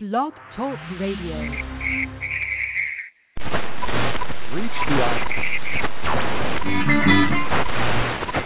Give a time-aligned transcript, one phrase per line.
[0.00, 1.40] Blog Talk Radio.
[4.54, 4.94] Reach the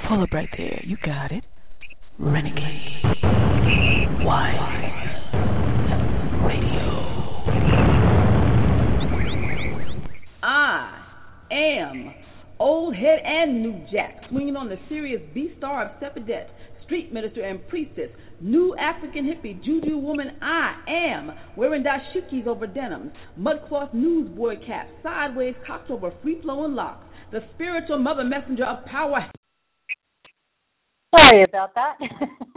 [0.08, 0.80] Pull up right there.
[0.82, 1.44] You got it.
[2.18, 3.02] Renegade.
[4.24, 4.56] Wide.
[6.46, 6.88] Radio.
[10.42, 11.04] I
[11.52, 12.14] am
[12.58, 16.46] old head and new jack, swinging on the serious B star of Sephidet,
[16.84, 18.10] street minister and priestess,
[18.40, 20.36] new African hippie, juju woman.
[20.40, 27.04] I am wearing dashikis over denims, mudcloth newsboy cap, sideways cocked over free flowing locks,
[27.30, 29.30] the spiritual mother messenger of power.
[31.18, 31.96] Sorry about that.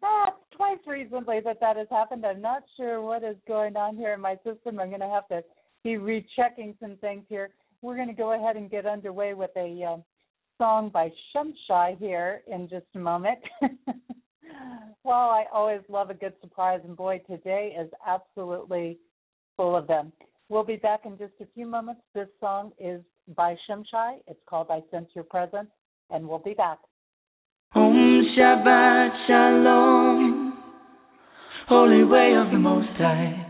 [0.00, 2.24] That's twice recently that that has happened.
[2.24, 4.78] I'm not sure what is going on here in my system.
[4.78, 5.42] I'm going to have to
[5.82, 7.50] be rechecking some things here.
[7.82, 9.96] We're going to go ahead and get underway with a uh,
[10.58, 13.38] song by Shimshai here in just a moment.
[15.04, 18.98] well, I always love a good surprise, and boy, today is absolutely
[19.56, 20.12] full of them.
[20.48, 22.02] We'll be back in just a few moments.
[22.14, 23.00] This song is
[23.34, 24.18] by Shimshai.
[24.26, 25.70] It's called I Sense Your Presence,
[26.10, 26.78] and we'll be back.
[27.74, 30.62] Om Shabbat Shalom,
[31.68, 33.42] Holy Way of the Most High.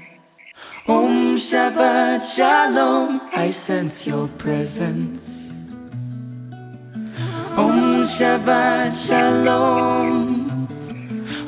[0.89, 5.36] Om Shabbat Shalom, I sense your presence.
[8.17, 10.67] Shabbat Shalom,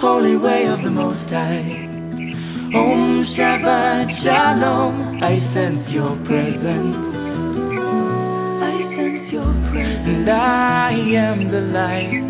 [0.02, 1.64] Holy Way of the Most High.
[2.76, 6.92] Om Shabbat Shalom, I sense your presence.
[8.60, 10.12] I sense your presence.
[10.12, 12.28] And I am the light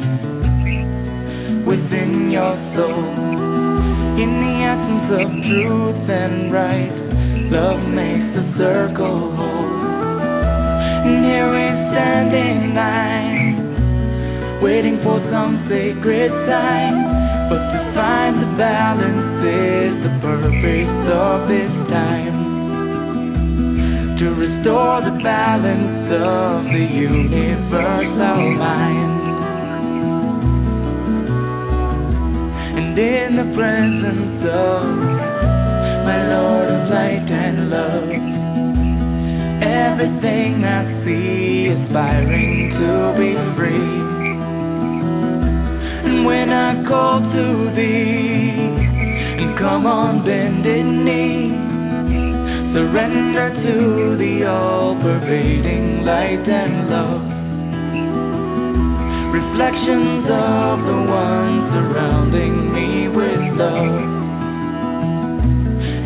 [1.66, 3.10] within your soul.
[4.22, 6.94] In the essence of truth and right,
[7.50, 9.82] love makes the circle whole.
[11.10, 13.57] And here we stand in line,
[14.60, 16.94] waiting for some sacred sign.
[17.48, 22.36] But to find the balance is the purpose of this time.
[24.18, 29.14] To restore the balance of the universal mind.
[32.78, 34.82] And in the presence of
[36.02, 38.10] my Lord of light and love,
[39.62, 44.07] everything I see aspiring to be free.
[46.24, 47.46] When I call to
[47.76, 48.54] thee,
[49.42, 51.52] and come on bended knee,
[52.74, 57.38] surrender to the all-pervading light and love
[59.32, 63.96] reflections of the one surrounding me with love.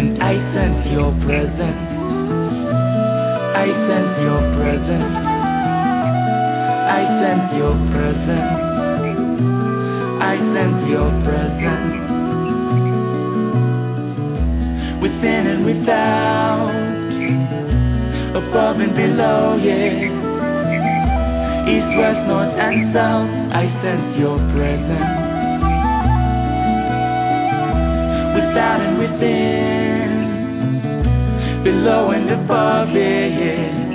[0.01, 1.87] And I sense your presence.
[3.55, 5.15] I sense your presence.
[6.91, 8.92] I sense your presence.
[10.23, 11.99] I sense your presence.
[15.03, 16.71] Within and without,
[18.39, 20.23] above and below, yeah
[21.69, 23.31] east, west, north, and south.
[23.55, 25.13] I sense your presence.
[28.35, 30.11] Without and within,
[31.65, 33.91] below and above, yeah, yeah.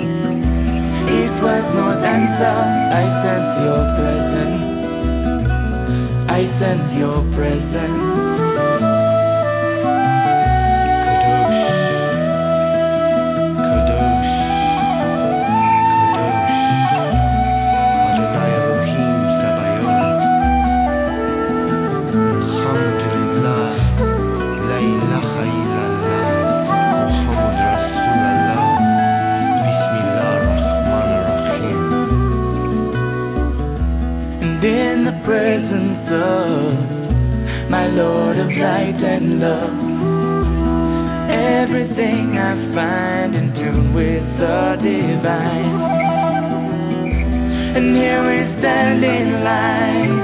[1.08, 2.72] East, west, north, and south.
[3.00, 4.67] I sense your presence.
[6.38, 8.07] I sense your presence.
[38.58, 39.78] Light and love.
[41.30, 45.74] Everything I find in tune with the divine.
[47.78, 50.14] And here we stand in line,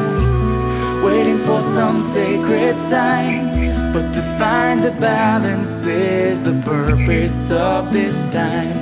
[1.07, 3.55] waiting for some sacred sign.
[3.95, 8.75] But to find the balance is the purpose of this time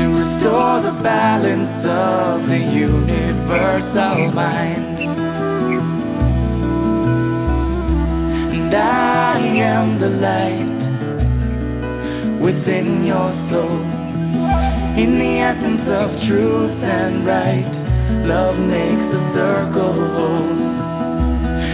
[0.00, 4.77] To restore the balance of the universal mind.
[8.68, 10.76] And I am the light
[12.36, 13.80] within your soul.
[15.00, 17.64] In the essence of truth and right,
[18.28, 20.52] love makes the circle whole.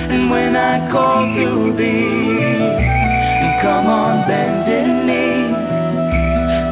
[0.07, 2.63] And when I call to thee,
[3.67, 5.51] come on bended knee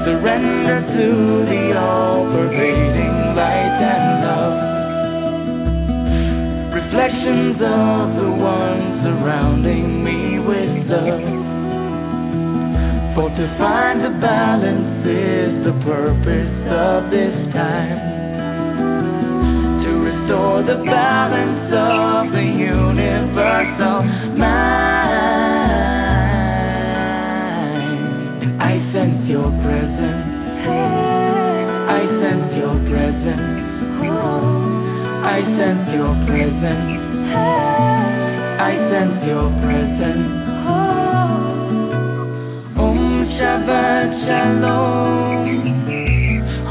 [0.07, 1.11] surrender to
[1.51, 4.55] the all-pervading light and love.
[6.79, 11.43] Reflections of the one surrounding me with love.
[13.15, 17.99] For to find the balance is the purpose of this time.
[19.83, 24.07] To restore the balance of the universal
[24.39, 25.03] mind.
[28.63, 30.31] I sense your presence.
[31.91, 33.63] I sense your presence.
[35.23, 37.72] I sense your presence.
[38.73, 40.33] I sense your presence.
[40.65, 41.45] Oh,
[42.81, 43.01] Om
[43.37, 45.45] Shabbat Shalom,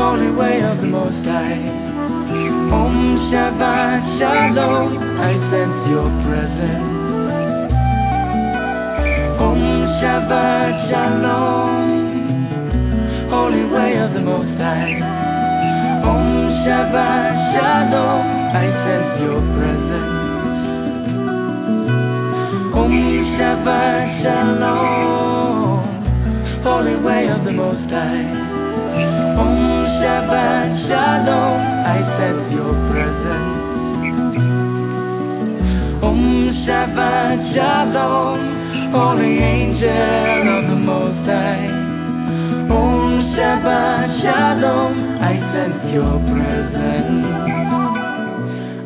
[0.01, 1.61] Holy Way of the Most High.
[2.73, 2.97] Om
[3.29, 6.89] Shabbat Shalom, I sense your presence.
[9.45, 9.61] Om
[10.01, 11.85] Shabbat Shalom,
[13.29, 15.05] Holy Way of the Most High.
[16.09, 16.25] Om
[16.65, 18.25] Shabbat Shalom,
[18.57, 19.90] I sense your presence.
[23.41, 25.81] Shabbat Shalom,
[26.61, 28.29] Holy Way of the Most High.
[29.41, 29.57] Om
[29.97, 31.57] Shabbat Shalom,
[31.89, 33.65] I sense your presence.
[36.05, 36.21] Om
[36.69, 38.37] Shabbat Shalom,
[38.93, 41.65] Holy Angel of the Most High.
[42.69, 47.25] Om Shabbat Shalom, I sense your presence.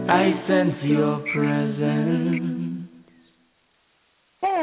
[0.08, 2.25] I sense your presence.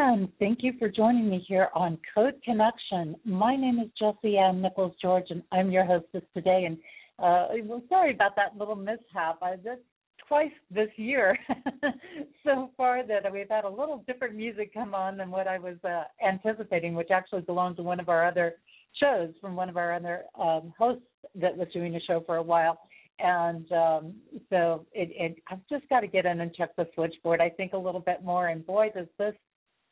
[0.05, 3.15] And thank you for joining me here on Code Connection.
[3.25, 6.65] My name is Jesse Ann Nichols George, and I'm your hostess today.
[6.67, 6.77] And
[7.21, 9.39] uh, well, sorry about that little mishap.
[9.41, 9.79] I did
[10.27, 11.39] twice this year
[12.45, 15.77] so far that we've had a little different music come on than what I was
[15.85, 18.55] uh, anticipating, which actually belonged to one of our other
[19.01, 21.07] shows from one of our other um, hosts
[21.37, 22.81] that was doing a show for a while.
[23.21, 24.15] And um,
[24.51, 27.41] so it, it, I've just got to get in and check the switchboard.
[27.41, 28.49] I think a little bit more.
[28.49, 29.35] And boy, does this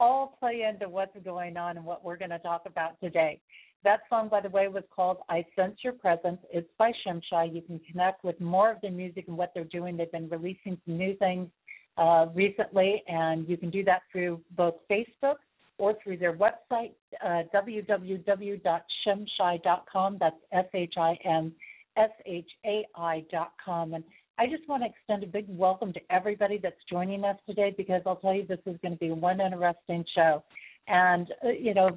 [0.00, 3.40] all play into what's going on and what we're going to talk about today.
[3.84, 6.38] That song, by the way, was called I Sense Your Presence.
[6.52, 7.54] It's by Shimshai.
[7.54, 9.96] You can connect with more of their music and what they're doing.
[9.96, 11.48] They've been releasing some new things
[11.96, 15.36] uh, recently, and you can do that through both Facebook
[15.78, 16.90] or through their website,
[17.24, 20.16] uh, www.shimshai.com.
[20.20, 21.52] That's S H I M
[21.96, 23.94] S H A I.com.
[23.94, 24.04] And
[24.40, 28.00] I just want to extend a big welcome to everybody that's joining us today because
[28.06, 30.42] I'll tell you this is going to be one interesting show.
[30.88, 31.90] And uh, you know,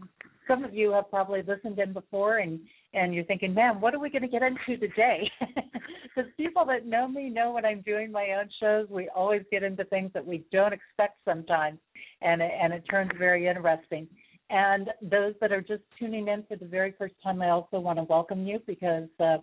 [0.46, 2.60] some of you have probably listened in before, and
[2.94, 5.30] and you're thinking, man, what are we going to get into today?
[6.16, 9.64] Because people that know me know when I'm doing my own shows, we always get
[9.64, 11.80] into things that we don't expect sometimes,
[12.22, 14.08] and it, and it turns very interesting.
[14.52, 17.98] And those that are just tuning in for the very first time, I also want
[17.98, 19.38] to welcome you because uh,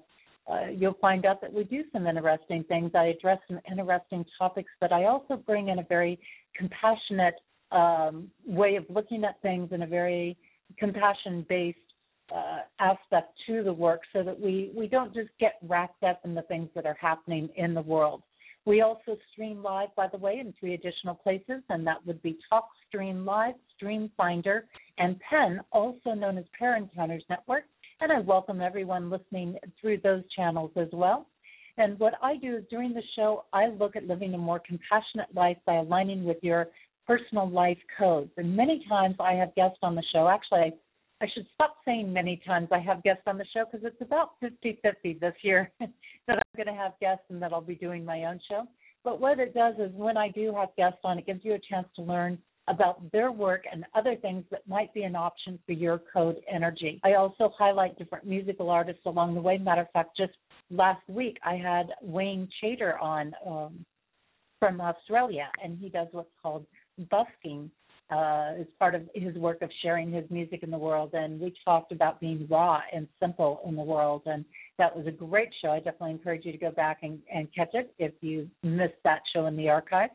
[0.47, 2.91] uh, you'll find out that we do some interesting things.
[2.95, 6.19] I address some interesting topics, but I also bring in a very
[6.57, 7.35] compassionate
[7.73, 10.37] um, way of looking at things and a very
[10.79, 11.79] compassion based
[12.35, 16.35] uh, aspect to the work so that we, we don't just get wrapped up in
[16.35, 18.23] the things that are happening in the world.
[18.67, 22.39] We also stream live, by the way, in three additional places, and that would be
[22.53, 24.67] TalkStream Live, Stream Finder,
[24.99, 27.65] and PEN, also known as Pair Encounters Network
[28.01, 31.27] and I welcome everyone listening through those channels as well.
[31.77, 35.35] And what I do is during the show, I look at living a more compassionate
[35.35, 36.69] life by aligning with your
[37.07, 38.31] personal life codes.
[38.37, 40.29] And many times I have guests on the show.
[40.29, 40.75] Actually,
[41.23, 44.31] I should stop saying many times I have guests on the show because it's about
[44.41, 45.91] 50 50 this year that
[46.29, 48.65] I'm going to have guests and that I'll be doing my own show.
[49.05, 51.59] But what it does is when I do have guests on, it gives you a
[51.59, 52.39] chance to learn
[52.71, 57.01] about their work and other things that might be an option for your code energy.
[57.05, 59.59] I also highlight different musical artists along the way.
[59.59, 60.33] Matter of fact, just
[60.71, 63.85] last week I had Wayne Chater on um,
[64.61, 66.65] from Australia, and he does what's called
[67.11, 67.71] busking
[68.11, 71.11] uh, as part of his work of sharing his music in the world.
[71.15, 74.23] And we talked about being raw and simple in the world.
[74.27, 74.45] And
[74.79, 75.71] that was a great show.
[75.71, 79.21] I definitely encourage you to go back and, and catch it if you missed that
[79.33, 80.11] show in the archive.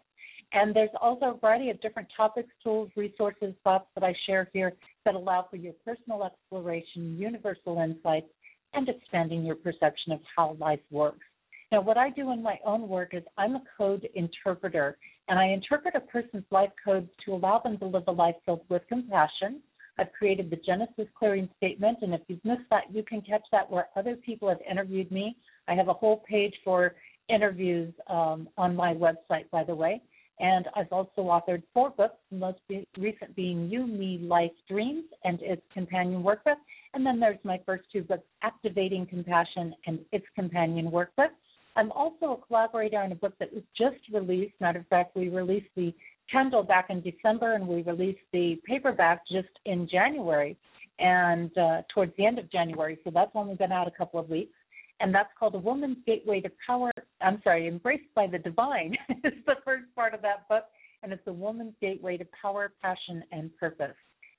[0.55, 4.71] And there's also a variety of different topics, tools, resources, thoughts that I share here
[5.03, 8.29] that allow for your personal exploration, universal insights,
[8.73, 11.25] and expanding your perception of how life works.
[11.73, 14.97] Now, what I do in my own work is I'm a code interpreter,
[15.27, 18.63] and I interpret a person's life codes to allow them to live a life filled
[18.69, 19.61] with compassion.
[19.99, 23.69] I've created the Genesis Clearing Statement, and if you've missed that, you can catch that
[23.69, 25.35] where other people have interviewed me.
[25.67, 26.95] I have a whole page for
[27.27, 30.01] interviews um, on my website, by the way.
[30.39, 32.59] And I've also authored four books, the most
[32.97, 36.57] recent being You, Me, Life, Dreams, and its companion workbook.
[36.93, 41.29] And then there's my first two books, Activating Compassion and its companion workbook.
[41.77, 44.53] I'm also a collaborator on a book that was just released.
[44.59, 45.93] Matter of fact, we released the
[46.31, 50.57] Kindle back in December and we released the paperback just in January.
[50.99, 52.97] and uh, towards the end of January.
[53.03, 54.53] So that's only been out a couple of weeks.
[54.99, 56.91] And that's called A Woman's Gateway to Power.
[57.21, 60.63] I'm sorry, Embraced by the Divine is the first part of that book.
[61.03, 63.95] And it's A Woman's Gateway to Power, Passion, and Purpose.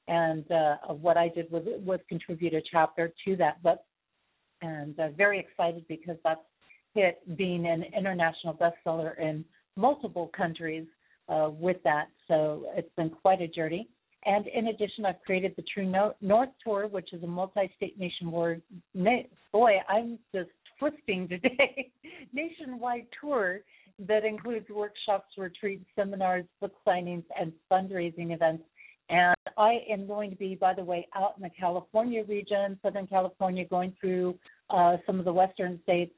[0.08, 3.80] And uh, what I did was, was contribute a chapter to that book.
[4.62, 6.40] And uh, very excited because that's
[6.94, 9.44] hit being an international bestseller in
[9.76, 10.86] multiple countries
[11.28, 12.06] uh, with that.
[12.28, 13.88] So it's been quite a journey.
[14.24, 15.86] And in addition, I've created the True
[16.20, 18.62] North Tour, which is a multi-state nationwide.
[19.52, 21.90] Boy, I'm just twisting today.
[22.32, 23.60] nationwide tour
[23.98, 28.64] that includes workshops, retreats, seminars, book signings, and fundraising events.
[29.08, 33.06] And I am going to be, by the way, out in the California region, Southern
[33.06, 34.36] California, going through
[34.70, 36.12] uh, some of the western states,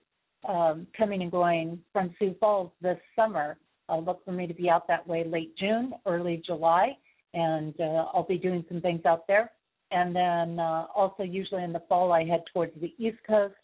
[0.48, 3.58] um, coming and going from Sioux Falls this summer.
[3.90, 6.96] Uh, look for me to be out that way late June, early July
[7.34, 9.50] and uh, I'll be doing some things out there.
[9.90, 13.54] And then uh, also, usually in the fall, I head towards the East Coast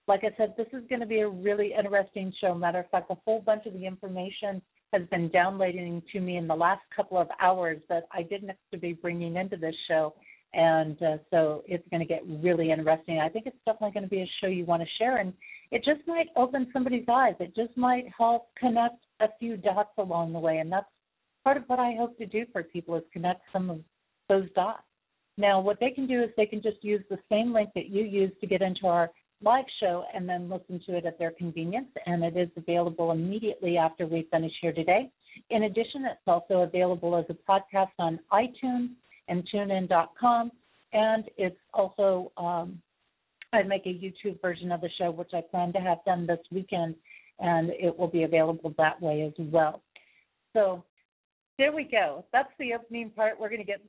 [0.08, 2.54] like I said, this is going to be a really interesting show.
[2.54, 4.62] Matter of fact, a whole bunch of the information
[4.94, 8.58] has been downloading to me in the last couple of hours that I didn't have
[8.72, 10.14] to be bringing into this show.
[10.54, 13.20] And uh, so it's going to get really interesting.
[13.20, 15.18] I think it's definitely going to be a show you want to share.
[15.18, 15.34] And
[15.72, 17.34] it just might open somebody's eyes.
[17.40, 20.60] It just might help connect a few dots along the way.
[20.60, 20.86] And that's
[21.44, 23.80] part of what I hope to do for people is connect some of
[24.30, 24.84] those dots.
[25.38, 28.04] Now, what they can do is they can just use the same link that you
[28.04, 29.10] use to get into our
[29.42, 31.90] live show and then listen to it at their convenience.
[32.06, 35.10] And it is available immediately after we finish here today.
[35.50, 38.90] In addition, it's also available as a podcast on iTunes
[39.28, 40.52] and tunein.com.
[40.94, 42.82] And it's also, um,
[43.52, 46.40] I make a YouTube version of the show, which I plan to have done this
[46.52, 46.96] weekend,
[47.40, 49.82] and it will be available that way as well.
[50.54, 50.84] So
[51.58, 52.26] there we go.
[52.32, 53.40] That's the opening part.
[53.40, 53.82] We're going to get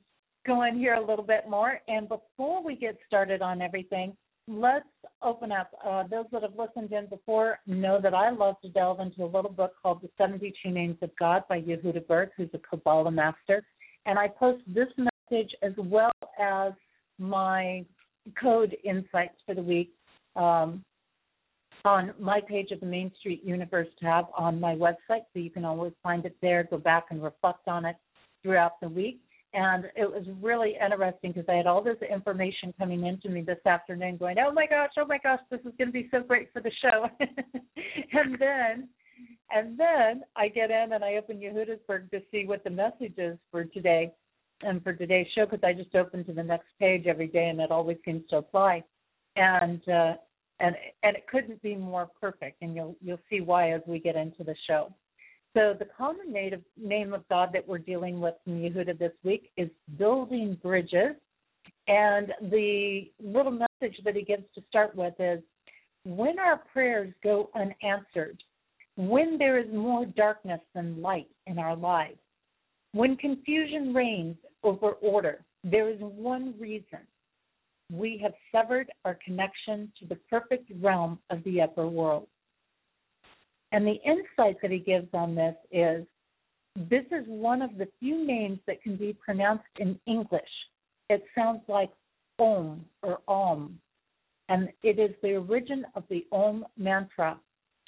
[0.45, 1.79] going here a little bit more.
[1.87, 4.15] And before we get started on everything,
[4.47, 4.85] let's
[5.21, 5.71] open up.
[5.85, 9.25] Uh, those that have listened in before know that I love to delve into a
[9.25, 13.63] little book called The 72 Names of God by Yehuda Berg, who's a Kabbalah master.
[14.05, 16.73] And I post this message as well as
[17.19, 17.85] my
[18.41, 19.93] code insights for the week
[20.35, 20.83] um,
[21.85, 25.25] on my page of the Main Street Universe tab on my website.
[25.33, 27.95] So you can always find it there, go back and reflect on it
[28.43, 29.21] throughout the week.
[29.53, 33.65] And it was really interesting because I had all this information coming into me this
[33.65, 36.51] afternoon going, oh my gosh, oh my gosh, this is going to be so great
[36.51, 37.07] for the show.
[37.19, 38.89] and then,
[39.51, 43.37] and then I get in and I open Yehudasburg to see what the message is
[43.49, 44.11] for today
[44.61, 47.61] and for today's show because I just open to the next page every day and
[47.61, 48.83] it always seems to apply.
[49.37, 50.15] And, uh,
[50.59, 52.61] and, and it couldn't be more perfect.
[52.61, 54.93] And you'll, you'll see why as we get into the show.
[55.57, 59.49] So the common native name of God that we're dealing with in Yehuda this week
[59.57, 61.15] is building bridges.
[61.87, 65.39] And the little message that he gives to start with is
[66.05, 68.37] when our prayers go unanswered,
[68.97, 72.19] when there is more darkness than light in our lives,
[72.91, 76.99] when confusion reigns over order, there is one reason
[77.91, 82.27] we have severed our connection to the perfect realm of the upper world.
[83.71, 86.05] And the insight that he gives on this is
[86.89, 90.43] this is one of the few names that can be pronounced in English.
[91.09, 91.89] It sounds like
[92.39, 93.79] Om or Om,
[94.49, 97.39] and it is the origin of the Om mantra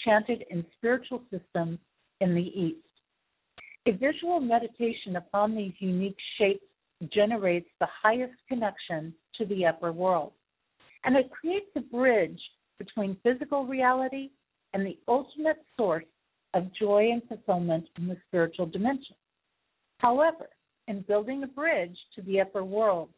[0.03, 1.77] chanted in spiritual systems
[2.19, 2.77] in the East.
[3.85, 6.65] A visual meditation upon these unique shapes
[7.13, 10.31] generates the highest connection to the upper world,
[11.05, 12.41] and it creates a bridge
[12.77, 14.31] between physical reality
[14.73, 16.05] and the ultimate source
[16.53, 19.15] of joy and fulfillment in the spiritual dimension.
[19.99, 20.49] However,
[20.87, 23.09] in building a bridge to the upper world,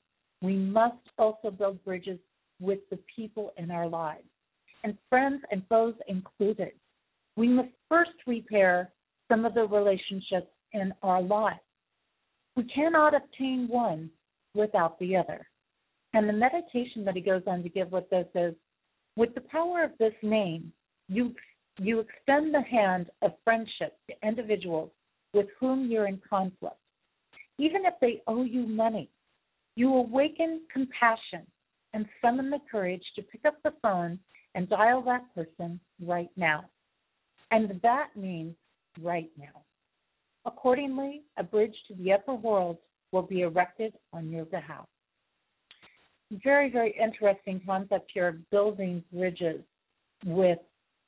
[0.42, 2.20] we must also build bridges
[2.60, 4.28] with the people in our lives,
[4.84, 6.72] and friends and foes included.
[7.36, 8.92] We must first repair
[9.30, 11.60] some of the relationships in our lives.
[12.56, 14.10] We cannot obtain one
[14.54, 15.48] without the other.
[16.14, 18.54] And the meditation that he goes on to give with this is
[19.16, 20.74] with the power of this name,
[21.12, 21.36] you
[21.78, 24.92] you extend the hand of friendship to individuals
[25.34, 26.76] with whom you're in conflict.
[27.58, 29.10] Even if they owe you money,
[29.76, 31.46] you awaken compassion
[31.94, 34.20] and summon the courage to pick up the phone
[34.56, 36.66] and dial that person right now.
[37.52, 38.56] And that means
[39.02, 39.62] right now.
[40.46, 42.78] Accordingly, a bridge to the upper world
[43.12, 44.86] will be erected on your behalf.
[46.44, 49.62] Very, very interesting concept here of building bridges
[50.26, 50.60] with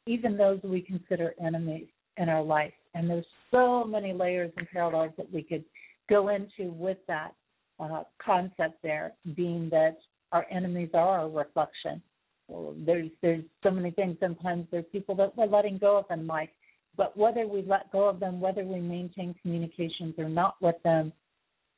[0.05, 2.74] even those we consider enemies in our life.
[2.93, 5.63] And there's so many layers and parallels that we could
[6.10, 7.33] go into with that
[7.79, 9.98] uh, concept there, being that
[10.31, 12.01] our enemies are a reflection.
[12.48, 14.17] Well, there's there's so many things.
[14.19, 16.50] Sometimes there's people that we're letting go of in life,
[16.98, 21.13] but whether we let go of them, whether we maintain communications or not with them,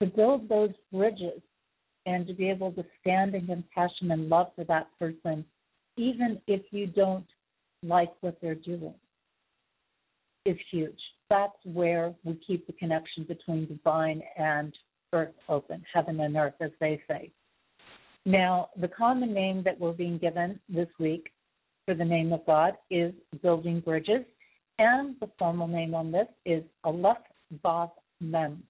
[0.01, 1.41] to build those bridges
[2.05, 5.45] and to be able to stand in compassion and love for that person,
[5.97, 7.25] even if you don't
[7.85, 8.95] like what they're doing,
[10.45, 10.99] is huge.
[11.29, 14.73] That's where we keep the connection between divine and
[15.13, 17.31] earth open, heaven and earth, as they say.
[18.25, 21.31] Now, the common name that we're being given this week
[21.85, 24.25] for the name of God is Building Bridges,
[24.79, 27.17] and the formal name on this is Aleph
[27.63, 28.63] Vav Mem.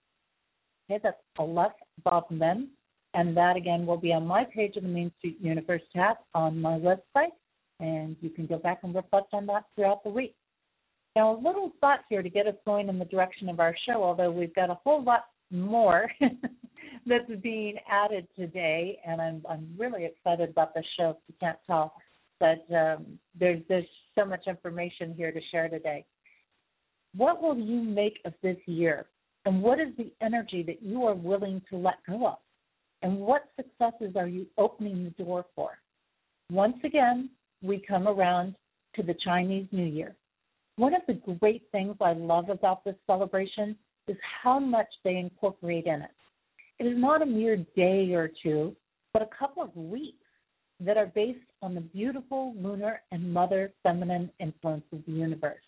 [0.89, 1.72] Okay, that's Aleph
[2.05, 2.69] Vav Mem,
[3.13, 6.62] and that again will be on my page of the Main Street Universe tab on
[6.62, 7.31] my website,
[7.79, 10.36] and you can go back and reflect on that throughout the week.
[11.15, 14.03] Now, a little thought here to get us going in the direction of our show,
[14.03, 16.12] although we've got a whole lot more
[17.05, 21.12] that's being added today, and I'm I'm really excited about the show.
[21.12, 21.94] If you can't tell,
[22.39, 26.05] but um, there's there's so much information here to share today.
[27.15, 29.05] What will you make of this year,
[29.46, 32.38] and what is the energy that you are willing to let go of,
[33.01, 35.77] and what successes are you opening the door for?
[36.51, 37.29] Once again,
[37.65, 38.55] we come around
[38.95, 40.15] to the Chinese New Year.
[40.77, 43.75] One of the great things I love about this celebration
[44.07, 46.12] is how much they incorporate in it.
[46.79, 48.75] It is not a mere day or two,
[49.13, 50.17] but a couple of weeks
[50.81, 55.63] that are based on the beautiful lunar and mother feminine influence of the universe.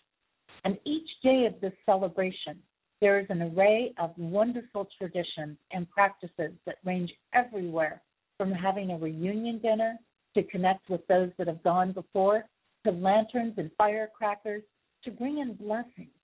[0.64, 2.58] And each day of this celebration,
[3.00, 8.02] there is an array of wonderful traditions and practices that range everywhere
[8.36, 9.98] from having a reunion dinner
[10.38, 12.44] to connect with those that have gone before,
[12.86, 14.62] to lanterns and firecrackers,
[15.02, 16.14] to bring in blessings.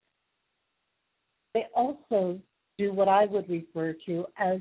[1.52, 2.38] They also
[2.78, 4.60] do what I would refer to as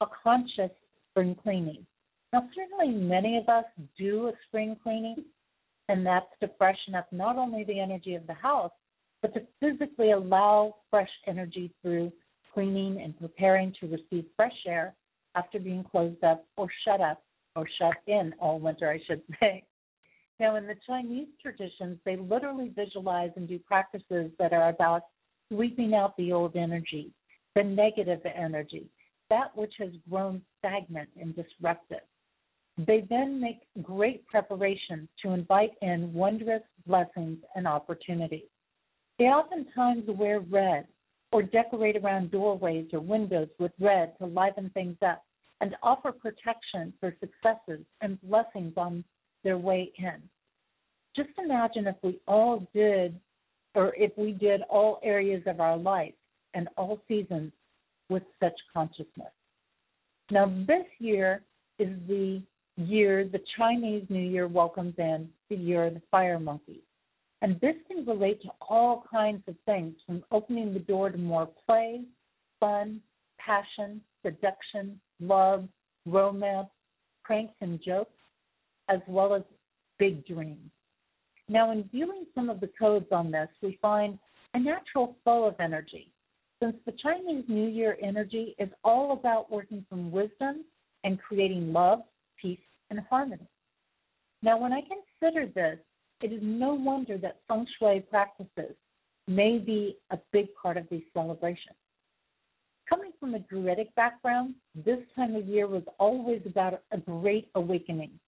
[0.00, 0.70] a conscious
[1.10, 1.84] spring cleaning.
[2.32, 3.64] Now, certainly many of us
[3.98, 5.24] do a spring cleaning,
[5.88, 8.72] and that's to freshen up not only the energy of the house,
[9.20, 12.12] but to physically allow fresh energy through
[12.54, 14.94] cleaning and preparing to receive fresh air
[15.34, 17.22] after being closed up or shut up
[17.56, 19.64] or shut in all winter, I should say.
[20.40, 25.02] Now, in the Chinese traditions, they literally visualize and do practices that are about
[25.52, 27.10] sweeping out the old energy,
[27.54, 28.86] the negative energy,
[29.30, 32.00] that which has grown stagnant and disruptive.
[32.78, 38.48] They then make great preparations to invite in wondrous blessings and opportunities.
[39.18, 40.86] They oftentimes wear red
[41.32, 45.22] or decorate around doorways or windows with red to liven things up
[45.62, 49.04] and offer protection for successes and blessings on
[49.44, 50.20] their way in.
[51.14, 53.18] Just imagine if we all did
[53.74, 56.14] or if we did all areas of our life
[56.54, 57.52] and all seasons
[58.10, 59.32] with such consciousness.
[60.30, 61.42] Now, this year
[61.78, 62.42] is the
[62.76, 66.80] year the Chinese New Year welcomes in the year of the fire monkey.
[67.40, 71.48] And this can relate to all kinds of things from opening the door to more
[71.66, 72.02] play,
[72.58, 73.00] fun,
[73.38, 75.68] passion, seduction, love,
[76.06, 76.68] romance,
[77.24, 78.10] pranks, and jokes,
[78.88, 79.42] as well as
[79.98, 80.70] big dreams.
[81.48, 84.18] Now, in viewing some of the codes on this, we find
[84.54, 86.12] a natural flow of energy.
[86.62, 90.64] Since the Chinese New Year energy is all about working from wisdom
[91.04, 92.00] and creating love,
[92.40, 92.58] peace,
[92.90, 93.48] and harmony.
[94.42, 95.78] Now, when I consider this,
[96.20, 98.76] it is no wonder that feng shui practices
[99.26, 101.76] may be a big part of these celebrations.
[102.88, 108.18] Coming from a Druidic background, this time of year was always about a great awakening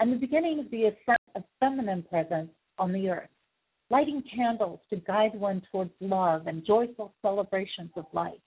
[0.00, 3.28] and the beginning of the ascent of feminine presence on the earth,
[3.90, 8.40] lighting candles to guide one towards love and joyful celebrations of life.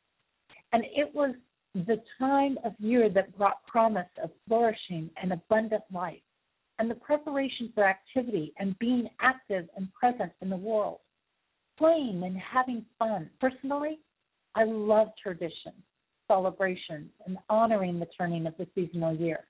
[0.73, 1.36] And it was
[1.76, 6.21] the time of year that brought promise of flourishing and abundant life,
[6.80, 10.99] and the preparation for activity and being active and present in the world,
[11.78, 13.30] playing and having fun.
[13.39, 13.99] Personally,
[14.55, 15.81] I love traditions,
[16.27, 19.45] celebrations, and honoring the turning of the seasonal year.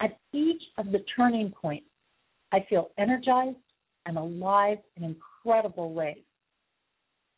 [0.00, 1.86] At each of the turning points,
[2.52, 3.56] I feel energized
[4.06, 6.22] and alive in incredible ways.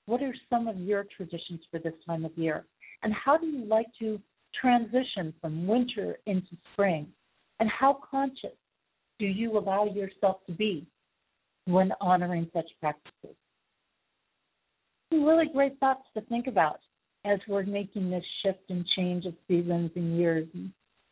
[0.06, 2.64] What are some of your traditions for this time of year?
[3.02, 4.20] And how do you like to
[4.60, 7.06] transition from winter into spring?
[7.60, 8.56] And how conscious
[9.18, 10.86] do you allow yourself to be
[11.64, 13.36] when honoring such practices?
[15.10, 16.80] Some really great thoughts to think about
[17.24, 20.70] as we're making this shift and change of seasons and years and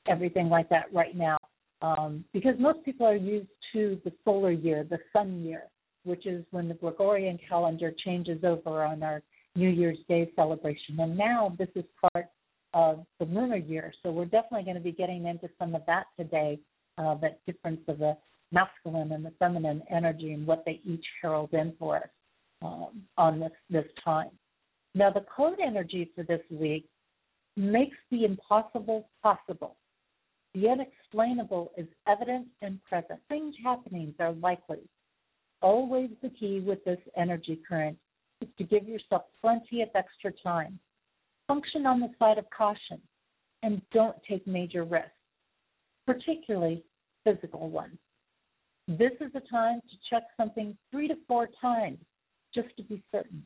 [0.09, 1.37] everything like that right now.
[1.83, 5.65] Um, because most people are used to the solar year, the sun year,
[6.05, 9.23] which is when the Gregorian calendar changes over on our
[9.57, 11.01] New Year's Day celebration.
[11.01, 12.27] And now this is part
[12.73, 13.93] of the lunar year.
[14.03, 16.59] So we're definitely going to be getting into some of that today,
[16.99, 18.17] uh, that difference of the
[18.53, 22.09] masculine and the feminine energy and what they each herald in for us
[22.63, 24.31] um, on this, this time.
[24.97, 26.89] Now, the code energy for this week
[27.55, 29.77] makes the impossible possible.
[30.55, 33.21] The unexplainable is evident and present.
[33.29, 34.89] Things happening are likely.
[35.61, 37.99] Always the key with this energy current
[38.41, 40.79] is to give yourself plenty of extra time.
[41.47, 42.99] Function on the side of caution
[43.63, 45.11] and don't take major risks,
[46.07, 46.83] particularly
[47.23, 47.99] physical ones.
[48.89, 51.99] This is a time to check something three to four times
[52.55, 53.45] just to be certain.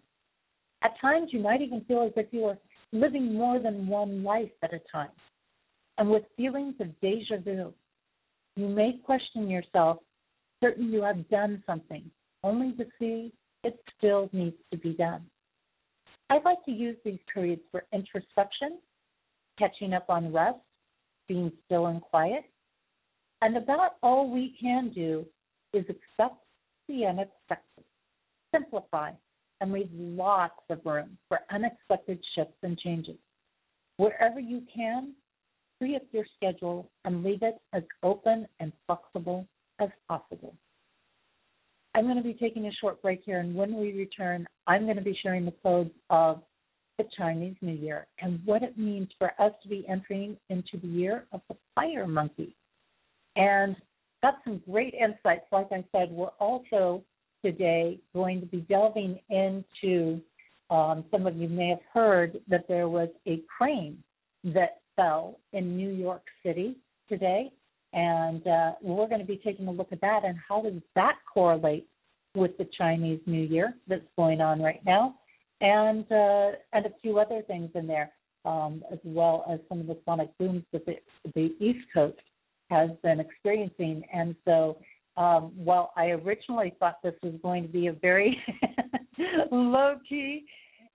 [0.83, 2.59] At times, you might even feel as if you are
[2.93, 5.11] living more than one life at a time.
[5.99, 7.73] And with feelings of deja vu,
[8.57, 9.99] you may question yourself,
[10.63, 12.11] certain you have done something,
[12.43, 15.23] only to see it still needs to be done.
[16.31, 18.79] I'd like to use these periods for introspection,
[19.59, 20.59] catching up on rest,
[21.29, 22.45] being still and quiet.
[23.43, 25.27] And about all we can do
[25.73, 26.37] is accept
[26.89, 27.85] the unexpected,
[28.53, 29.13] simplify,
[29.61, 33.17] and leave lots of room for unexpected shifts and changes.
[33.97, 35.13] Wherever you can,
[35.79, 39.47] free up your schedule and leave it as open and flexible
[39.81, 40.55] as possible.
[41.95, 44.97] I'm going to be taking a short break here, and when we return, I'm going
[44.97, 46.41] to be sharing the codes of
[46.99, 50.87] the Chinese New Year and what it means for us to be entering into the
[50.87, 52.55] year of the fire monkey.
[53.37, 53.75] And
[54.23, 55.47] got some great insights.
[55.51, 57.03] Like I said, we're also
[57.45, 60.21] today going to be delving into.
[60.71, 64.03] Um, some of you may have heard that there was a crane
[64.45, 66.77] that fell in New York City
[67.09, 67.51] today,
[67.93, 71.17] and uh, we're going to be taking a look at that and how does that
[71.33, 71.89] correlate
[72.35, 75.17] with the Chinese New Year that's going on right now,
[75.61, 78.13] and uh, and a few other things in there,
[78.45, 80.95] um, as well as some of the sonic booms that the,
[81.35, 82.19] the East Coast
[82.71, 84.79] has been experiencing, and so
[85.17, 88.39] um, well, I originally thought this was going to be a very
[89.51, 90.47] low key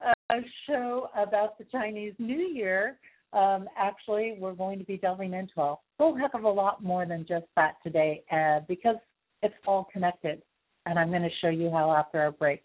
[0.06, 0.36] uh,
[0.67, 2.97] show about the Chinese New Year.
[3.34, 7.06] Um, actually, we're going to be delving into a whole heck of a lot more
[7.06, 8.95] than just that today uh, because
[9.43, 10.41] it's all connected.
[10.86, 12.63] And I'm going to show you how after our break.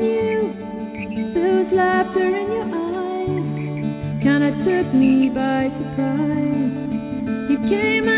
[0.00, 1.34] Old but.
[1.34, 6.90] There was laughter in your eyes, kinda took me by surprise.
[7.50, 8.08] You came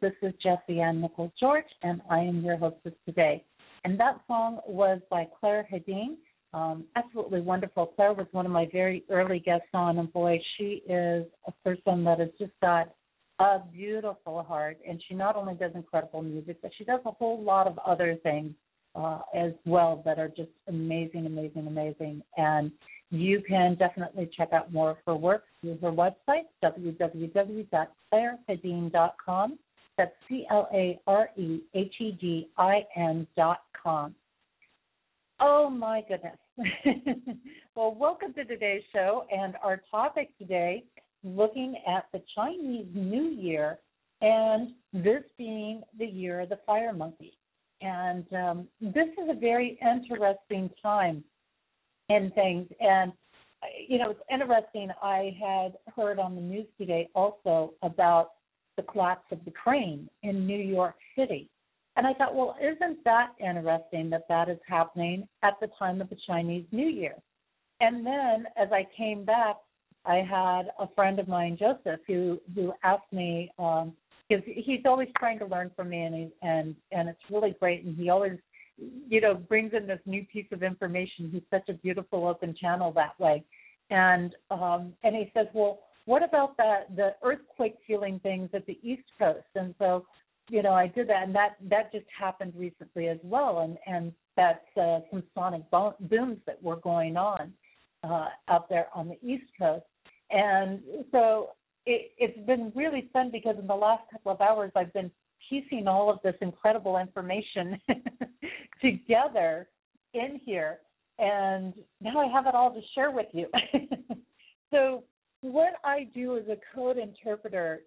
[0.00, 3.44] This is Jesse Ann Nichols George, and I am your hostess today.
[3.84, 6.16] And that song was by Clare Hedin.
[6.54, 7.86] Um, absolutely wonderful.
[7.86, 12.02] Clare was one of my very early guests on, and boy, she is a person
[12.04, 12.94] that has just got
[13.40, 14.78] a beautiful heart.
[14.88, 18.16] And she not only does incredible music, but she does a whole lot of other
[18.22, 18.52] things
[18.94, 22.22] uh, as well that are just amazing, amazing, amazing.
[22.38, 22.72] And
[23.12, 29.58] you can definitely check out more of her work through her website, www.clarehedin.com.
[29.98, 34.14] That's C L A R E H E D I N dot com.
[35.40, 36.38] Oh my goodness.
[37.76, 40.82] well, welcome to today's show and our topic today
[41.22, 43.78] looking at the Chinese New Year
[44.22, 47.36] and this being the year of the fire monkey.
[47.82, 51.22] And um, this is a very interesting time
[52.08, 52.68] in things.
[52.80, 53.12] And,
[53.88, 54.90] you know, it's interesting.
[55.02, 58.30] I had heard on the news today also about
[58.76, 61.48] the collapse of the crane in New York City.
[61.96, 66.08] And I thought, well, isn't that interesting that that is happening at the time of
[66.08, 67.14] the Chinese New Year?
[67.80, 69.56] And then as I came back,
[70.04, 73.92] I had a friend of mine, Joseph, who who asked me um,
[74.28, 77.84] because he's always trying to learn from me, and he, and and it's really great.
[77.84, 78.38] And he always,
[78.78, 81.30] you know, brings in this new piece of information.
[81.32, 83.44] He's such a beautiful open channel that way.
[83.90, 88.78] And um, and he says, well, what about the the earthquake feeling things at the
[88.82, 89.46] East Coast?
[89.54, 90.06] And so,
[90.48, 93.60] you know, I did that, and that that just happened recently as well.
[93.60, 97.52] And and that's uh, some sonic bo- booms that were going on
[98.02, 99.84] uh, out there on the East Coast.
[100.30, 100.80] And
[101.10, 101.50] so
[101.84, 105.10] it, it's been really fun because in the last couple of hours I've been
[105.52, 107.78] piecing all of this incredible information
[108.80, 109.68] together
[110.14, 110.78] in here,
[111.18, 113.46] and now I have it all to share with you.
[114.70, 115.04] so,
[115.42, 117.80] what I do as a code interpreter,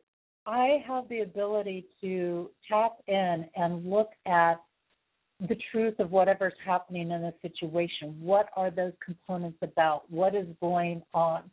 [0.45, 4.61] I have the ability to tap in and look at
[5.39, 8.15] the truth of whatever's happening in a situation.
[8.19, 10.03] What are those components about?
[10.11, 11.49] What is going on?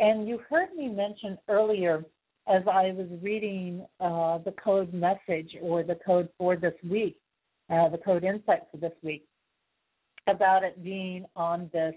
[0.00, 2.04] And you heard me mention earlier
[2.48, 7.16] as I was reading uh, the code message or the code for this week,
[7.70, 9.24] uh, the code insight for this week,
[10.26, 11.94] about it being on this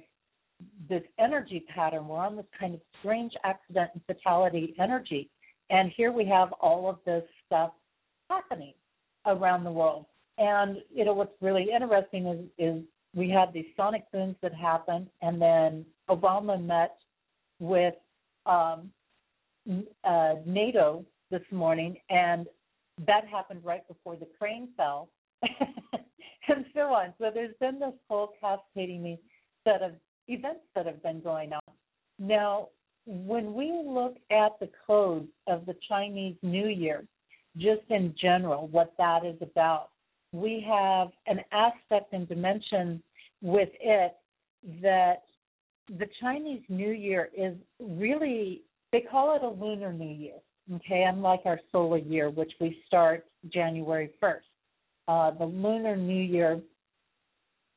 [0.87, 2.07] this energy pattern.
[2.07, 5.29] We're on this kind of strange accident and fatality energy,
[5.69, 7.71] and here we have all of this stuff
[8.29, 8.73] happening
[9.25, 10.05] around the world.
[10.37, 12.83] And you know what's really interesting is is
[13.15, 16.97] we had these sonic booms that happened, and then Obama met
[17.59, 17.95] with
[18.45, 18.91] um,
[20.03, 22.47] uh, NATO this morning, and
[23.05, 25.09] that happened right before the crane fell,
[25.41, 27.13] and so on.
[27.19, 29.17] So there's been this whole cascading
[29.63, 29.93] set of
[30.27, 31.59] events that have been going on.
[32.19, 32.69] Now,
[33.05, 37.05] when we look at the codes of the Chinese New Year,
[37.57, 39.89] just in general, what that is about,
[40.31, 43.01] we have an aspect and dimension
[43.41, 44.15] with it
[44.81, 45.23] that
[45.87, 48.63] the Chinese New Year is really,
[48.95, 50.37] they call it a lunar New Year,
[50.75, 54.39] okay, unlike our solar year, which we start January 1st.
[55.09, 56.61] Uh, the lunar New Year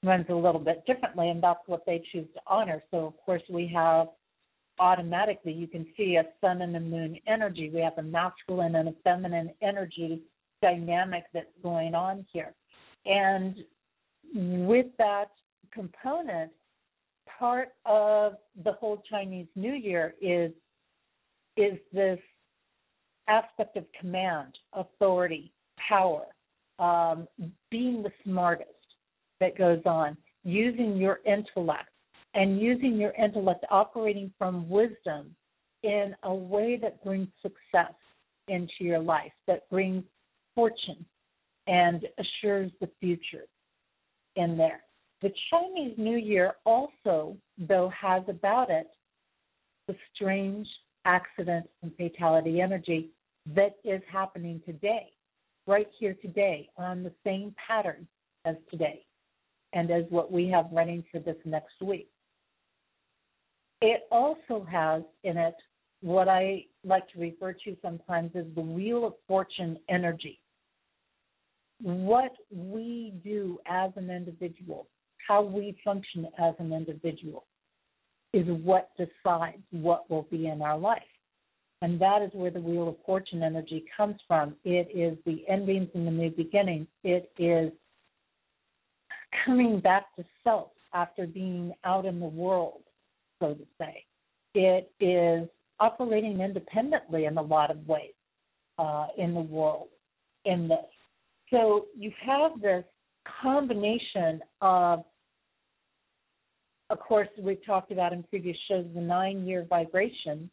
[0.05, 2.85] runs a little bit differently, and that's what they choose to honor.
[2.93, 4.07] So, of course, we have
[4.79, 7.69] automatically, you can see a sun and a moon energy.
[7.75, 10.21] We have a masculine and a feminine energy
[10.63, 12.55] dynamic that's going on here.
[13.07, 13.57] And
[14.69, 15.33] with that
[15.73, 16.53] component,
[17.41, 20.53] part of the whole Chinese New Year is
[21.59, 22.21] is this
[23.29, 25.53] aspect of command, authority,
[25.88, 26.25] power,
[26.79, 27.27] um,
[27.71, 28.68] being the smartest
[29.40, 31.90] that goes on, using your intellect,
[32.35, 35.35] and using your intellect operating from wisdom
[35.83, 37.94] in a way that brings success
[38.49, 40.05] into your life, that brings
[40.55, 41.05] fortune
[41.66, 43.44] and assures the future
[44.37, 44.81] in there.
[45.21, 48.87] The Chinese New Year also, though, has about it
[49.88, 50.66] the strange
[51.09, 53.09] accident and fatality energy
[53.57, 55.11] that is happening today,
[55.66, 58.07] right here today, on the same pattern
[58.44, 59.05] as today
[59.73, 62.09] and as what we have running for this next week.
[63.81, 65.55] It also has in it
[66.03, 70.40] what I like to refer to sometimes as the Wheel of Fortune energy.
[71.81, 74.88] What we do as an individual,
[75.27, 77.47] how we function as an individual,
[78.33, 81.03] is what decides what will be in our life.
[81.81, 84.57] And that is where the Wheel of Fortune energy comes from.
[84.64, 86.88] It is the endings and the new beginnings.
[87.05, 87.71] It is
[89.45, 92.83] coming back to self after being out in the world,
[93.41, 94.05] so to say.
[94.55, 98.14] It is operating independently in a lot of ways
[98.79, 99.88] uh, in the world
[100.45, 100.79] in this.
[101.51, 102.85] So you have this
[103.43, 105.05] combination of,
[106.90, 110.51] of course, we've talked about in previous shows the nine year vibration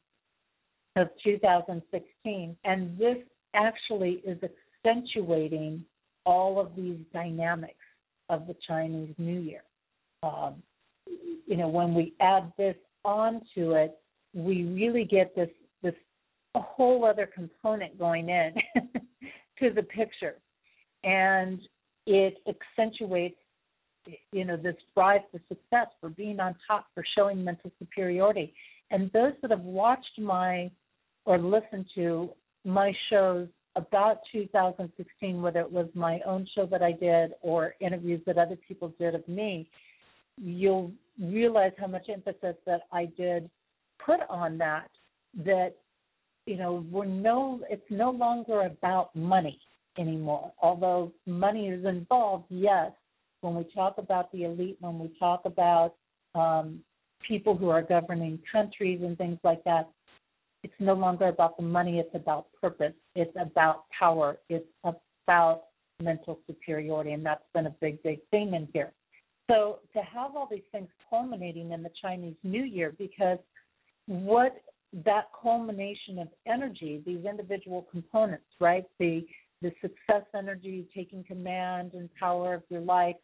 [0.96, 3.18] of 2016, and this
[3.54, 4.38] actually is
[4.86, 5.84] accentuating
[6.26, 7.76] all of these dynamics
[8.30, 9.64] of the Chinese New Year.
[10.24, 10.56] Um,
[11.48, 13.98] you know, when we add this onto it,
[14.34, 15.50] we really get this
[15.82, 15.94] this
[16.56, 18.54] a whole other component going in
[19.60, 20.36] to the picture,
[21.04, 21.60] and
[22.06, 23.38] it accentuates
[24.32, 28.54] you know this drive for success, for being on top, for showing mental superiority.
[28.92, 30.72] And those that have watched my
[31.26, 32.30] or listened to
[32.64, 38.22] my shows about 2016, whether it was my own show that I did or interviews
[38.26, 39.68] that other people did of me,
[40.38, 43.50] you'll realize how much emphasis that I did
[44.06, 44.90] put on that.
[45.44, 45.76] That
[46.46, 49.60] you know, we're no, it's no longer about money
[49.98, 50.52] anymore.
[50.62, 52.92] Although money is involved, yes.
[53.46, 55.94] When we talk about the elite, when we talk about
[56.34, 56.80] um,
[57.28, 59.88] people who are governing countries and things like that,
[60.64, 65.66] it's no longer about the money, it's about purpose, it's about power, it's about
[66.02, 68.92] mental superiority, and that's been a big, big thing in here.
[69.48, 73.38] So to have all these things culminating in the Chinese New Year, because
[74.08, 74.60] what
[75.06, 78.86] that culmination of energy, these individual components, right?
[79.00, 79.24] The
[79.62, 83.16] the success energy, taking command and power of your life,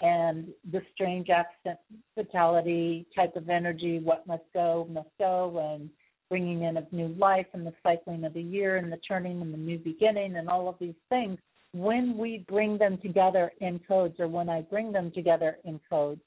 [0.00, 1.78] and the strange accident
[2.14, 5.88] fatality type of energy, what must go, must go, and
[6.28, 9.52] bringing in of new life and the cycling of the year and the turning and
[9.52, 11.38] the new beginning and all of these things,
[11.72, 16.20] when we bring them together in codes or when I bring them together in codes,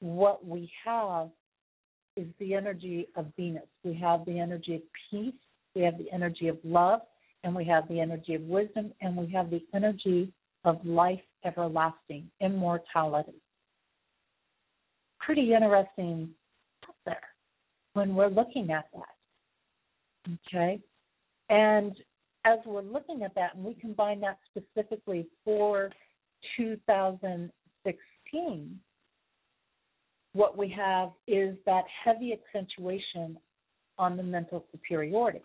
[0.00, 1.28] what we have
[2.16, 3.66] is the energy of Venus.
[3.84, 5.34] We have the energy of peace,
[5.74, 7.00] we have the energy of love,
[7.44, 10.32] and we have the energy of wisdom, and we have the energy
[10.64, 13.40] of life everlasting, immortality.
[15.20, 16.30] Pretty interesting
[17.04, 17.20] there
[17.94, 19.16] when we're looking at that.
[20.48, 20.80] Okay.
[21.48, 21.96] And
[22.44, 25.90] as we're looking at that, and we combine that specifically for
[26.56, 28.80] 2016,
[30.32, 33.36] what we have is that heavy accentuation
[33.98, 35.42] on the mental superiority.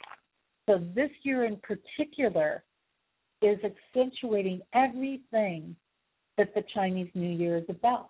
[0.67, 2.63] So this year in particular
[3.45, 5.75] is accentuating everything
[6.37, 8.09] that the Chinese New Year is about.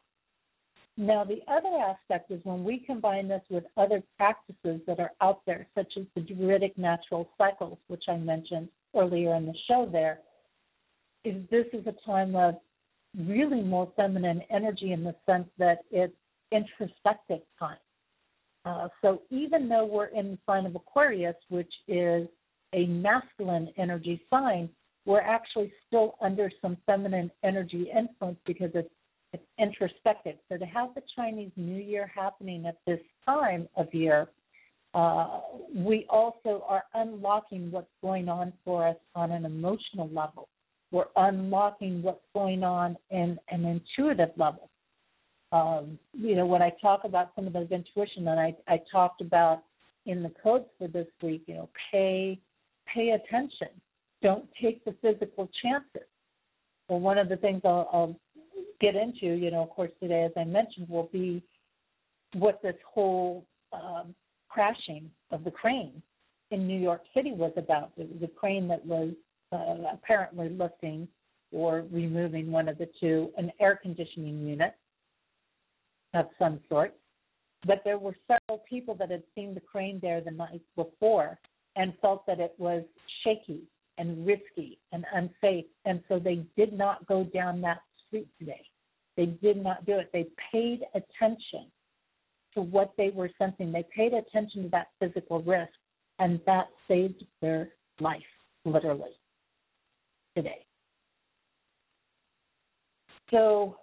[0.98, 5.42] Now, the other aspect is when we combine this with other practices that are out
[5.46, 10.20] there, such as the Druidic natural cycles, which I mentioned earlier in the show, there,
[11.26, 12.56] is this is a time of
[13.28, 16.14] really more feminine energy in the sense that it's
[16.52, 17.78] introspective time.
[18.64, 22.28] Uh, so even though we're in the sign of Aquarius, which is
[22.74, 24.70] a masculine energy sign,
[25.06, 28.90] we're actually still under some feminine energy influence because it's
[29.34, 30.36] it's introspective.
[30.48, 34.30] So to have the Chinese New Year happening at this time of year,
[34.94, 35.42] uh,
[35.76, 40.48] we also are unlocking what's going on for us on an emotional level.
[40.92, 44.70] We're unlocking what's going on in an intuitive level.
[45.52, 49.20] Um, you know, when I talk about some of those intuition, and I, I talked
[49.20, 49.64] about
[50.06, 52.40] in the codes for this week, you know, pay
[52.94, 53.68] pay attention.
[54.26, 56.10] Don't take the physical chances.
[56.90, 58.20] Well, one of the things I'll, I'll
[58.82, 61.44] get into, you know, of course, today, as I mentioned, will be
[62.34, 64.16] what this whole um,
[64.50, 66.02] crashing of the crane
[66.50, 67.92] in New York City was about.
[67.98, 69.14] It was a crane that was
[69.52, 71.08] uh, apparently lifting
[71.52, 74.74] or removing one of the two, an air conditioning unit
[76.16, 76.96] of some sort.
[77.68, 81.38] But there were several people that had seen the crane there the night before
[81.76, 82.82] and felt that it was
[83.24, 83.62] shaky
[83.98, 85.66] and risky and unsafe.
[85.86, 88.66] And so they did not go down that street today.
[89.18, 90.10] They did not do it.
[90.12, 91.72] They paid attention
[92.54, 93.72] to what they were sensing.
[93.72, 95.72] They paid attention to that physical risk,
[96.20, 97.70] and that saved their
[98.00, 98.22] life,
[98.64, 99.12] literally,
[100.36, 100.66] today.
[103.32, 103.78] So,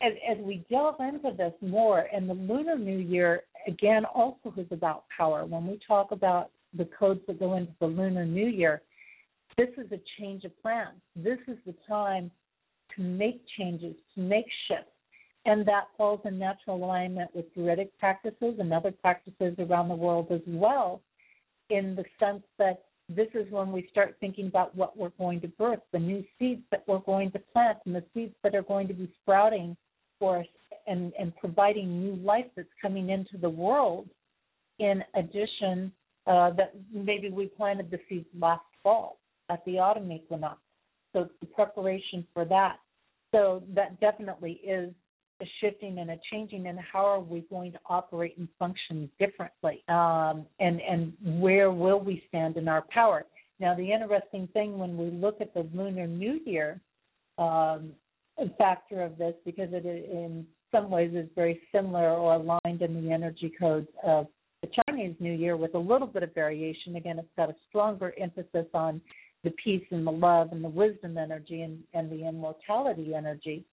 [0.00, 4.66] as, as we delve into this more, and the Lunar New Year, again, also is
[4.70, 5.44] about power.
[5.44, 8.82] When we talk about the codes that go into the Lunar New Year,
[9.56, 11.00] this is a change of plans.
[11.16, 12.30] This is the time
[12.96, 14.90] to make changes, to make shifts.
[15.46, 20.28] And that falls in natural alignment with Druidic practices and other practices around the world
[20.30, 21.02] as well,
[21.70, 25.48] in the sense that this is when we start thinking about what we're going to
[25.48, 28.88] birth, the new seeds that we're going to plant, and the seeds that are going
[28.88, 29.76] to be sprouting
[30.18, 30.46] for us
[30.86, 34.08] and, and providing new life that's coming into the world.
[34.78, 35.92] In addition,
[36.26, 39.18] uh, that maybe we planted the seeds last fall
[39.50, 40.58] at the autumn equinox.
[41.12, 42.76] So the preparation for that.
[43.32, 44.92] So that definitely is
[45.40, 49.82] a shifting and a changing and how are we going to operate and function differently
[49.88, 53.26] um, and and where will we stand in our power
[53.58, 56.80] now the interesting thing when we look at the lunar new year
[57.38, 57.90] um,
[58.58, 63.12] factor of this because it in some ways is very similar or aligned in the
[63.12, 64.26] energy codes of
[64.64, 66.96] the Chinese New Year with a little bit of variation.
[66.96, 69.00] Again, it's got a stronger emphasis on
[69.42, 73.64] the peace and the love and the wisdom energy and, and the immortality energy.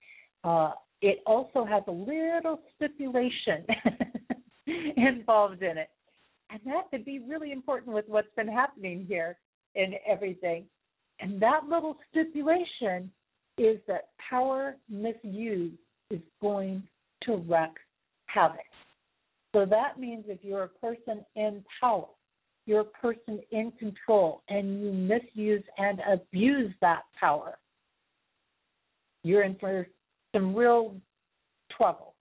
[0.44, 0.72] Uh,
[1.02, 3.66] it also has a little stipulation
[4.98, 5.90] involved in it.
[6.50, 9.38] And that could be really important with what's been happening here
[9.76, 10.66] and everything.
[11.22, 13.10] And that little stipulation
[13.58, 15.72] is that power misuse
[16.10, 16.84] is going
[17.24, 17.78] to wreak
[18.26, 18.60] havoc.
[19.54, 22.08] So that means if you're a person in power,
[22.66, 27.58] you're a person in control, and you misuse and abuse that power,
[29.24, 29.88] you're in for
[30.34, 30.96] some real
[31.76, 32.16] trouble,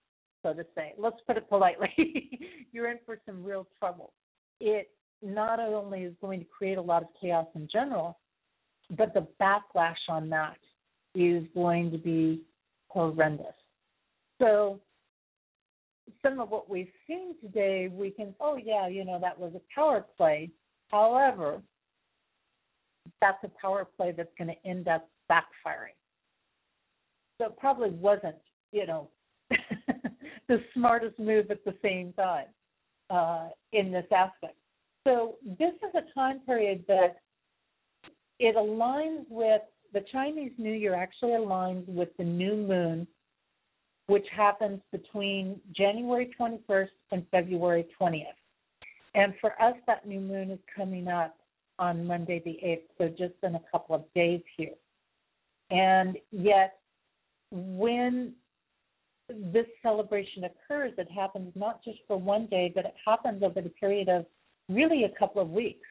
[0.43, 0.93] so to say.
[0.97, 1.89] Let's put it politely.
[2.71, 4.13] you're in for some real trouble.
[4.59, 4.89] It
[5.21, 8.17] not only is going to create a lot of chaos in general,
[8.97, 10.57] but the backlash on that
[11.15, 12.41] is going to be
[12.88, 13.47] horrendous.
[14.39, 14.80] So,
[16.22, 19.62] some of what we've seen today, we can, oh, yeah, you know, that was a
[19.74, 20.49] power play.
[20.89, 21.62] However,
[23.22, 25.97] that's a power play that's going to end up backfiring.
[27.38, 28.36] So it probably wasn't,
[28.72, 29.10] you know,
[30.47, 32.47] the smartest move at the same time
[33.10, 34.55] uh, in this aspect.
[35.07, 37.18] So this is a time period that
[38.39, 39.62] it aligns with
[39.93, 43.07] the Chinese New Year actually aligns with the new moon,
[44.10, 48.24] which happens between January 21st and February 20th.
[49.14, 51.38] And for us, that new moon is coming up
[51.78, 54.74] on Monday the 8th, so just in a couple of days here.
[55.70, 56.80] And yet,
[57.51, 58.34] when
[59.30, 63.70] this celebration occurs, it happens not just for one day, but it happens over the
[63.70, 64.26] period of
[64.70, 65.88] really a couple of weeks,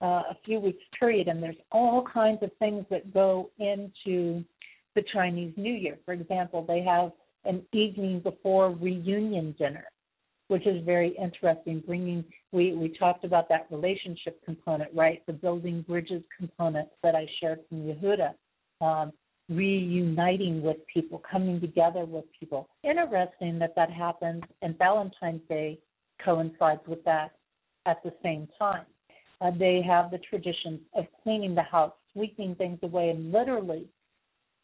[0.00, 1.28] uh, a few weeks period.
[1.28, 4.42] And there's all kinds of things that go into
[4.94, 5.98] the Chinese New Year.
[6.06, 7.12] For example, they have
[7.44, 9.84] an evening before reunion dinner,
[10.48, 11.82] which is very interesting.
[11.86, 15.22] Bringing we we talked about that relationship component, right?
[15.26, 18.34] The building bridges component that I shared from Yehuda.
[18.80, 19.12] Um,
[19.48, 22.66] reuniting with people, coming together with people.
[22.82, 25.78] Interesting that that happens, and Valentine's Day
[26.24, 27.32] coincides with that
[27.86, 28.86] at the same time.
[29.40, 33.86] Uh, they have the tradition of cleaning the house, sweeping things away, and literally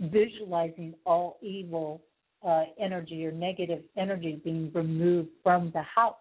[0.00, 2.00] visualizing all evil
[2.46, 6.14] uh, energy or negative energy being removed from the house.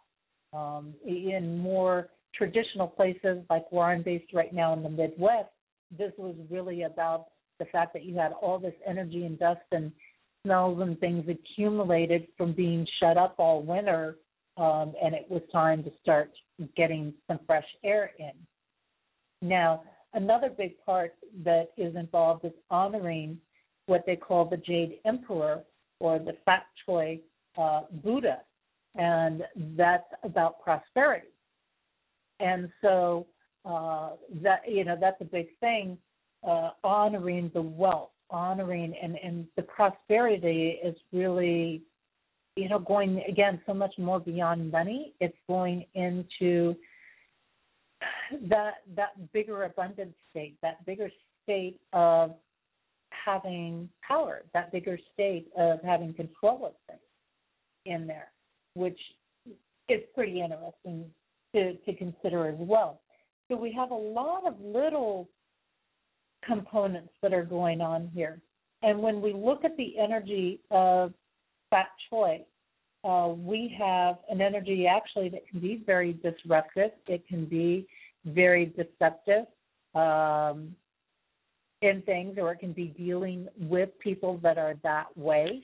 [0.51, 5.49] Um, in more traditional places, like where I'm based right now in the Midwest,
[5.95, 7.26] this was really about
[7.59, 9.91] the fact that you had all this energy and dust and
[10.43, 14.17] smells and things accumulated from being shut up all winter,
[14.57, 16.32] um, and it was time to start
[16.76, 18.32] getting some fresh air in.
[19.41, 21.13] Now, another big part
[21.43, 23.38] that is involved is honoring
[23.86, 25.63] what they call the Jade Emperor
[25.99, 27.19] or the Fat Choi
[27.57, 28.39] uh, Buddha,
[28.95, 29.43] and
[29.77, 31.27] that's about prosperity.
[32.39, 33.27] And so
[33.65, 35.97] uh, that you know that's a big thing
[36.47, 41.81] uh, honoring the wealth, honoring and and the prosperity is really,
[42.55, 45.13] you know, going again so much more beyond money.
[45.19, 46.75] It's going into
[48.49, 51.11] that that bigger abundant state, that bigger
[51.43, 52.35] state of
[53.24, 56.99] having power, that bigger state of having control of things
[57.86, 58.32] in there,
[58.74, 58.99] which
[59.88, 61.05] is pretty interesting
[61.53, 63.01] to, to consider as well.
[63.49, 65.28] So we have a lot of little
[66.45, 68.39] components that are going on here.
[68.84, 71.13] And when we look at the energy of
[71.70, 72.45] Fat Choi,
[73.03, 76.91] uh, we have an energy actually that can be very disruptive.
[77.07, 77.88] It can be
[78.26, 79.45] very deceptive
[79.95, 80.76] um,
[81.82, 85.63] in things, or it can be dealing with people that are that way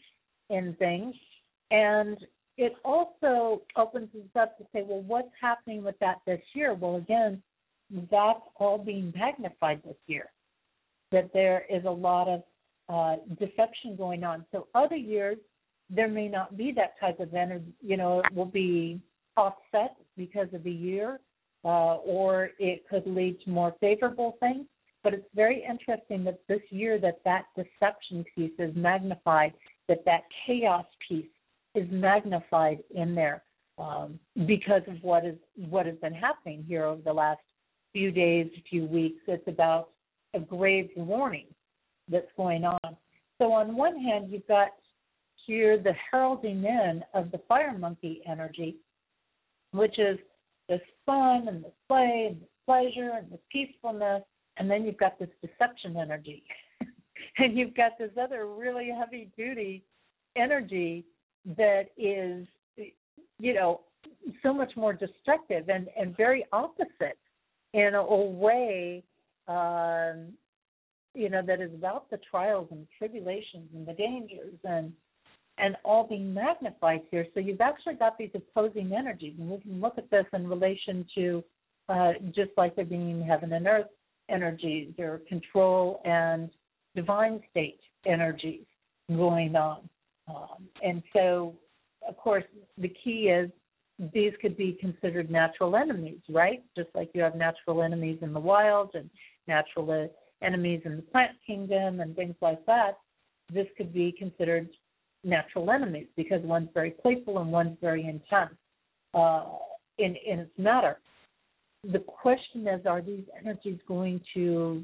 [0.49, 1.13] in things.
[1.71, 2.17] And
[2.57, 6.73] it also opens us up to say, well, what's happening with that this year?
[6.73, 7.41] Well, again,
[8.09, 10.29] that's all being magnified this year.
[11.11, 12.43] That there is a lot of
[12.87, 14.45] uh, deception going on.
[14.51, 15.37] So other years,
[15.89, 17.73] there may not be that type of energy.
[17.81, 19.01] You know, it will be
[19.37, 21.19] offset because of the year,
[21.63, 24.65] uh, or it could lead to more favorable things.
[25.05, 29.53] But it's very interesting that this year that that deception piece is magnified,
[29.87, 31.27] that that chaos piece
[31.75, 33.43] is magnified in there
[33.77, 35.35] um, because of what is
[35.69, 37.41] what has been happening here over the last
[37.93, 39.19] few days, few weeks.
[39.27, 39.89] It's about
[40.33, 41.53] a grave warning
[42.09, 42.97] that's going on.
[43.37, 44.69] So on one hand, you've got
[45.45, 48.77] here the heralding in of the fire monkey energy,
[49.71, 50.17] which is
[50.67, 54.23] the fun and the play and the pleasure and the peacefulness,
[54.57, 56.43] and then you've got this deception energy.
[57.37, 59.83] and you've got this other really heavy duty
[60.35, 61.05] energy
[61.57, 62.45] that is
[63.39, 63.81] you know
[64.43, 67.17] so much more destructive and and very opposite
[67.73, 69.03] in a, a way
[69.47, 70.33] um
[71.13, 74.91] you know that is about the trials and tribulations and the dangers and
[75.57, 77.25] and all being magnified here.
[77.33, 81.05] So you've actually got these opposing energies, and we can look at this in relation
[81.15, 81.43] to
[81.87, 83.87] uh, just like there being heaven and earth
[84.29, 86.49] energies, or control and
[86.95, 88.65] divine state energies
[89.09, 89.87] going on.
[90.27, 91.53] Um, and so,
[92.07, 92.43] of course,
[92.77, 93.49] the key is
[94.13, 96.63] these could be considered natural enemies, right?
[96.75, 99.09] Just like you have natural enemies in the wild and
[99.47, 100.09] natural
[100.41, 102.97] enemies in the plant kingdom and things like that.
[103.53, 104.69] This could be considered
[105.23, 108.55] natural enemies because one's very playful and one's very intense
[109.13, 109.45] uh,
[109.97, 110.99] in in its matter.
[111.91, 114.83] The question is, are these energies going to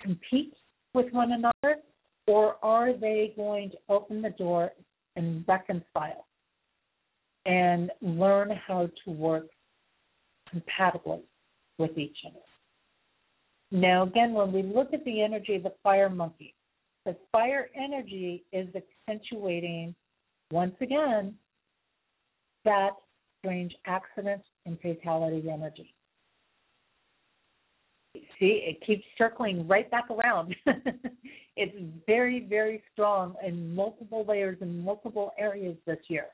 [0.00, 0.54] compete
[0.94, 1.76] with one another,
[2.26, 4.72] or are they going to open the door
[5.16, 6.26] and reconcile
[7.46, 9.46] and learn how to work
[10.50, 11.22] compatibly
[11.78, 12.40] with each other?
[13.70, 16.54] Now, again, when we look at the energy of the fire monkey,
[17.06, 19.94] the fire energy is accentuating,
[20.50, 21.34] once again,
[22.64, 22.90] that
[23.38, 25.94] strange accident and fatality energy.
[28.14, 30.54] See, it keeps circling right back around.
[31.56, 36.26] it's very, very strong in multiple layers and multiple areas this year.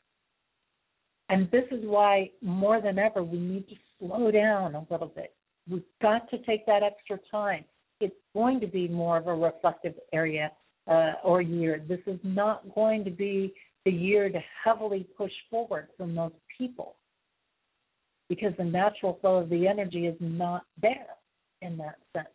[1.29, 5.35] And this is why, more than ever, we need to slow down a little bit.
[5.69, 7.65] We've got to take that extra time.
[8.01, 10.53] It's going to be more of a reflective area
[10.89, 11.83] uh, or year.
[11.87, 13.53] This is not going to be
[13.85, 16.97] the year to heavily push forward for most people
[18.29, 21.16] because the natural flow of the energy is not there
[21.63, 22.29] in that sense.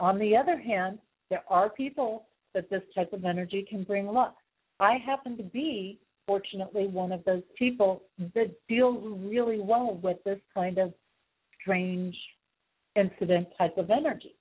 [0.00, 0.98] On the other hand,
[1.30, 4.36] there are people that this type of energy can bring luck.
[4.80, 8.02] I happen to be, fortunately, one of those people
[8.34, 10.92] that deals really well with this kind of
[11.60, 12.16] strange
[12.94, 14.36] incident type of energy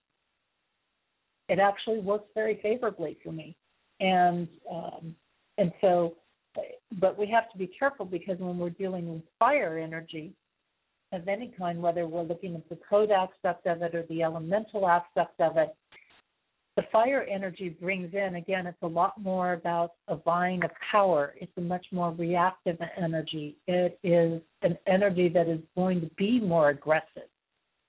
[1.50, 3.56] it actually works very favorably for me.
[4.00, 5.16] And um,
[5.58, 6.16] and so,
[7.00, 10.34] but we have to be careful because when we're dealing with fire energy
[11.12, 14.88] of any kind, whether we're looking at the code aspect of it or the elemental
[14.88, 15.76] aspect of it,
[16.76, 18.68] the fire energy brings in again.
[18.68, 21.34] It's a lot more about a vine of power.
[21.40, 23.56] It's a much more reactive energy.
[23.68, 27.30] It is an energy that is going to be more aggressive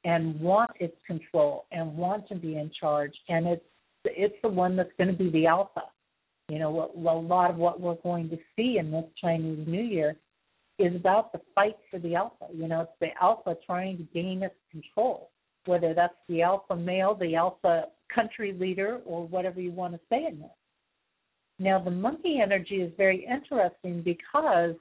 [0.06, 3.64] and want its control and want to be in charge and it's
[4.04, 5.82] it's the one that's going to be the alpha
[6.48, 10.16] you know a lot of what we're going to see in this chinese new year
[10.78, 14.42] is about the fight for the alpha you know it's the alpha trying to gain
[14.42, 15.30] its control
[15.66, 20.26] whether that's the alpha male the alpha country leader or whatever you want to say
[20.26, 20.50] in this
[21.58, 24.74] now the monkey energy is very interesting because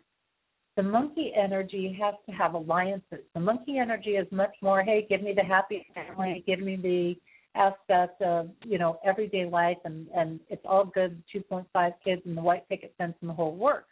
[0.76, 3.24] the monkey energy has to have alliances.
[3.34, 7.16] The monkey energy is much more, hey, give me the happy family, give me the
[7.58, 12.42] aspect of, you know, everyday life and, and it's all good, 2.5 kids and the
[12.42, 13.88] white picket fence and the whole works,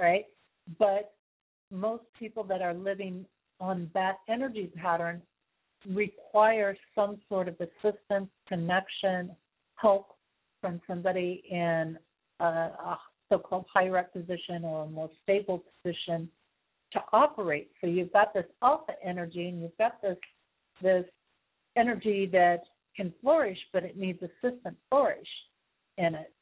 [0.00, 0.24] right?
[0.78, 1.13] But
[1.74, 3.26] most people that are living
[3.60, 5.20] on that energy pattern
[5.90, 9.30] require some sort of assistance, connection,
[9.76, 10.16] help
[10.60, 11.98] from somebody in
[12.40, 12.98] a, a
[13.28, 16.28] so-called higher up position or a more stable position
[16.92, 17.70] to operate.
[17.80, 20.16] So you've got this alpha energy and you've got this
[20.82, 21.04] this
[21.76, 22.62] energy that
[22.96, 25.28] can flourish, but it needs assistant flourish
[25.98, 26.32] in it.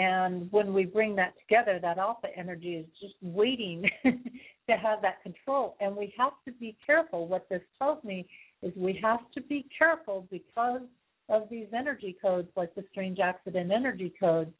[0.00, 5.22] And when we bring that together, that alpha energy is just waiting to have that
[5.22, 5.76] control.
[5.78, 7.28] And we have to be careful.
[7.28, 8.26] What this tells me
[8.62, 10.80] is we have to be careful because
[11.28, 14.52] of these energy codes, like the strange accident energy codes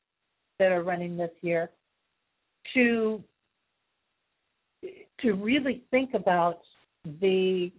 [0.59, 1.71] that are running this year,
[2.75, 3.25] to
[5.23, 6.61] to really think about
[7.21, 7.73] the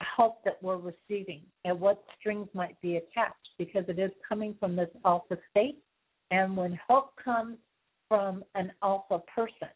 [0.00, 4.76] help that we're receiving and what strings might be attached because it is coming from
[4.76, 5.78] this alpha state.
[6.30, 7.56] And when help comes
[8.08, 9.68] from an alpha person,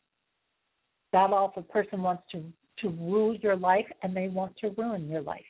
[1.13, 2.43] that alpha person wants to,
[2.79, 5.41] to rule your life and they want to ruin your life.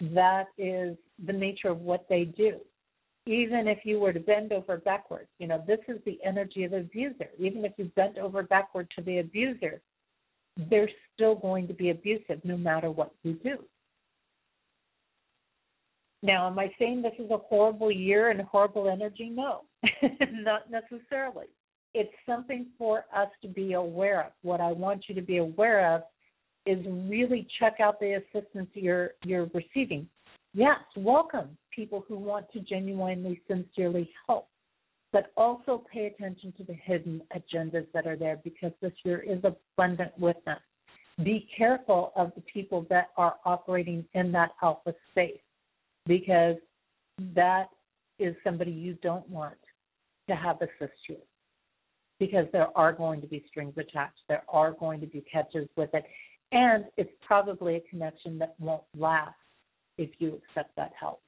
[0.00, 2.58] That is the nature of what they do.
[3.26, 6.72] Even if you were to bend over backwards, you know, this is the energy of
[6.72, 7.28] the abuser.
[7.38, 9.80] Even if you bent over backward to the abuser,
[10.70, 13.58] they're still going to be abusive no matter what you do.
[16.24, 19.28] Now, am I saying this is a horrible year and horrible energy?
[19.28, 19.64] No,
[20.32, 21.44] not necessarily.
[21.92, 24.32] It's something for us to be aware of.
[24.40, 26.02] What I want you to be aware of
[26.64, 30.08] is really check out the assistance you're you're receiving.
[30.54, 34.48] Yes, welcome people who want to genuinely, sincerely help
[35.12, 39.38] but also pay attention to the hidden agendas that are there because this year is
[39.44, 40.56] abundant with them.
[41.22, 45.38] Be careful of the people that are operating in that alpha space
[46.06, 46.56] because
[47.34, 47.66] that
[48.18, 49.54] is somebody you don't want
[50.28, 51.16] to have assist you
[52.18, 54.20] because there are going to be strings attached.
[54.28, 56.04] There are going to be catches with it.
[56.52, 59.34] And it's probably a connection that won't last
[59.98, 61.20] if you accept that help.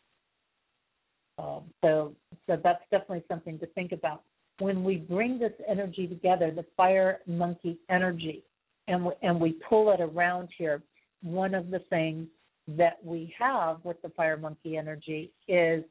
[1.39, 2.15] Um, so,
[2.47, 4.23] so that's definitely something to think about.
[4.59, 8.45] When we bring this energy together, the fire monkey energy,
[8.89, 10.83] and we, and we pull it around here,
[11.23, 12.29] one of the things
[12.69, 15.85] that we have with the fire monkey energy is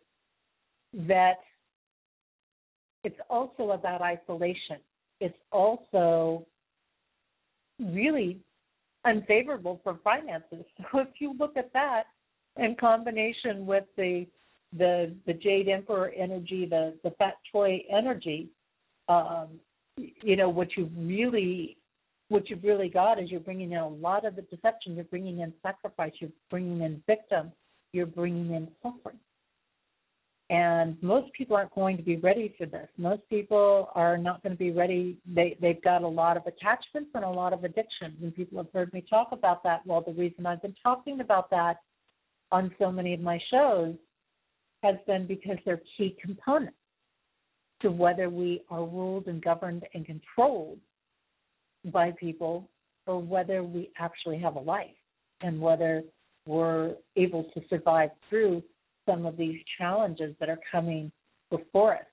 [0.93, 1.35] that
[3.03, 4.77] it's also about isolation.
[5.21, 6.45] It's also
[7.79, 8.39] really
[9.05, 10.65] unfavorable for finances.
[10.91, 12.03] So if you look at that
[12.57, 14.25] in combination with the
[14.77, 18.49] the the Jade Emperor energy, the the Fat Choi energy,
[19.07, 19.59] um,
[19.97, 21.77] you know what you really
[22.29, 24.95] what you've really got is you're bringing in a lot of the deception.
[24.95, 26.13] You're bringing in sacrifice.
[26.19, 27.51] You're bringing in victim.
[27.93, 29.19] You're bringing in suffering.
[30.49, 32.87] And most people aren't going to be ready for this.
[32.97, 35.17] Most people are not going to be ready.
[35.25, 38.71] They they've got a lot of attachments and a lot of addictions, and people have
[38.71, 39.81] heard me talk about that.
[39.87, 41.77] Well, the reason I've been talking about that
[42.51, 43.95] on so many of my shows
[44.83, 46.77] has been because they're key components
[47.81, 50.77] to whether we are ruled and governed and controlled
[51.91, 52.69] by people
[53.07, 54.87] or whether we actually have a life
[55.41, 56.03] and whether
[56.45, 58.63] we're able to survive through
[59.07, 61.11] some of these challenges that are coming
[61.49, 62.05] before us.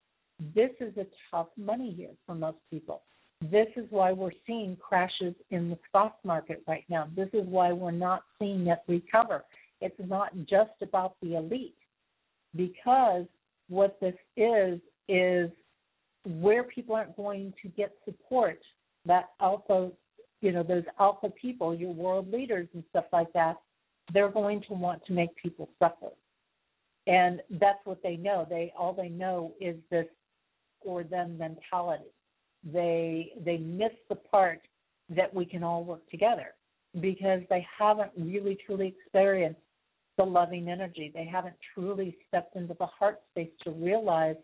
[0.54, 3.02] This is a tough money year for most people.
[3.50, 7.08] This is why we're seeing crashes in the stock market right now.
[7.16, 9.44] This is why we're not seeing it recover.
[9.80, 11.74] It's not just about the elite
[12.54, 13.26] because
[13.68, 15.50] what this is is
[16.24, 18.60] where people aren't going to get support
[19.06, 19.90] that alpha
[20.40, 23.56] you know those alpha people your world leaders and stuff like that
[24.12, 26.10] they're going to want to make people suffer.
[27.06, 28.46] And that's what they know.
[28.48, 30.06] They all they know is this
[30.80, 32.04] or them mentality.
[32.64, 34.60] They they miss the part
[35.10, 36.54] that we can all work together
[37.00, 39.60] because they haven't really truly experienced
[40.16, 41.10] the loving energy.
[41.12, 44.36] They haven't truly stepped into the heart space to realize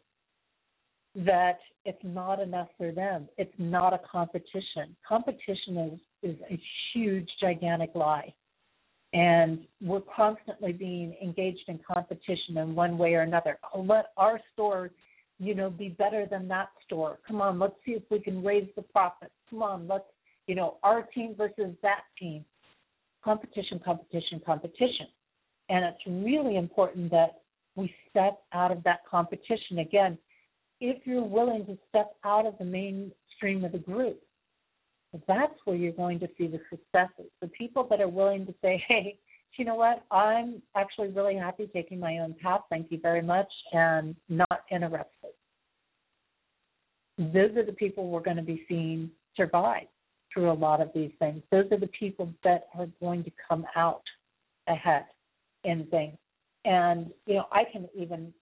[1.24, 3.28] that it's not enough for them.
[3.38, 4.96] It's not a competition.
[5.06, 5.76] Competition
[6.22, 6.60] is, is a
[6.92, 8.32] huge, gigantic lie.
[9.12, 13.58] And we're constantly being engaged in competition in one way or another.
[13.74, 14.90] Oh, let our store,
[15.38, 17.18] you know, be better than that store.
[17.26, 19.32] Come on, let's see if we can raise the profits.
[19.50, 20.04] Come on, let's,
[20.46, 22.44] you know, our team versus that team.
[23.24, 25.06] Competition, competition, competition.
[25.70, 27.40] And it's really important that
[27.76, 29.78] we step out of that competition.
[29.78, 30.18] Again,
[30.81, 34.20] if you're willing to step out of the mainstream of the group,
[35.26, 37.31] that's where you're going to see the successes.
[37.41, 39.18] The people that are willing to say, hey,
[39.57, 43.49] you know what, I'm actually really happy taking my own path, thank you very much,
[43.72, 45.33] and not interested.
[47.18, 49.87] Those are the people we're going to be seeing survive
[50.33, 51.43] through a lot of these things.
[51.51, 54.03] Those are the people that are going to come out
[54.68, 55.07] ahead
[55.64, 56.16] in things.
[56.64, 58.33] And, you know, I can even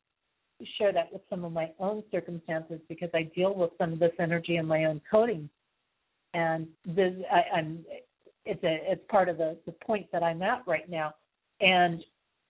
[0.78, 4.12] share that with some of my own circumstances because I deal with some of this
[4.18, 5.48] energy in my own coding.
[6.34, 7.84] And this, I, I'm,
[8.44, 11.14] it's a, it's part of the, the point that I'm at right now.
[11.61, 12.02] And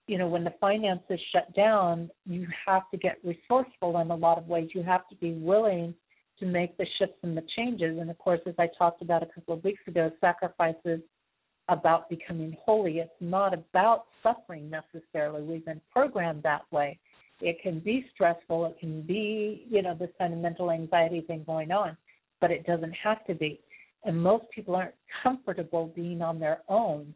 [0.07, 4.39] you know, when the finances shut down, you have to get resourceful in a lot
[4.39, 4.71] of ways.
[4.73, 5.95] You have to be willing
[6.39, 7.99] to make the shifts and the changes.
[7.99, 11.01] And of course, as I talked about a couple of weeks ago, sacrifices
[11.69, 12.99] about becoming holy.
[12.99, 15.43] It's not about suffering necessarily.
[15.43, 16.99] We've been programmed that way.
[17.41, 18.67] It can be stressful.
[18.67, 21.97] It can be, you know, this kind of mental anxiety thing going on,
[22.41, 23.61] but it doesn't have to be.
[24.05, 27.15] And most people aren't comfortable being on their own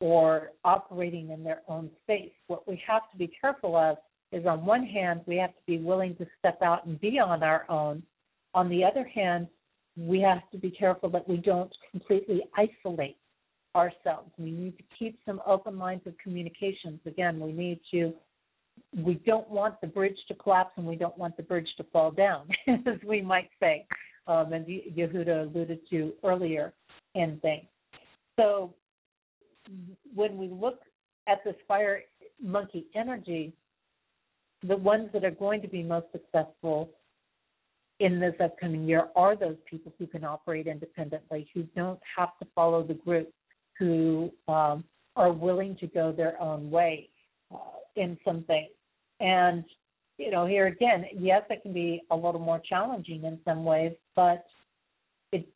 [0.00, 2.30] or operating in their own space.
[2.46, 3.96] What we have to be careful of
[4.30, 7.42] is on one hand, we have to be willing to step out and be on
[7.42, 8.02] our own.
[8.54, 9.48] On the other hand,
[9.96, 13.16] we have to be careful that we don't completely isolate
[13.74, 14.30] ourselves.
[14.38, 17.00] We need to keep some open lines of communications.
[17.06, 18.14] Again, we need to
[18.96, 22.10] we don't want the bridge to collapse and we don't want the bridge to fall
[22.10, 23.86] down, as we might say,
[24.26, 26.72] um, and Yehuda alluded to earlier
[27.14, 27.66] in things.
[28.38, 28.74] So
[30.14, 30.80] when we look
[31.28, 32.02] at this fire
[32.42, 33.52] monkey energy,
[34.66, 36.90] the ones that are going to be most successful
[38.00, 42.46] in this upcoming year are those people who can operate independently, who don't have to
[42.54, 43.32] follow the group,
[43.78, 44.84] who um,
[45.16, 47.08] are willing to go their own way
[47.98, 48.70] in some things.
[49.20, 49.64] And
[50.18, 53.92] you know, here again, yes, it can be a little more challenging in some ways,
[54.16, 54.44] but
[55.32, 55.48] it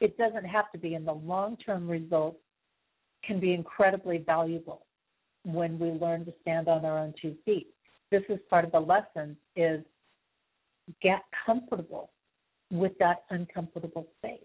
[0.00, 0.94] it doesn't have to be.
[0.94, 2.38] And the long term results
[3.24, 4.86] can be incredibly valuable
[5.44, 7.68] when we learn to stand on our own two feet.
[8.10, 9.80] This is part of the lesson is
[11.02, 12.10] get comfortable
[12.70, 14.40] with that uncomfortable space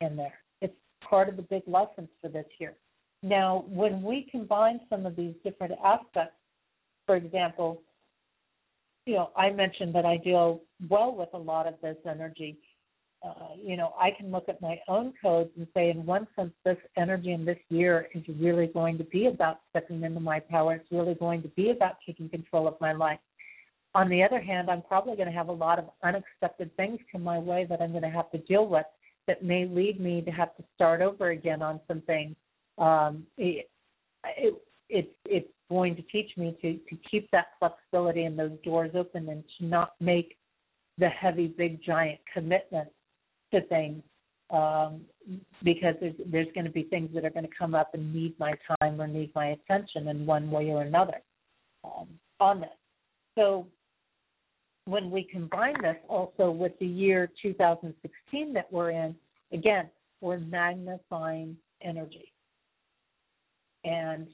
[0.00, 0.34] in there.
[0.60, 0.74] It's
[1.08, 2.74] part of the big lessons for this year.
[3.22, 6.34] Now, when we combine some of these different aspects,
[7.06, 7.82] for example,
[9.06, 12.58] you know, I mentioned that I deal well with a lot of this energy.
[13.24, 16.52] Uh, you know, I can look at my own codes and say, in one sense,
[16.64, 20.74] this energy in this year is really going to be about stepping into my power.
[20.74, 23.20] It's really going to be about taking control of my life.
[23.94, 27.22] On the other hand, I'm probably going to have a lot of unexpected things come
[27.22, 28.86] my way that I'm going to have to deal with
[29.28, 32.34] that may lead me to have to start over again on some things.
[32.78, 33.68] Um, it,
[34.92, 39.28] it, it's going to teach me to, to keep that flexibility and those doors open
[39.30, 40.36] and to not make
[40.98, 42.92] the heavy, big, giant commitments
[43.52, 44.02] to things
[44.50, 45.00] um,
[45.62, 48.38] because there's, there's going to be things that are going to come up and need
[48.38, 51.22] my time or need my attention in one way or another
[51.84, 52.06] um,
[52.38, 52.68] on this.
[53.38, 53.66] So
[54.84, 59.16] when we combine this also with the year 2016 that we're in,
[59.52, 59.88] again,
[60.20, 62.30] we're magnifying energy.
[63.84, 64.28] And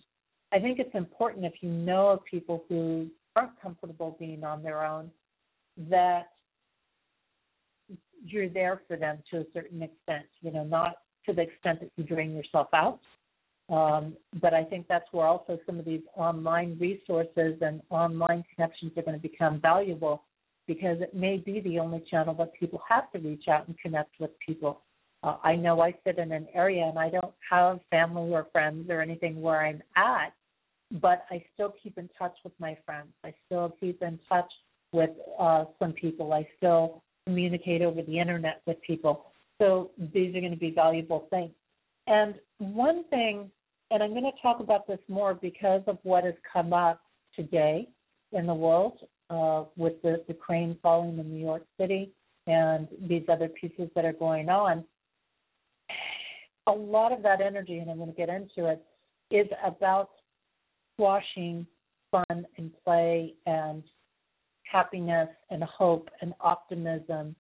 [0.53, 4.85] I think it's important if you know of people who aren't comfortable being on their
[4.85, 5.11] own,
[5.91, 6.29] that
[8.25, 10.97] you're there for them to a certain extent, you know, not
[11.27, 13.01] to the extent that you drain yourself out.
[13.69, 18.93] Um, but I think that's where also some of these online resources and online connections
[18.97, 20.23] are going to become valuable
[20.67, 24.19] because it may be the only channel that people have to reach out and connect
[24.19, 24.81] with people.
[25.23, 28.89] Uh, I know I sit in an area and I don't have family or friends
[28.89, 30.33] or anything where I'm at,
[30.91, 33.09] but I still keep in touch with my friends.
[33.25, 34.51] I still keep in touch
[34.93, 36.33] with uh, some people.
[36.33, 39.27] I still communicate over the internet with people.
[39.59, 41.51] So these are going to be valuable things.
[42.07, 43.51] And one thing,
[43.91, 47.03] and I'm going to talk about this more because of what has come up
[47.37, 47.89] today
[48.33, 48.99] in the world
[49.31, 52.13] uh, with the, the crane falling in New York City
[52.47, 54.85] and these other pieces that are going on.
[56.67, 58.83] A lot of that energy, and I'm going to get into it,
[59.31, 60.11] is about
[60.99, 61.65] squashing
[62.11, 63.83] fun and play and
[64.71, 67.37] happiness and hope and optimism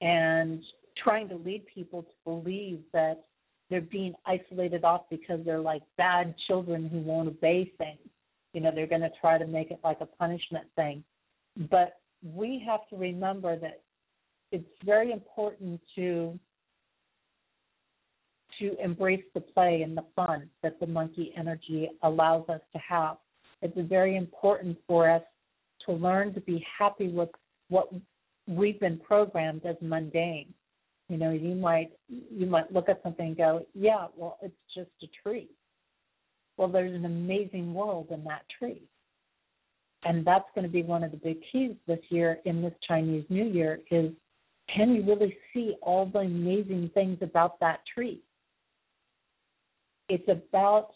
[0.00, 0.62] and
[1.02, 3.24] trying to lead people to believe that
[3.68, 7.98] they're being isolated off because they're like bad children who won't obey things.
[8.52, 11.04] You know, they're going to try to make it like a punishment thing.
[11.70, 13.82] But we have to remember that
[14.52, 16.38] it's very important to
[18.60, 23.16] to embrace the play and the fun that the monkey energy allows us to have.
[23.62, 25.22] It's very important for us
[25.86, 27.28] to learn to be happy with
[27.68, 27.88] what
[28.46, 30.52] we've been programmed as mundane.
[31.08, 34.90] You know, you might you might look at something and go, "Yeah, well, it's just
[35.02, 35.48] a tree."
[36.56, 38.82] Well, there's an amazing world in that tree.
[40.04, 43.24] And that's going to be one of the big keys this year in this Chinese
[43.28, 44.12] New Year is
[44.74, 48.22] can you really see all the amazing things about that tree?
[50.10, 50.90] It's about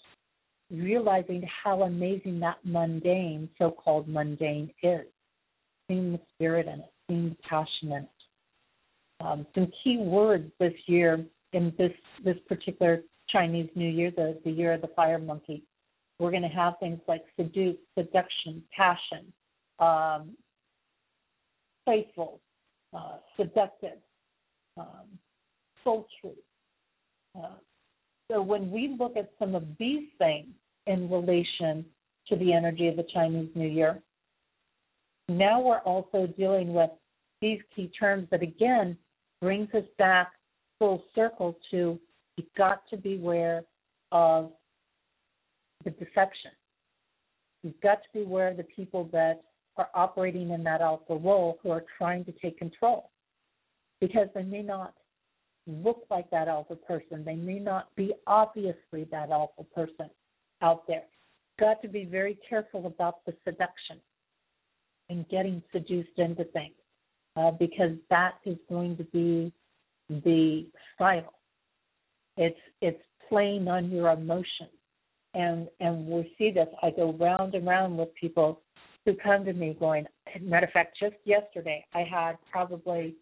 [0.70, 5.06] realizing how amazing that mundane, so called mundane, is.
[5.88, 8.08] Seeing the spirit in it, seeing the passion in it.
[9.20, 11.92] Um, some key words this year in this
[12.24, 15.62] this particular Chinese New Year, the, the year of the fire monkey,
[16.18, 19.32] We're going to have things like seduce, seduction, passion,
[19.78, 20.36] um,
[21.86, 22.40] faithful,
[22.92, 23.98] uh, seductive,
[24.76, 25.06] um,
[25.84, 26.38] sultry.
[27.36, 27.56] Uh,
[28.30, 30.48] so when we look at some of these things
[30.86, 31.84] in relation
[32.28, 34.00] to the energy of the Chinese New Year,
[35.28, 36.90] now we're also dealing with
[37.40, 38.96] these key terms that again
[39.40, 40.32] brings us back
[40.78, 41.98] full circle to
[42.36, 43.64] you've got to beware
[44.12, 44.50] of
[45.84, 46.50] the deception.
[47.62, 49.42] You've got to beware of the people that
[49.76, 53.10] are operating in that alpha role who are trying to take control
[54.00, 54.94] because they may not
[55.66, 57.24] look like that alpha person.
[57.24, 60.10] They may not be obviously that alpha person
[60.62, 61.04] out there.
[61.58, 64.00] Got to be very careful about the seduction
[65.08, 66.74] and getting seduced into things
[67.36, 69.52] uh, because that is going to be
[70.08, 71.34] the style.
[72.36, 74.70] It's it's playing on your emotions,
[75.34, 76.68] and and we see this.
[76.82, 78.60] I go round and round with people
[79.04, 80.06] who come to me going.
[80.40, 83.14] Matter of fact, just yesterday I had probably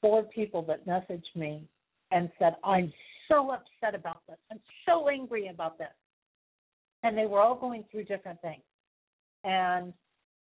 [0.00, 1.68] four people that messaged me
[2.10, 2.92] and said, "I'm
[3.28, 4.38] so upset about this.
[4.50, 5.94] I'm so angry about this,"
[7.02, 8.62] and they were all going through different things.
[9.44, 9.92] And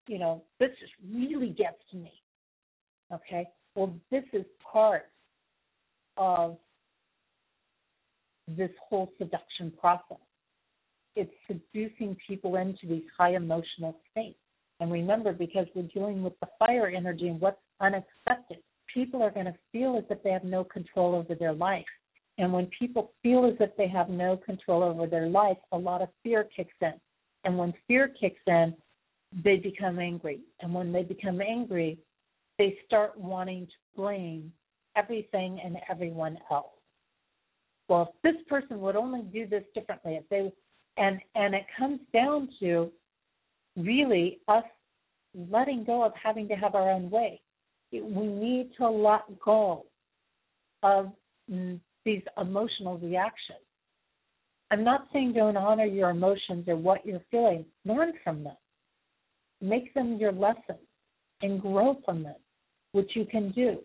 [0.07, 2.13] you know, this just really gets to me.
[3.13, 5.11] Okay, well, this is part
[6.17, 6.59] of
[8.49, 10.19] this whole seduction process.
[11.17, 14.39] It's seducing people into these high emotional states.
[14.81, 18.59] And remember, because we're dealing with the fire energy and what's unexpected,
[18.93, 21.85] people are going to feel as if they have no control over their life.
[22.39, 26.03] And when people feel as if they have no control over their life, a lot
[26.03, 26.95] of fear kicks in.
[27.45, 28.75] And when fear kicks in,
[29.45, 30.41] they become angry.
[30.61, 31.99] And when they become angry,
[32.59, 34.53] they start wanting to blame
[34.97, 36.67] everything and everyone else.
[37.89, 40.53] Well, if this person would only do this differently, if they
[40.97, 42.91] and and it comes down to
[43.77, 44.65] really us
[45.35, 47.41] letting go of having to have our own way.
[47.93, 49.87] We need to let go
[50.83, 51.13] of
[51.51, 53.59] mm, these emotional reactions.
[54.71, 57.65] I'm not saying don't honor your emotions or what you're feeling.
[57.85, 58.57] Learn from them.
[59.61, 60.79] Make them your lessons
[61.43, 62.37] and grow from them,
[62.93, 63.81] which you can do.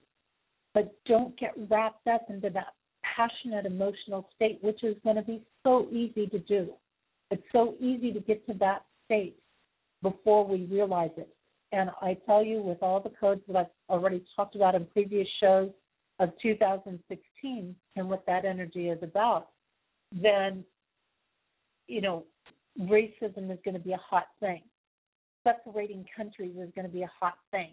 [0.73, 2.73] But don't get wrapped up into that
[3.15, 6.73] passionate emotional state, which is going to be so easy to do.
[7.31, 9.37] It's so easy to get to that state
[10.03, 11.34] before we realize it.
[11.72, 15.28] And I tell you, with all the codes that I've already talked about in previous
[15.41, 15.72] shows
[16.20, 19.49] of 2016 and what that energy is about,
[20.11, 20.63] then,
[21.88, 22.26] you know,
[22.80, 24.61] racism is going to be a hot thing.
[25.43, 27.72] Separating countries is going to be a hot thing.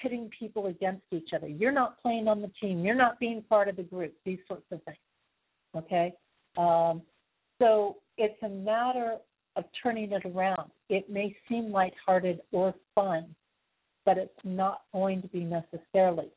[0.00, 1.48] Pitting people against each other.
[1.48, 2.84] You're not playing on the team.
[2.84, 4.14] You're not being part of the group.
[4.24, 4.96] These sorts of things.
[5.76, 6.12] Okay?
[6.56, 7.02] Um,
[7.60, 9.16] so it's a matter
[9.56, 10.70] of turning it around.
[10.88, 13.34] It may seem lighthearted or fun,
[14.04, 16.28] but it's not going to be necessarily.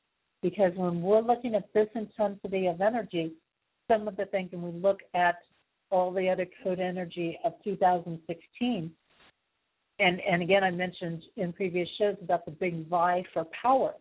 [0.42, 3.34] Because when we're looking at this intensity of energy,
[3.90, 5.36] some of the things, and we look at
[5.90, 8.92] all the other code energy of 2016,
[10.00, 13.94] and and again, I mentioned in previous shows about the big vie for power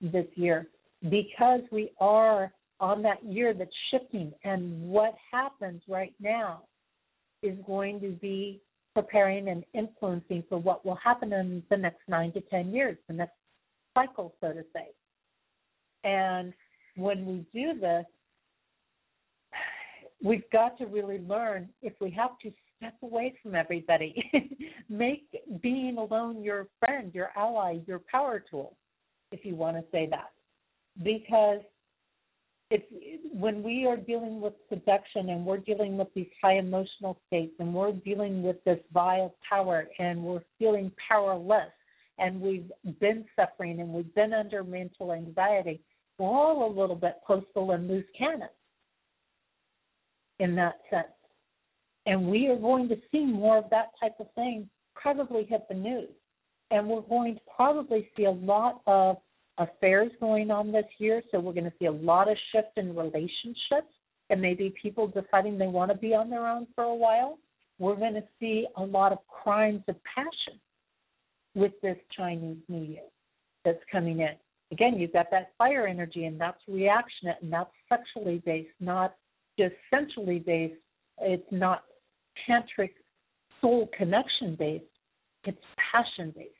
[0.00, 0.66] this year
[1.08, 6.62] because we are on that year that's shifting, and what happens right now
[7.42, 8.60] is going to be
[8.94, 13.14] preparing and influencing for what will happen in the next nine to ten years, the
[13.14, 13.34] next
[13.94, 14.88] cycle, so to say.
[16.04, 16.52] And
[16.96, 18.04] when we do this,
[20.22, 24.30] we've got to really learn if we have to step away from everybody,
[24.88, 25.24] make
[25.62, 28.76] being alone your friend, your ally, your power tool,
[29.32, 30.30] if you want to say that.
[31.02, 31.60] Because
[32.70, 32.86] it's
[33.32, 37.72] when we are dealing with seduction and we're dealing with these high emotional states and
[37.72, 41.70] we're dealing with this vile power and we're feeling powerless
[42.18, 45.80] and we've been suffering and we've been under mental anxiety,
[46.18, 48.50] we're all a little bit postal and loose cannons
[50.40, 51.06] in that sense.
[52.06, 55.74] And we are going to see more of that type of thing probably hit the
[55.74, 56.08] news.
[56.70, 59.18] And we're going to probably see a lot of
[59.58, 61.22] affairs going on this year.
[61.30, 63.92] So we're going to see a lot of shift in relationships
[64.30, 67.38] and maybe people deciding they want to be on their own for a while.
[67.78, 70.58] We're going to see a lot of crimes of passion
[71.54, 73.04] with this Chinese New Year
[73.64, 74.34] that's coming in.
[74.72, 79.14] Again, you've got that fire energy, and that's reactionate, and that's sexually based, not
[79.58, 80.80] just sensually based.
[81.20, 81.84] It's not
[82.48, 82.90] tantric
[83.60, 84.84] soul connection based.
[85.44, 85.58] It's
[85.92, 86.55] passion based.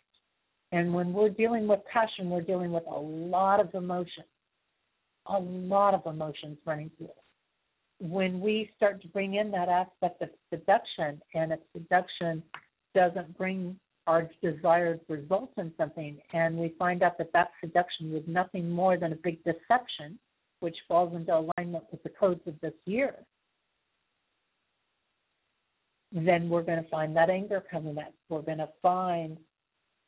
[0.77, 4.25] And when we're dealing with passion, we're dealing with a lot of emotion,
[5.25, 7.17] a lot of emotions running through it.
[7.99, 12.43] when we start to bring in that aspect of seduction, and if seduction
[12.95, 18.23] doesn't bring our desired result in something, and we find out that that seduction was
[18.27, 20.19] nothing more than a big deception,
[20.61, 23.15] which falls into alignment with the codes of this year,
[26.13, 28.13] then we're going to find that anger coming up.
[28.29, 29.39] We're going to find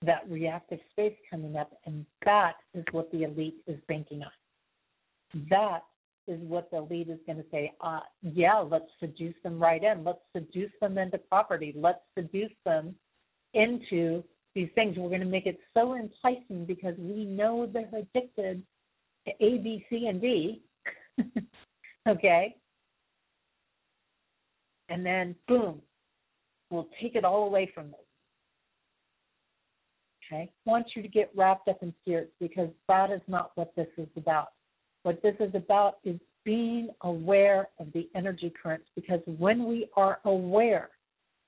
[0.05, 5.44] that reactive space coming up, and that is what the elite is banking on.
[5.51, 5.80] That
[6.28, 10.05] is what the elite is going to say, uh, yeah, let's seduce them right in.
[10.05, 11.74] Let's seduce them into property.
[11.76, 12.94] Let's seduce them
[13.55, 14.22] into
[14.55, 14.96] these things.
[14.96, 18.62] We're going to make it so enticing because we know they're addicted
[19.26, 20.62] to A, B, C, and D.
[22.09, 22.55] okay?
[24.90, 25.82] And then, boom,
[26.70, 28.01] we'll take it all away from them.
[30.31, 30.51] Okay?
[30.66, 33.89] I want you to get wrapped up in spirits because that is not what this
[33.97, 34.49] is about.
[35.03, 40.18] What this is about is being aware of the energy currents because when we are
[40.24, 40.91] aware,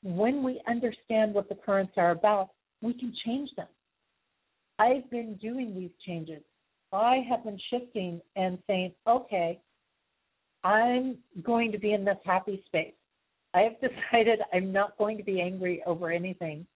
[0.02, 2.50] when we understand what the currents are about,
[2.80, 3.66] we can change them.
[4.78, 6.42] I've been doing these changes.
[6.92, 9.60] I have been shifting and saying, okay,
[10.64, 12.94] I'm going to be in this happy space.
[13.54, 16.66] I have decided I'm not going to be angry over anything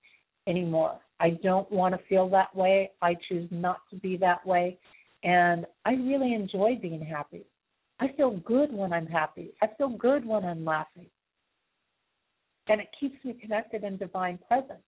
[0.47, 0.99] anymore.
[1.25, 2.91] I don't want to feel that way.
[3.01, 4.77] I choose not to be that way.
[5.23, 7.47] And I really enjoy being happy.
[7.99, 9.55] I feel good when I'm happy.
[9.63, 11.07] I feel good when I'm laughing.
[12.69, 14.83] And it keeps me connected in divine presence.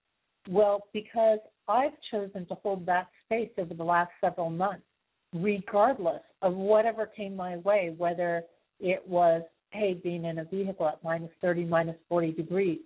[0.46, 4.84] Well, because I've chosen to hold that space over the last several months,
[5.32, 8.42] regardless of whatever came my way, whether
[8.78, 12.80] it was, hey, being in a vehicle at minus 30, minus 40 degrees,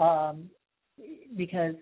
[0.00, 0.50] um,
[1.36, 1.76] because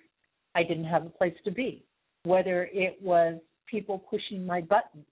[0.59, 1.85] I didn't have a place to be,
[2.25, 3.39] whether it was
[3.71, 5.07] people pushing my buttons,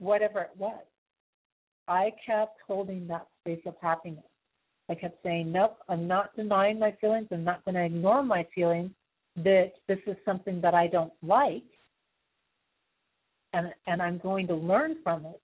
[0.00, 0.82] whatever it was.
[1.86, 4.24] I kept holding that space of happiness.
[4.90, 7.28] I kept saying, nope, I'm not denying my feelings.
[7.30, 8.90] I'm not going to ignore my feelings
[9.36, 11.62] that this is something that I don't like.
[13.52, 15.40] And, and I'm going to learn from it.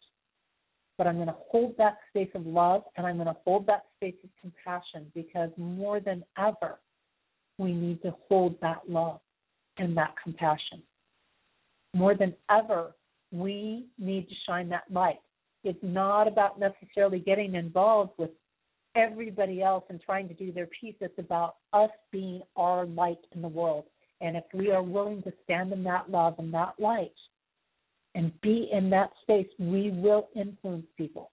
[0.98, 3.84] But I'm going to hold that space of love and I'm going to hold that
[3.96, 6.80] space of compassion because more than ever,
[7.58, 9.20] we need to hold that love
[9.78, 10.82] and that compassion.
[11.94, 12.94] More than ever,
[13.32, 15.20] we need to shine that light.
[15.62, 18.30] It's not about necessarily getting involved with
[18.94, 20.94] everybody else and trying to do their piece.
[21.00, 23.84] It's about us being our light in the world.
[24.20, 27.12] And if we are willing to stand in that love and that light
[28.14, 31.30] and be in that space, we will influence people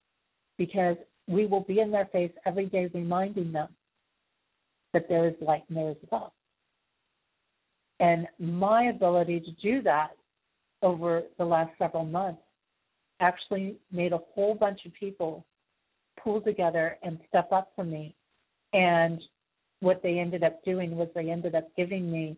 [0.58, 0.96] because
[1.28, 3.68] we will be in their face every day reminding them
[4.92, 6.32] that there is light and there is love.
[8.02, 10.10] And my ability to do that
[10.82, 12.42] over the last several months
[13.20, 15.46] actually made a whole bunch of people
[16.22, 18.16] pull together and step up for me.
[18.72, 19.20] And
[19.78, 22.36] what they ended up doing was they ended up giving me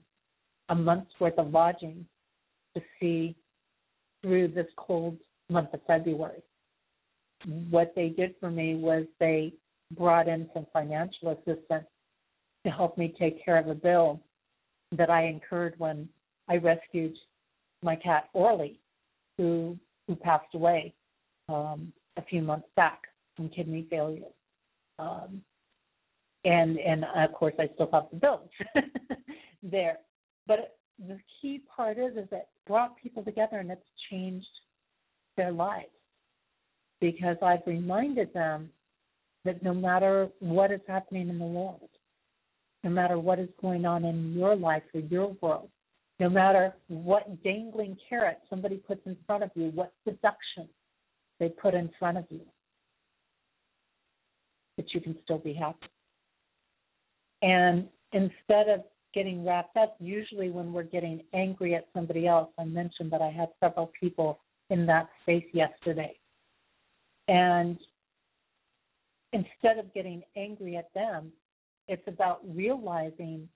[0.69, 2.05] a month's worth of lodging
[2.77, 3.35] to see
[4.21, 5.17] through this cold
[5.49, 6.43] month of February.
[7.71, 9.55] What they did for me was they
[9.93, 11.87] brought in some financial assistance
[12.67, 14.21] to help me take care of a bill
[14.93, 16.09] that I incurred when
[16.49, 17.17] I rescued
[17.83, 18.81] my cat Orly,
[19.37, 20.95] who who passed away
[21.49, 23.03] um, a few months back
[23.37, 24.23] from kidney failure.
[24.99, 25.43] Um,
[26.45, 28.51] and and of course I still have the bills
[29.63, 29.99] there.
[30.47, 34.47] But the key part is is it brought people together and it's changed
[35.37, 35.87] their lives
[37.01, 38.71] because I've reminded them
[39.45, 41.91] that no matter what is happening in the world,
[42.85, 45.71] no matter what is going on in your life or your world,
[46.21, 50.69] no matter what dangling carrot somebody puts in front of you, what seduction
[51.41, 52.43] they put in front of you,
[54.77, 55.89] that you can still be happy.
[57.43, 58.83] And instead of
[59.15, 63.31] getting wrapped up, usually when we're getting angry at somebody else, I mentioned that I
[63.31, 66.15] had several people in that space yesterday.
[67.29, 67.79] And
[69.33, 71.33] instead of getting angry at them,
[71.89, 73.49] it's about realizing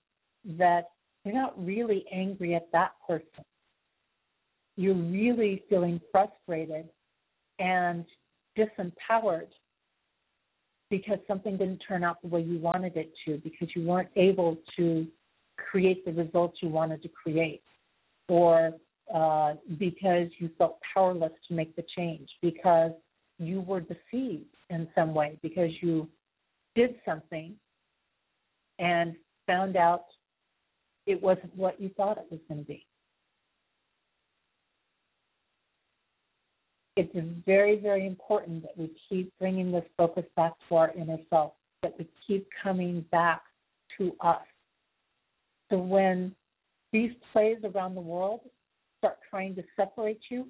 [0.59, 0.91] that
[1.25, 3.45] you're not really angry at that person.
[4.77, 6.89] You're really feeling frustrated
[7.59, 8.05] and
[8.57, 9.49] disempowered
[10.91, 14.57] because something didn't turn out the way you wanted it to, because you weren't able
[14.77, 15.07] to
[15.57, 17.63] create the results you wanted to create,
[18.29, 18.73] or
[19.15, 22.93] uh, because you felt powerless to make the change, because
[23.39, 26.09] you were deceived in some way, because you
[26.75, 27.55] did something
[28.79, 29.15] and
[29.47, 30.05] found out
[31.07, 32.87] it wasn't what you thought it was going to be.
[36.99, 37.15] it's
[37.47, 41.53] very, very important that we keep bringing this focus back to our inner self,
[41.83, 43.43] that we keep coming back
[43.97, 44.43] to us.
[45.71, 46.35] So when
[46.93, 48.41] these plays around the world
[48.99, 50.47] start trying to separate you,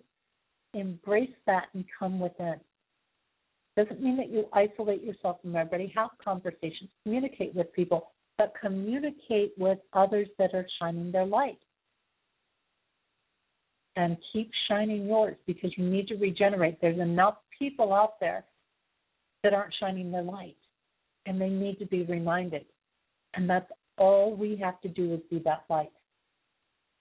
[0.72, 2.56] embrace that and come within.
[3.76, 5.92] Doesn't mean that you isolate yourself from everybody.
[5.94, 11.58] Have conversations, communicate with people, but communicate with others that are shining their light.
[13.96, 16.80] And keep shining yours because you need to regenerate.
[16.80, 18.44] There's enough people out there
[19.42, 20.56] that aren't shining their light,
[21.26, 22.64] and they need to be reminded.
[23.34, 25.90] And that's all we have to do is be that light.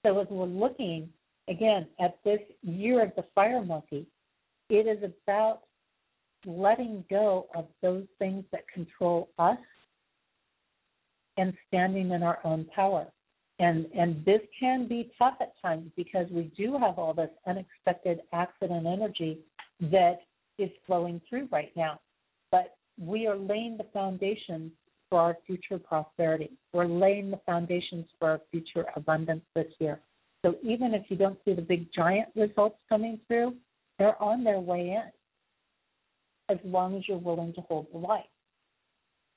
[0.04, 1.10] So as we're looking
[1.48, 4.08] again at this year of the fire monkey,
[4.70, 5.62] it is about
[6.46, 9.58] letting go of those things that control us
[11.38, 13.08] and standing in our own power.
[13.60, 18.20] And and this can be tough at times because we do have all this unexpected
[18.34, 19.40] accident energy
[19.82, 20.20] that
[20.60, 22.00] is flowing through right now.
[22.52, 24.72] But we are laying the foundation
[25.10, 26.52] for our future prosperity.
[26.74, 30.02] We're laying the foundations for our future abundance this year.
[30.46, 33.56] So even if you don't see the big giant results coming through,
[33.98, 35.12] they're on their way in
[36.50, 38.30] as long as you're willing to hold the light.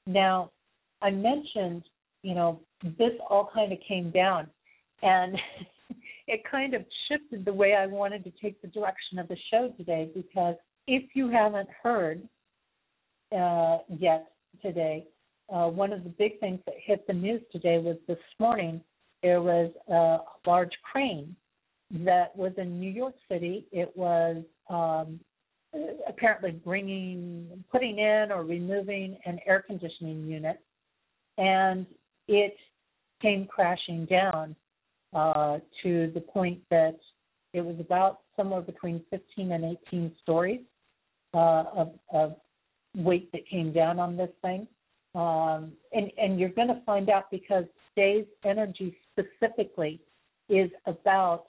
[0.07, 0.51] Now,
[1.03, 1.83] I mentioned,
[2.23, 4.49] you know, this all kind of came down
[5.03, 5.37] and
[6.27, 9.73] it kind of shifted the way I wanted to take the direction of the show
[9.77, 10.57] today because
[10.87, 12.23] if you haven't heard
[13.37, 15.07] uh, yet today,
[15.53, 18.81] uh, one of the big things that hit the news today was this morning
[19.23, 20.19] there was a
[20.49, 21.37] large crane
[21.91, 23.67] that was in New York City.
[23.73, 25.21] It was um,
[26.09, 30.61] apparently bringing, putting in or removing an air conditioning unit,
[31.37, 31.87] and
[32.31, 32.57] it
[33.21, 34.55] came crashing down
[35.13, 36.97] uh, to the point that
[37.53, 40.61] it was about somewhere between 15 and 18 stories
[41.35, 42.37] uh, of, of
[42.97, 44.67] weight that came down on this thing.
[45.17, 50.01] Um, and, and you're going to find out because today's energy specifically
[50.49, 51.47] is about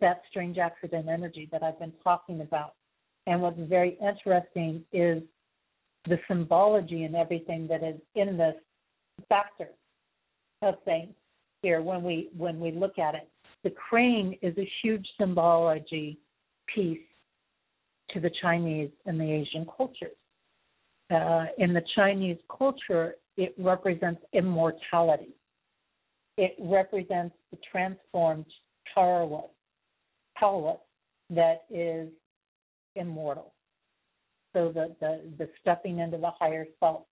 [0.00, 2.74] that strange accident energy that I've been talking about.
[3.26, 5.22] And what's very interesting is
[6.06, 8.54] the symbology and everything that is in this
[9.28, 9.68] factor
[10.62, 11.14] of things
[11.62, 13.28] here when we when we look at it.
[13.64, 16.18] The crane is a huge symbology
[16.74, 16.98] piece
[18.10, 20.16] to the Chinese and the Asian cultures.
[21.10, 25.34] Uh, in the Chinese culture, it represents immortality.
[26.36, 28.46] It represents the transformed
[28.94, 29.48] Taoist
[31.30, 32.08] that is
[32.96, 33.52] immortal.
[34.52, 37.02] So the, the, the stepping into the higher self.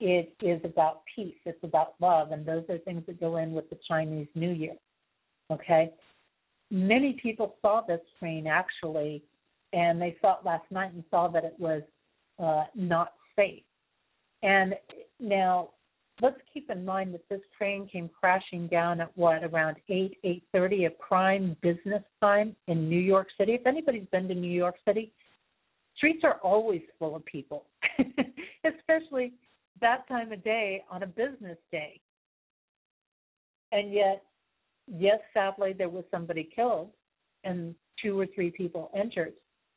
[0.00, 1.36] It is about peace.
[1.44, 4.74] It's about love, and those are things that go in with the Chinese New Year.
[5.50, 5.92] Okay,
[6.70, 9.22] many people saw this train actually,
[9.72, 11.82] and they saw it last night and saw that it was
[12.42, 13.62] uh, not safe.
[14.42, 14.74] And
[15.18, 15.70] now
[16.22, 20.16] let's keep in mind that this train came crashing down at what around 8
[20.54, 23.52] 8:30 a prime business time in New York City.
[23.52, 25.12] If anybody's been to New York City,
[25.96, 27.66] streets are always full of people,
[28.64, 29.32] especially
[29.80, 32.00] that time of day on a business day.
[33.72, 34.22] And yet,
[34.86, 36.90] yes, sadly, there was somebody killed
[37.44, 39.34] and two or three people injured.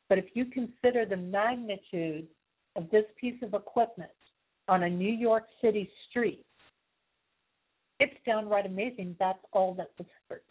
[0.09, 2.27] But if you consider the magnitude
[2.75, 4.11] of this piece of equipment
[4.67, 6.45] on a New York City street,
[7.99, 10.43] it's downright amazing that's all that was hurt.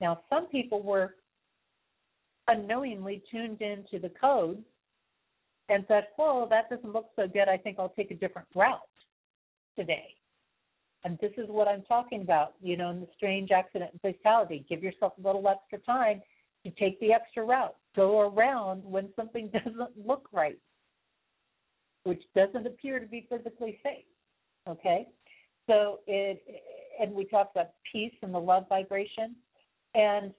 [0.00, 1.14] Now, some people were
[2.48, 4.62] unknowingly tuned into the code
[5.68, 7.48] and said, Whoa, that doesn't look so good.
[7.48, 8.80] I think I'll take a different route
[9.76, 10.14] today.
[11.04, 14.64] And this is what I'm talking about, you know, in the strange accident and fatality.
[14.68, 16.20] Give yourself a little extra time
[16.64, 17.76] to take the extra route.
[17.94, 20.58] Go around when something doesn't look right,
[22.02, 24.04] which doesn't appear to be physically safe.
[24.68, 25.06] Okay?
[25.68, 26.42] So it
[27.00, 29.36] and we talked about peace and the love vibration.
[29.94, 30.32] And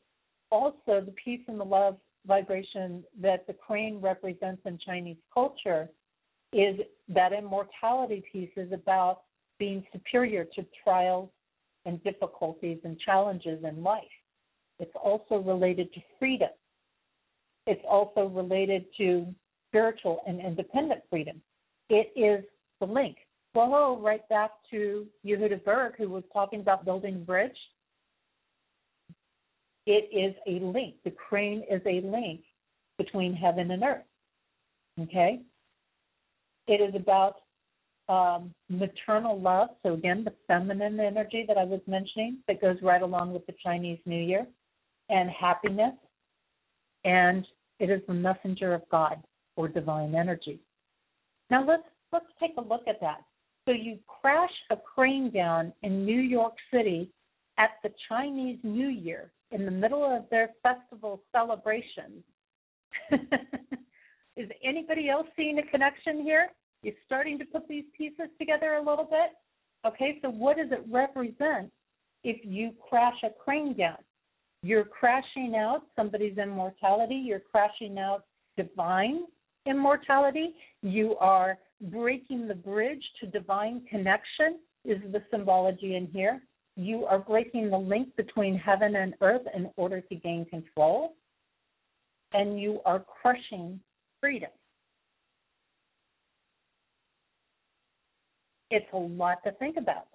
[0.51, 1.97] also the peace and the love
[2.29, 5.89] vibration that the crane represents in Chinese culture
[6.53, 6.79] is
[7.09, 9.23] that immortality piece is about
[9.57, 11.29] being superior to trials
[11.85, 14.03] and difficulties and challenges in life.
[14.79, 16.49] It's also related to freedom.
[17.67, 19.27] It's also related to
[19.67, 21.41] spiritual and independent freedom.
[21.89, 22.45] It is
[22.79, 23.17] the link.
[23.55, 27.57] Well, right back to Yehuda Berg, who was talking about building a bridge
[29.89, 30.93] it is a link.
[31.03, 32.41] The crane is a link
[32.99, 34.03] between heaven and earth.
[35.01, 35.39] Okay?
[36.67, 37.37] It is about
[38.07, 39.69] um, maternal love.
[39.81, 43.55] So, again, the feminine energy that I was mentioning that goes right along with the
[43.63, 44.45] Chinese New Year,
[45.09, 45.95] and happiness.
[47.03, 47.47] and
[47.79, 49.23] it is the messenger of God
[49.55, 50.59] or divine energy.
[51.49, 53.21] Now let's let's take a look at that.
[53.65, 57.09] So you crash a crane down in New York City
[57.57, 62.23] at the Chinese New Year in the middle of their festival celebrations.
[64.37, 66.49] Is anybody else seeing a connection here?
[66.81, 69.31] You're starting to put these pieces together a little bit.
[69.85, 71.71] Okay, so what does it represent
[72.23, 73.97] if you crash a crane down?
[74.61, 78.25] You're crashing out somebody's immortality, you're crashing out
[78.57, 79.21] divine
[79.65, 86.41] immortality, you are breaking the bridge to divine connection, is the symbology in here.
[86.79, 91.13] You are breaking the link between heaven and earth in order to gain control,
[92.31, 93.81] and you are crushing
[94.21, 94.49] freedom.
[98.71, 100.07] It's a lot to think about.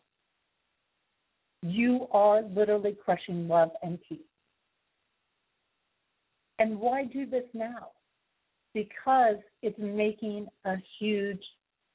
[1.60, 4.20] You are literally crushing love and peace.
[6.58, 7.88] And why do this now?
[8.72, 11.44] Because it's making a huge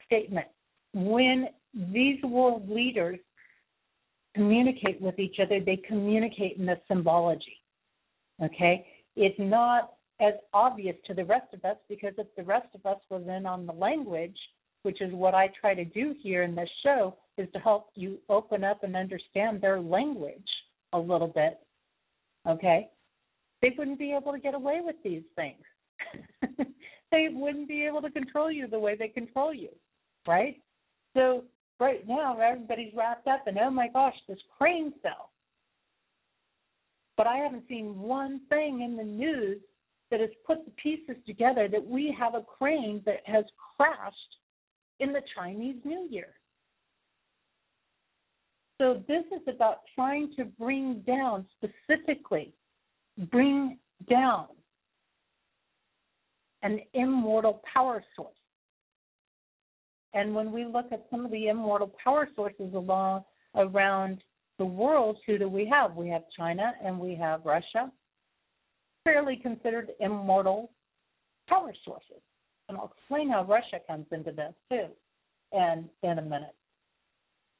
[0.06, 0.46] statement.
[0.94, 3.18] When these world leaders
[4.34, 7.58] communicate with each other, they communicate in the symbology.
[8.42, 8.86] Okay?
[9.16, 13.00] It's not as obvious to the rest of us because if the rest of us
[13.10, 14.36] was in on the language,
[14.82, 18.18] which is what I try to do here in this show, is to help you
[18.28, 20.48] open up and understand their language
[20.92, 21.60] a little bit.
[22.48, 22.88] Okay?
[23.62, 25.62] They wouldn't be able to get away with these things.
[27.10, 29.68] they wouldn't be able to control you the way they control you,
[30.26, 30.56] right?
[31.14, 31.44] So
[31.80, 35.30] right now everybody's wrapped up in oh my gosh, this crane fell.
[37.16, 39.58] But I haven't seen one thing in the news
[40.10, 43.44] that has put the pieces together that we have a crane that has
[43.76, 44.16] crashed
[45.00, 46.28] in the Chinese New Year.
[48.80, 52.54] So this is about trying to bring down specifically,
[53.30, 53.78] bring
[54.08, 54.46] down
[56.62, 58.32] an immortal power source.
[60.12, 63.24] And when we look at some of the immortal power sources along
[63.54, 64.22] around
[64.58, 65.94] the world, who do we have?
[65.94, 67.90] We have China and we have Russia,
[69.04, 70.70] fairly considered immortal
[71.48, 72.22] power sources.
[72.68, 74.86] And I'll explain how Russia comes into this too
[75.52, 76.54] and in a minute.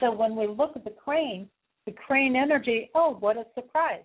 [0.01, 1.49] So when we look at the crane,
[1.87, 4.05] the crane energy, oh, what a surprise.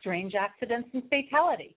[0.00, 1.76] Strange accidents and fatality.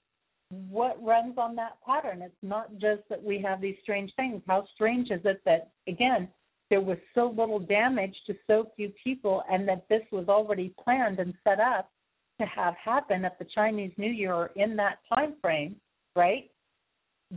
[0.70, 2.22] What runs on that pattern?
[2.22, 4.42] It's not just that we have these strange things.
[4.48, 6.28] How strange is it that, again,
[6.70, 11.20] there was so little damage to so few people and that this was already planned
[11.20, 11.92] and set up
[12.40, 15.76] to have happen at the Chinese New Year in that time frame,
[16.16, 16.50] right?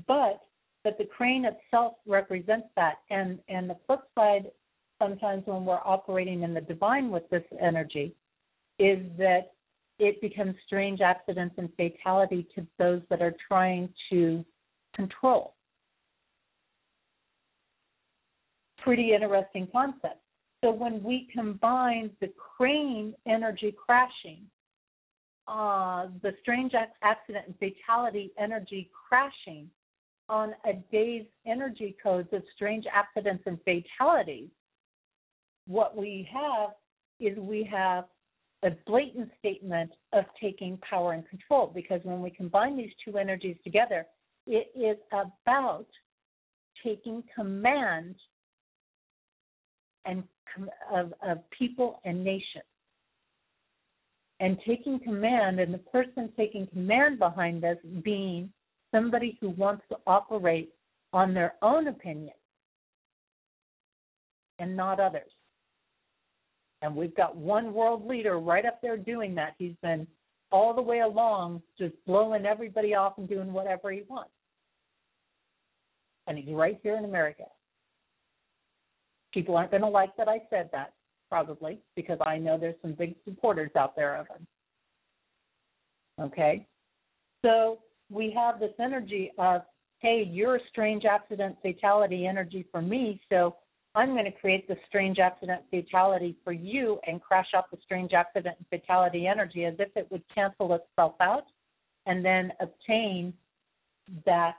[0.06, 0.40] But
[0.84, 3.00] that the crane itself represents that.
[3.10, 4.50] And and the flip side,
[5.02, 8.14] sometimes when we're operating in the divine with this energy,
[8.78, 9.52] is that
[9.98, 14.44] it becomes strange accidents and fatality to those that are trying to
[14.94, 15.54] control.
[18.78, 20.20] Pretty interesting concept.
[20.62, 24.46] So when we combine the crane energy crashing
[25.48, 29.70] uh, the strange accident and fatality energy crashing
[30.28, 34.48] on a day's energy codes of strange accidents and fatalities,
[35.68, 36.70] what we have
[37.20, 38.04] is we have
[38.62, 43.56] a blatant statement of taking power and control because when we combine these two energies
[43.62, 44.06] together,
[44.46, 45.86] it is about
[46.84, 48.14] taking command
[50.04, 50.22] and
[50.92, 52.64] of, of people and nations
[54.40, 58.50] and taking command, and the person taking command behind this being
[58.94, 60.72] somebody who wants to operate
[61.12, 62.34] on their own opinion
[64.58, 65.30] and not others.
[66.82, 69.54] And we've got one world leader right up there doing that.
[69.58, 70.06] He's been
[70.52, 74.30] all the way along just blowing everybody off and doing whatever he wants.
[76.26, 77.44] And he's right here in America.
[79.32, 80.92] People aren't going to like that I said that
[81.28, 84.46] probably, because I know there's some big supporters out there of him.
[86.20, 86.66] Okay?
[87.44, 87.80] So
[88.10, 89.62] we have this energy of,
[89.98, 93.56] hey, you're a strange accident fatality energy for me, so
[93.96, 98.12] I'm going to create the strange accident fatality for you and crash out the strange
[98.12, 101.46] accident fatality energy as if it would cancel itself out
[102.04, 103.32] and then obtain
[104.26, 104.56] that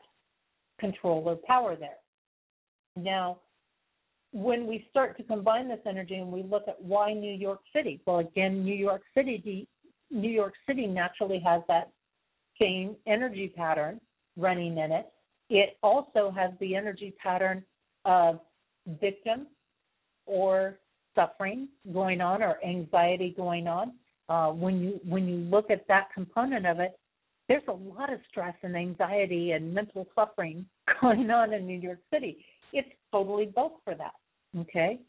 [0.80, 2.00] control or power there.
[2.96, 3.38] Now,
[4.34, 8.02] when we start to combine this energy and we look at why New York City,
[8.08, 9.68] well, again, New York City,
[10.10, 11.92] New York City naturally has that
[12.60, 14.02] same energy pattern
[14.36, 15.12] running in it.
[15.52, 17.64] It also has the energy pattern
[18.04, 18.40] of
[19.00, 19.48] victim
[20.26, 20.78] or
[21.16, 23.94] suffering going on or anxiety going on.
[24.30, 27.00] Uh, when you when you look at that component of it,
[27.48, 30.66] there's a lot of stress and anxiety and mental suffering
[31.02, 32.46] going on in New York City.
[32.74, 34.14] It's totally built for that.
[34.60, 35.00] Okay?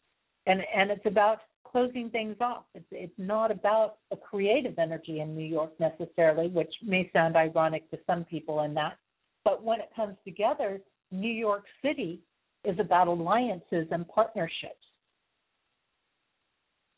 [0.47, 2.65] And and it's about closing things off.
[2.75, 7.91] It's it's not about a creative energy in New York necessarily, which may sound ironic
[7.91, 8.99] to some people in that.
[9.45, 10.81] But when it comes together,
[11.11, 12.21] New York City
[12.65, 14.75] is about alliances and partnerships.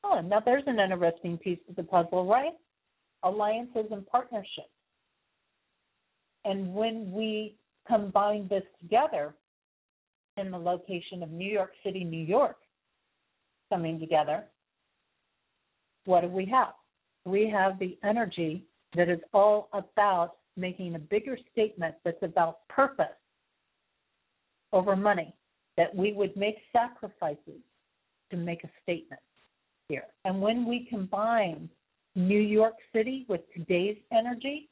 [0.03, 2.53] Oh, now there's an interesting piece of the puzzle, right?
[3.23, 4.71] Alliances and partnerships.
[6.45, 7.57] And when we
[7.87, 9.35] combine this together
[10.37, 12.57] in the location of New York City, New York,
[13.69, 14.45] coming together,
[16.07, 16.73] what do we have?
[17.27, 18.65] We have the energy
[18.97, 23.07] that is all about making a bigger statement that's about purpose
[24.73, 25.35] over money,
[25.81, 27.63] that we would make sacrifices
[28.31, 29.23] to make a statement
[29.89, 30.05] here.
[30.27, 31.71] And when we combine
[32.15, 34.69] New York City with today's energy,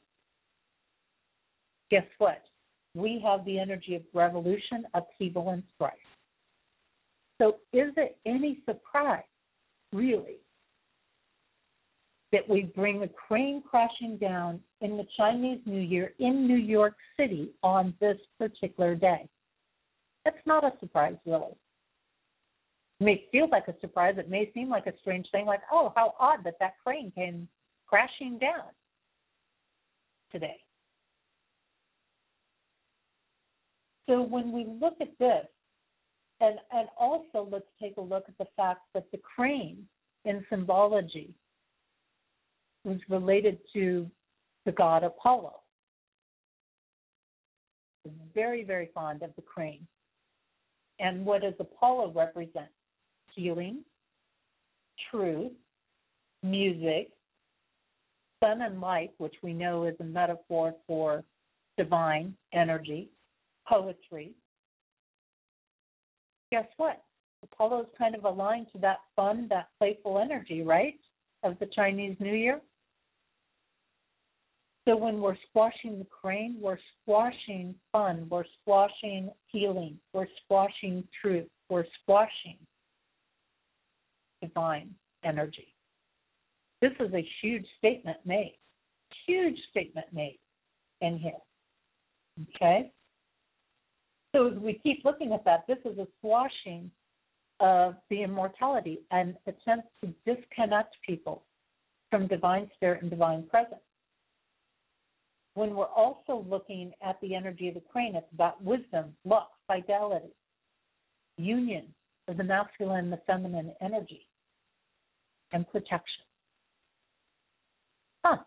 [1.89, 2.43] guess what?
[2.93, 5.93] We have the energy of revolution, upheaval, and strife.
[7.41, 9.23] So, is it any surprise,
[9.91, 10.37] really,
[12.31, 16.97] that we bring a crane crashing down in the Chinese New Year in New York
[17.17, 19.27] City on this particular day?
[20.25, 21.53] That's not a surprise, really.
[22.99, 24.15] It may feel like a surprise.
[24.17, 27.47] It may seem like a strange thing, like, oh, how odd that that crane came
[27.87, 28.65] crashing down
[30.31, 30.57] today.
[34.07, 35.45] So when we look at this,
[36.41, 39.85] and, and also let's take a look at the fact that the crane
[40.25, 41.33] in symbology
[42.83, 44.09] was related to
[44.65, 45.55] the god Apollo.
[48.33, 49.85] Very, very fond of the crane.
[50.99, 52.67] And what does Apollo represent?
[53.33, 53.83] Healing,
[55.09, 55.51] truth,
[56.43, 57.11] music,
[58.43, 61.23] sun and light, which we know is a metaphor for
[61.77, 63.09] divine energy,
[63.67, 64.31] poetry.
[66.51, 67.03] Guess what?
[67.43, 70.95] Apollo is kind of aligned to that fun, that playful energy, right?
[71.43, 72.59] Of the Chinese New Year.
[74.89, 81.45] So when we're squashing the crane, we're squashing fun, we're squashing healing, we're squashing truth,
[81.69, 82.57] we're squashing
[84.41, 84.89] divine
[85.23, 85.75] energy.
[86.81, 88.57] This is a huge statement made,
[89.27, 90.39] huge statement made
[91.01, 91.33] in here.
[92.55, 92.91] Okay?
[94.33, 96.89] So as we keep looking at that, this is a squashing
[97.59, 101.43] of the immortality and attempt to disconnect people
[102.09, 103.81] from divine spirit and divine presence
[105.55, 110.33] when we're also looking at the energy of the crane, it's about wisdom, luck, fidelity,
[111.37, 111.85] union
[112.27, 114.27] of the masculine and the feminine energy,
[115.51, 116.23] and protection.
[118.23, 118.37] Huh.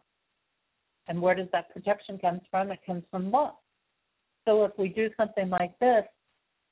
[1.09, 2.71] And where does that protection come from?
[2.71, 3.55] It comes from love.
[4.45, 6.05] So if we do something like this,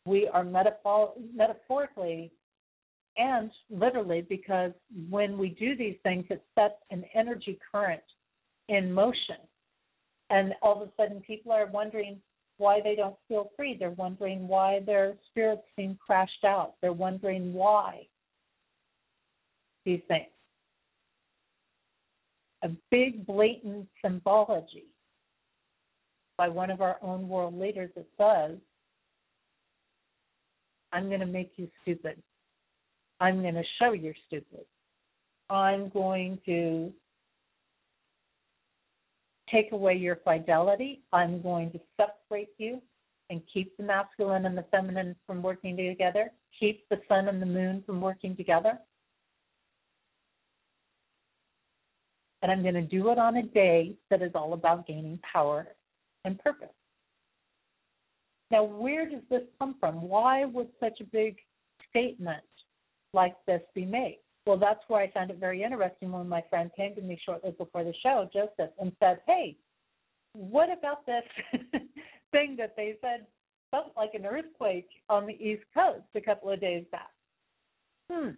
[0.07, 2.33] we are metaphor- metaphorically
[3.17, 4.73] and literally because
[5.09, 8.03] when we do these things, it sets an energy current
[8.69, 9.37] in motion
[10.31, 12.21] and all of a sudden people are wondering
[12.59, 13.77] why they don't feel free.
[13.79, 16.75] They're wondering why their spirits seem crashed out.
[16.81, 18.07] They're wondering why
[19.85, 20.27] these things.
[22.63, 24.85] A big, blatant symbology
[26.37, 28.59] by one of our own world leaders that says,
[30.93, 32.23] I'm going to make you stupid.
[33.21, 34.67] I'm going to show you're stupid.
[35.49, 36.93] I'm going to
[39.53, 41.03] take away your fidelity.
[41.13, 42.81] I'm going to separate you
[43.31, 47.47] and keep the masculine and the feminine from working together, keep the sun and the
[47.47, 48.79] moon from working together.
[52.43, 55.69] And I'm going to do it on a day that is all about gaining power
[56.25, 56.69] and purpose.
[58.51, 60.03] Now, where does this come from?
[60.03, 61.37] Why would such a big
[61.89, 62.43] statement
[63.13, 64.19] like this be made?
[64.47, 67.53] Well, that's where I found it very interesting when my friend came to me shortly
[67.53, 69.57] before the show, Joseph, and said, Hey,
[70.33, 71.25] what about this
[72.33, 73.27] thing that they said
[73.71, 77.11] felt like an earthquake on the East Coast a couple of days back?
[78.11, 78.31] Hmm.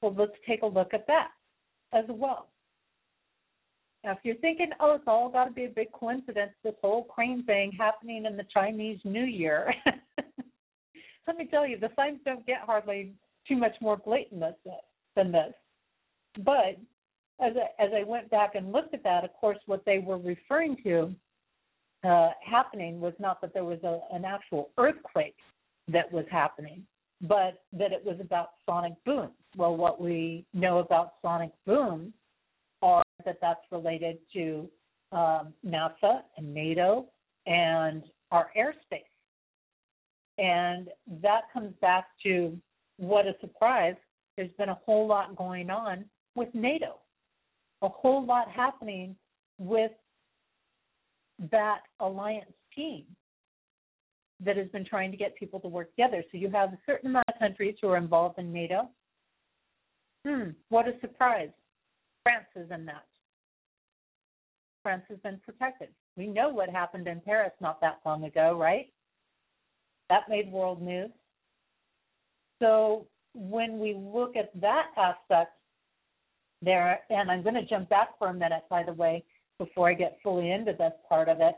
[0.00, 1.28] Well, let's take a look at that
[1.92, 2.48] as well.
[4.04, 7.04] Now, if you're thinking, oh, it's all got to be a big coincidence, this whole
[7.04, 9.72] crane thing happening in the Chinese New Year,
[11.26, 13.14] let me tell you, the signs don't get hardly
[13.48, 14.74] too much more blatant than this
[15.16, 15.52] than this.
[16.44, 16.78] But
[17.40, 20.18] as I, as I went back and looked at that, of course, what they were
[20.18, 21.14] referring to
[22.08, 25.36] uh, happening was not that there was a, an actual earthquake
[25.88, 26.82] that was happening,
[27.22, 29.32] but that it was about sonic booms.
[29.56, 32.12] Well, what we know about sonic booms
[32.82, 34.68] are that that's related to
[35.12, 37.06] um, NASA and NATO
[37.46, 39.02] and our airspace.
[40.38, 40.88] And
[41.22, 42.58] that comes back to
[42.98, 43.94] what a surprise.
[44.36, 46.04] There's been a whole lot going on
[46.34, 46.98] with NATO,
[47.82, 49.16] a whole lot happening
[49.58, 49.92] with
[51.50, 53.04] that alliance team
[54.44, 56.24] that has been trying to get people to work together.
[56.30, 58.88] So you have a certain amount of countries who are involved in NATO.
[60.26, 61.50] Hmm, what a surprise.
[62.22, 63.04] France is in that.
[64.82, 65.88] France has been protected.
[66.16, 68.92] We know what happened in Paris not that long ago, right?
[70.10, 71.10] That made world news.
[72.60, 75.52] So when we look at that aspect
[76.62, 79.24] there, and I'm going to jump back for a minute, by the way,
[79.58, 81.54] before I get fully into this part of it.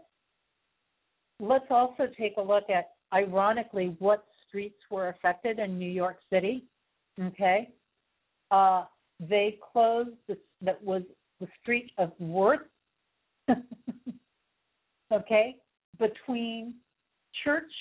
[1.39, 6.65] Let's also take a look at, ironically, what streets were affected in New York City.
[7.21, 7.69] Okay,
[8.51, 8.85] uh,
[9.21, 11.03] they closed the, that was
[11.41, 12.61] the street of Worth.
[15.13, 15.57] okay,
[15.99, 16.75] between
[17.45, 17.73] Church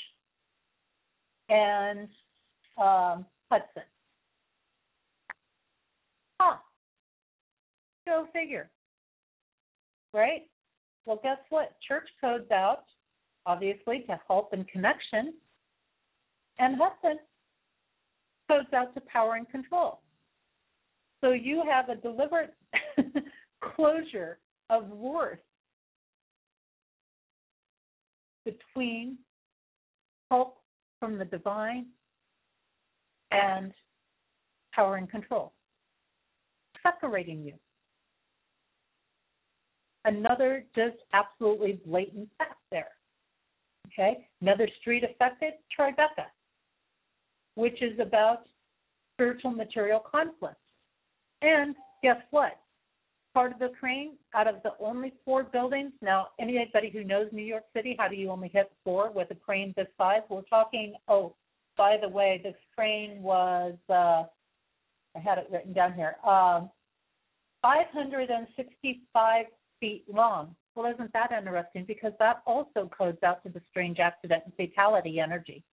[1.50, 2.08] and
[2.78, 3.84] um, Hudson.
[6.40, 6.58] Huh.
[8.06, 8.70] Go figure.
[10.14, 10.44] Right?
[11.06, 11.76] Well, guess what?
[11.88, 12.84] Church codes out,
[13.46, 15.34] obviously, to help and connection.
[16.58, 17.20] And Hudson
[18.50, 20.00] codes out to power and control.
[21.22, 22.54] So you have a deliberate
[23.76, 24.40] closure
[24.70, 25.40] of worth
[28.46, 29.18] between
[30.30, 30.58] help
[31.00, 31.88] from the divine
[33.32, 33.72] and
[34.74, 35.54] power and control,
[36.84, 37.54] separating you.
[40.06, 42.90] Another just absolutely blatant fact there.
[43.88, 46.28] Okay, another street affected, Tribeca,
[47.56, 48.42] which is about
[49.14, 50.60] spiritual material conflict.
[51.42, 52.60] And guess what?
[53.34, 57.44] Part of the crane, out of the only four buildings, now anybody who knows New
[57.44, 60.22] York City, how do you only hit four with a crane this size?
[60.30, 61.36] We're talking, oh,
[61.78, 64.24] by the way, this crane was, uh,
[65.16, 66.70] I had it written down here, um,
[67.62, 69.46] 565
[69.80, 70.56] feet long.
[70.76, 71.86] Well, isn't that interesting?
[71.86, 75.64] Because that also codes out to the strange accident and fatality energy.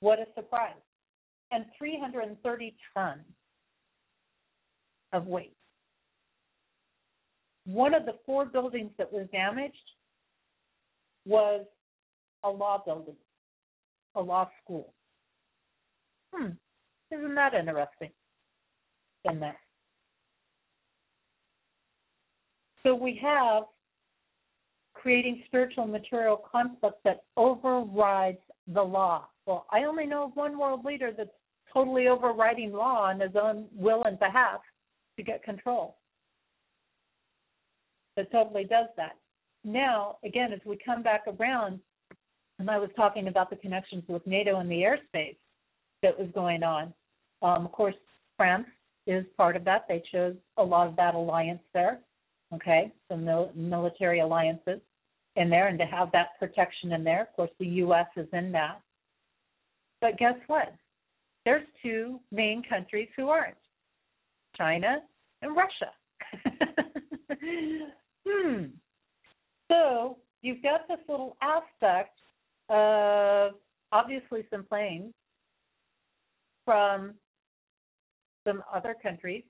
[0.00, 0.74] What a surprise.
[1.50, 3.22] And 330 tons
[5.12, 5.54] of weight.
[7.64, 9.76] One of the four buildings that was damaged
[11.24, 11.64] was
[12.44, 13.16] a law building,
[14.18, 14.92] a law school.
[16.34, 16.50] Hmm,
[17.10, 18.10] isn't that interesting?
[19.24, 19.56] In that.
[22.82, 23.64] So we have
[24.94, 29.28] creating spiritual material conflict that overrides the law.
[29.46, 31.30] Well, I only know of one world leader that's
[31.72, 34.60] totally overriding law on his own will and behalf
[35.16, 35.96] to get control.
[38.16, 39.16] That totally does that.
[39.64, 41.80] Now, again, as we come back around,
[42.58, 45.36] and I was talking about the connections with NATO and the airspace
[46.02, 46.92] that was going on.
[47.42, 47.94] Um, of course,
[48.36, 48.66] France
[49.06, 49.86] is part of that.
[49.88, 52.00] They chose a lot of that alliance there
[52.54, 54.80] okay, some mil- military alliances
[55.36, 57.22] in there, and to have that protection in there.
[57.22, 58.06] Of course, the U.S.
[58.16, 58.80] is in that.
[60.00, 60.74] But guess what?
[61.44, 63.56] There's two main countries who aren't
[64.56, 64.98] China
[65.42, 65.92] and Russia.
[68.26, 68.64] hmm.
[69.70, 72.18] So you've got this little aspect
[72.68, 73.52] of
[73.92, 75.12] obviously some planes
[76.64, 77.14] from
[78.46, 79.44] some other countries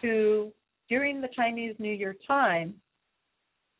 [0.00, 0.52] who
[0.88, 2.74] during the Chinese New Year time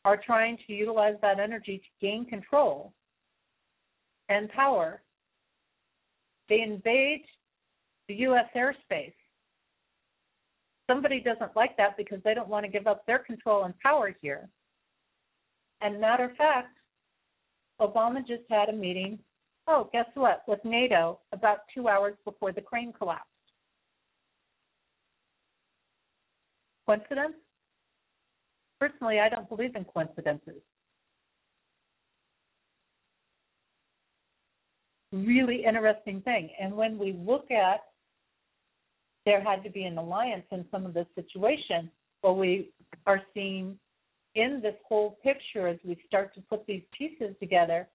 [0.03, 2.93] are trying to utilize that energy to gain control
[4.29, 5.01] and power.
[6.49, 7.23] They invade
[8.07, 8.45] the U.S.
[8.55, 9.13] airspace.
[10.89, 14.15] Somebody doesn't like that because they don't want to give up their control and power
[14.21, 14.47] here.
[15.81, 16.77] And matter of fact,
[17.81, 19.19] Obama just had a meeting.
[19.67, 20.43] Oh, guess what?
[20.47, 23.25] With NATO about two hours before the crane collapsed.
[26.85, 27.35] Coincidence?
[28.79, 30.61] Personally, I don't believe in coincidences.
[35.11, 36.49] Really interesting thing.
[36.59, 37.81] And when we look at
[39.25, 41.89] there had to be an alliance in some of this situation,
[42.21, 42.69] well, we
[43.07, 43.77] are seeing
[44.35, 47.87] in this whole picture as we start to put these pieces together,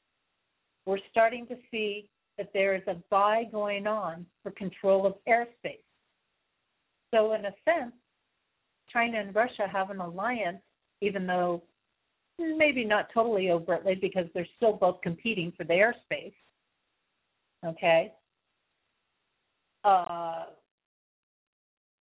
[0.87, 2.09] we're starting to see
[2.39, 5.85] that there is a buy going on for control of airspace.
[7.13, 7.93] So, in a sense,
[8.91, 10.63] China and Russia have an alliance,
[11.01, 11.63] even though
[12.39, 16.33] maybe not totally overtly because they're still both competing for the airspace.
[17.65, 18.13] Okay.
[19.85, 20.45] Uh,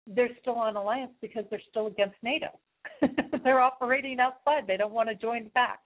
[0.07, 2.47] they're still on alliance because they're still against NATO.
[3.45, 4.65] they're operating outside.
[4.67, 5.79] They don't want to join back,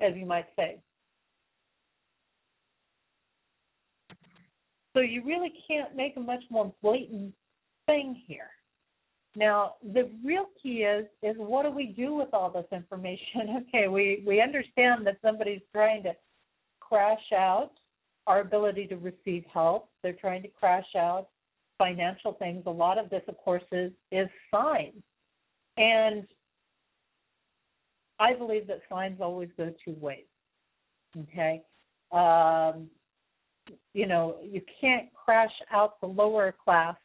[0.00, 0.80] as you might say.
[4.94, 7.32] So you really can't make a much more blatant
[7.86, 8.50] thing here.
[9.36, 13.64] Now, the real key is is what do we do with all this information?
[13.68, 16.16] Okay, we we understand that somebody's trying to
[16.80, 17.70] crash out
[18.26, 19.88] our ability to receive help.
[20.02, 21.28] They're trying to crash out
[21.78, 22.64] financial things.
[22.66, 25.02] A lot of this, of course, is is signs,
[25.76, 26.26] and
[28.20, 30.24] I believe that signs always go two ways.
[31.16, 31.62] Okay,
[32.12, 32.88] um,
[33.94, 36.96] you know, you can't crash out the lower class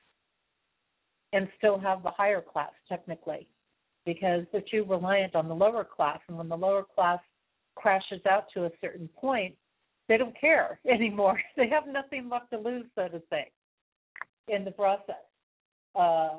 [1.34, 3.48] and still have the higher class technically
[4.06, 7.20] because they're too reliant on the lower class and when the lower class
[7.76, 9.56] crashes out to a certain point
[10.08, 13.50] they don't care anymore they have nothing left to lose so to say
[14.48, 15.16] in the process
[15.96, 16.30] uh,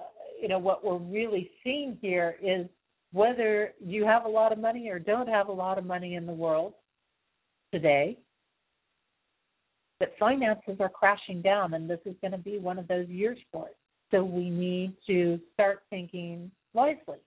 [0.41, 2.67] you know what we're really seeing here is
[3.15, 6.27] whether you have a lot of money or don't have a lot of money in
[6.27, 6.75] the world
[7.73, 8.19] today
[10.01, 13.39] that finances are crashing down and this is going to be one of those years
[13.53, 13.77] for it
[14.11, 17.19] so we need to start thinking wisely.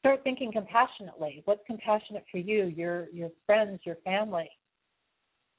[0.00, 1.42] Start thinking compassionately.
[1.44, 4.50] What's compassionate for you, your your friends, your family?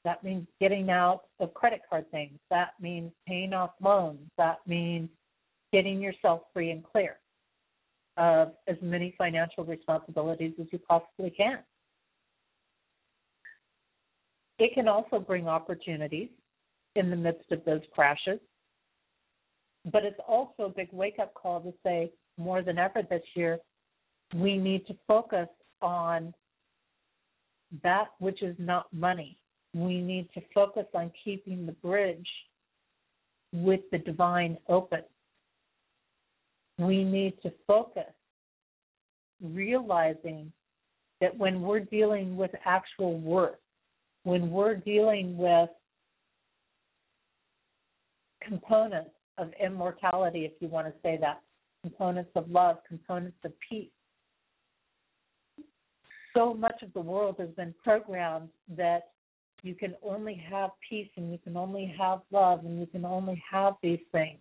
[0.04, 2.38] That means getting out of credit card things.
[2.50, 4.30] That means paying off loans.
[4.36, 5.08] That means
[5.72, 7.18] getting yourself free and clear
[8.16, 11.58] of as many financial responsibilities as you possibly can.
[14.58, 16.28] It can also bring opportunities
[16.94, 18.38] in the midst of those crashes
[19.90, 23.58] but it's also a big wake up call to say more than ever this year,
[24.34, 25.48] we need to focus
[25.82, 26.32] on
[27.82, 29.36] that which is not money.
[29.74, 32.28] We need to focus on keeping the bridge
[33.52, 35.02] with the divine open.
[36.78, 38.12] We need to focus
[39.42, 40.52] realizing
[41.20, 43.56] that when we're dealing with actual worth,
[44.24, 45.70] when we're dealing with
[48.42, 51.40] components of immortality, if you want to say that,
[51.82, 53.90] components of love, components of peace.
[56.34, 59.10] So much of the world has been programmed that
[59.62, 63.42] you can only have peace and you can only have love and you can only
[63.50, 64.38] have these things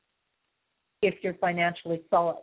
[1.04, 2.42] if you're financially solid.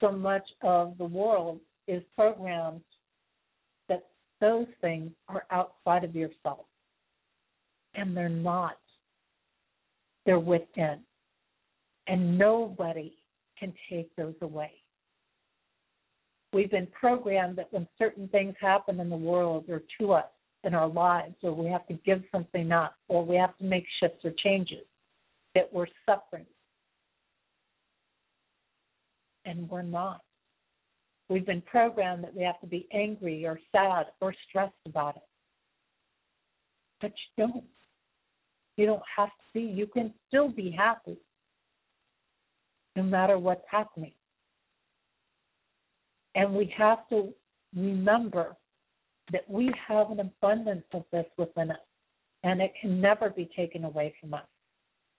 [0.00, 2.80] So much of the world is programmed
[3.88, 4.06] that
[4.40, 6.66] those things are outside of yourself.
[7.94, 8.78] And they're not.
[10.24, 11.00] They're within
[12.10, 13.14] and nobody
[13.58, 14.72] can take those away.
[16.52, 20.26] We've been programmed that when certain things happen in the world or to us
[20.64, 23.86] in our lives, or we have to give something up, or we have to make
[24.00, 24.84] shifts or changes,
[25.54, 26.44] that we're suffering.
[29.44, 30.20] And we're not.
[31.28, 35.22] We've been programmed that we have to be angry or sad or stressed about it.
[37.00, 37.64] But you don't.
[38.76, 39.60] You don't have to be.
[39.60, 41.16] You can still be happy
[42.96, 44.12] no matter what's happening.
[46.34, 47.32] And we have to
[47.74, 48.56] remember
[49.32, 51.76] that we have an abundance of this within us,
[52.42, 54.46] and it can never be taken away from us.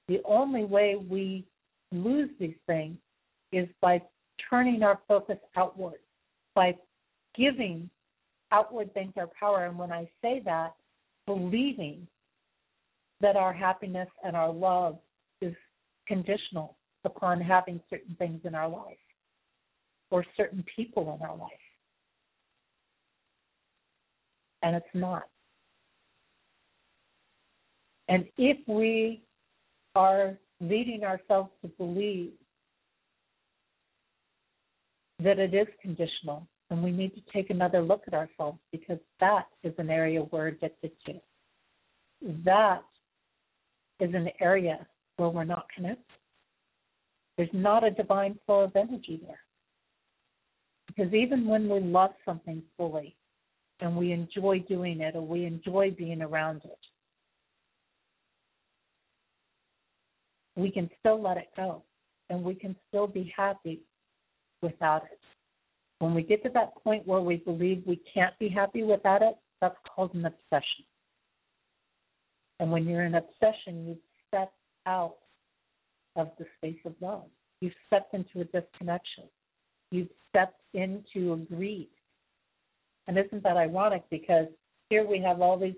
[0.08, 1.46] The only way we
[1.92, 2.98] lose these things
[3.52, 4.02] is by
[4.50, 6.00] turning our focus outward,
[6.56, 6.76] by
[7.36, 7.90] giving
[8.52, 9.66] outward things our power.
[9.66, 10.74] And when I say that,
[11.26, 12.08] believing
[13.22, 14.98] that our happiness and our love
[15.42, 15.56] is
[16.08, 18.98] conditional upon having certain things in our life
[20.10, 21.52] or certain people in our life.
[24.64, 25.24] And it's not.
[28.10, 29.24] And if we
[29.96, 32.32] are leading ourselves to believe
[35.24, 39.46] that it is conditional, and we need to take another look at ourselves because that
[39.64, 41.14] is an area we're addicted to.
[42.46, 42.84] That
[44.00, 44.86] is an area
[45.18, 46.04] where we're not connected.
[47.38, 49.40] There's not a divine flow of energy there.
[50.88, 53.16] Because even when we love something fully
[53.80, 56.80] and we enjoy doing it or we enjoy being around it,
[60.56, 61.84] we can still let it go
[62.30, 63.82] and we can still be happy
[64.62, 65.20] without it.
[66.00, 69.36] When we get to that point where we believe we can't be happy without it,
[69.62, 70.86] that's called an obsession.
[72.60, 73.98] And when you're in obsession, you
[74.28, 74.52] step
[74.86, 75.16] out
[76.16, 77.26] of the space of love.
[77.60, 79.26] You've stepped into a disconnection.
[79.92, 81.90] You've stepped into a greed.
[83.08, 84.04] And isn't that ironic?
[84.10, 84.48] Because
[84.90, 85.76] here we have all these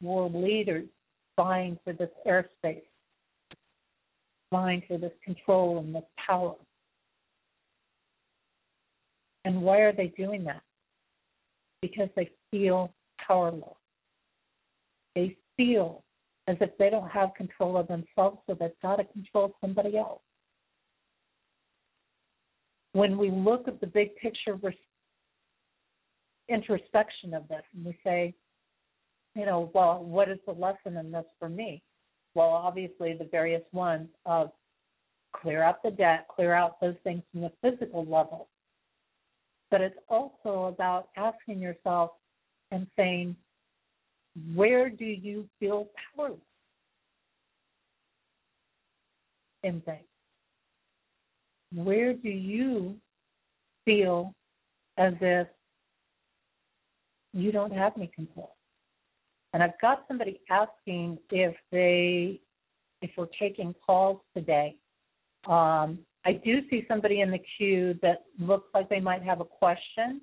[0.00, 0.86] world leaders
[1.36, 2.82] vying for this airspace,
[4.52, 6.54] vying for this control and this power.
[9.44, 10.62] And why are they doing that?
[11.82, 12.92] Because they feel
[13.26, 13.76] powerless.
[15.14, 16.02] They feel
[16.48, 20.20] as if they don't have control of themselves, so they've got to control somebody else.
[22.92, 24.58] When we look at the big picture
[26.48, 28.34] introspection of this and we say,
[29.34, 31.82] you know, well, what is the lesson in this for me?
[32.34, 34.50] Well, obviously, the various ones of
[35.34, 38.48] clear out the debt, clear out those things from the physical level.
[39.70, 42.10] But it's also about asking yourself
[42.70, 43.36] and saying,
[44.54, 46.38] where do you feel powerless
[49.62, 50.04] in things?
[51.74, 52.96] Where do you
[53.84, 54.34] feel
[54.96, 55.48] as if
[57.32, 58.54] you don't have any control?
[59.52, 62.40] And I've got somebody asking if they
[63.02, 64.76] if we're taking calls today.
[65.46, 69.44] Um, I do see somebody in the queue that looks like they might have a
[69.44, 70.20] question.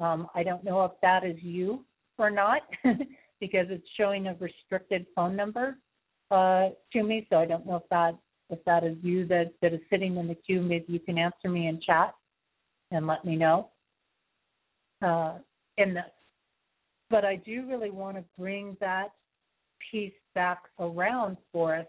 [0.00, 1.84] Um, I don't know if that is you
[2.18, 2.62] or not.
[3.40, 5.76] because it's showing a restricted phone number
[6.30, 7.26] uh, to me.
[7.30, 8.16] So I don't know if that
[8.48, 10.62] if that is you that that is sitting in the queue.
[10.62, 12.14] Maybe you can answer me in chat
[12.90, 13.70] and let me know
[15.02, 15.38] uh,
[15.78, 16.04] in this.
[17.10, 19.08] But I do really want to bring that
[19.90, 21.86] piece back around for us.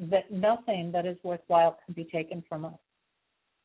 [0.00, 2.78] That nothing that is worthwhile can be taken from us.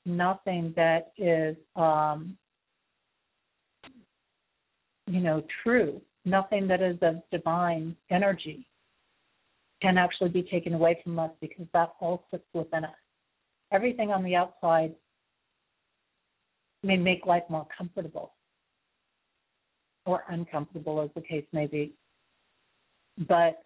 [0.06, 2.38] Nothing that is um,
[5.08, 8.68] you know, true, nothing that is of divine energy
[9.82, 12.92] can actually be taken away from us because that all sits within us.
[13.72, 14.94] Everything on the outside
[16.84, 18.34] may make life more comfortable
[20.06, 21.94] or uncomfortable, as the case may be,
[23.28, 23.60] but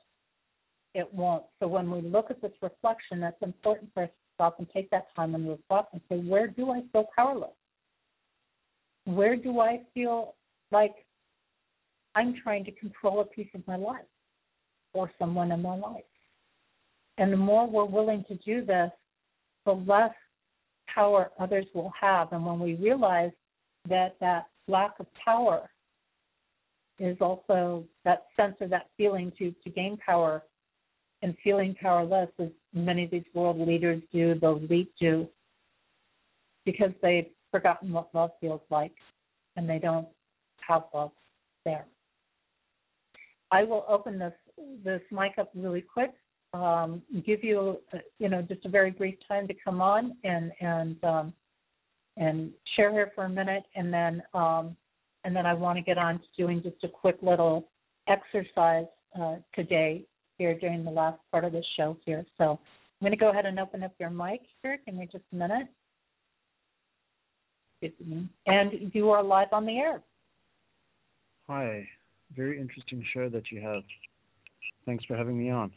[0.94, 1.44] it won't.
[1.60, 4.90] So when we look at this reflection, that's important for us to stop and take
[4.92, 7.52] that time and reflect and say, where do I feel powerless?
[9.06, 10.36] Where do I feel
[10.72, 10.94] like
[12.16, 14.06] I'm trying to control a piece of my life
[14.94, 16.04] or someone in my life.
[17.18, 18.92] And the more we're willing to do this,
[19.66, 20.14] the less
[20.94, 22.34] power others will have.
[22.34, 23.32] And when we realize
[23.88, 25.70] that that lack of power
[27.00, 30.44] is also that sense or that feeling to, to gain power
[31.22, 35.28] and feeling powerless, as many of these world leaders do, the elite do,
[36.66, 38.94] because they've forgotten what love feels like
[39.56, 40.08] and they don't
[40.68, 41.12] have love
[41.66, 41.86] there.
[43.52, 44.34] I will open this
[44.84, 46.12] this mic up really quick.
[46.54, 47.80] Um, give you
[48.20, 51.34] you know just a very brief time to come on and and um,
[52.18, 54.76] and share here for a minute, and then um,
[55.24, 57.68] and then I want to get on to doing just a quick little
[58.08, 58.86] exercise
[59.20, 60.06] uh, today
[60.42, 62.26] here during the last part of the show here.
[62.38, 62.60] So I'm
[63.02, 64.80] going to go ahead and open up your mic here.
[64.86, 65.68] Give me just a minute.
[68.46, 70.02] And you are live on the air.
[71.48, 71.88] Hi
[72.36, 73.84] very interesting show that you have.
[74.86, 75.72] Thanks for having me on.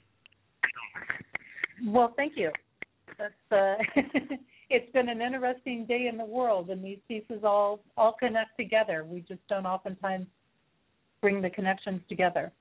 [1.87, 2.51] Well, thank you.
[3.19, 3.75] That's uh,
[4.71, 9.05] it's been an interesting day in the world, and these pieces all all connect together.
[9.05, 10.27] We just don't oftentimes
[11.21, 12.53] bring the connections together.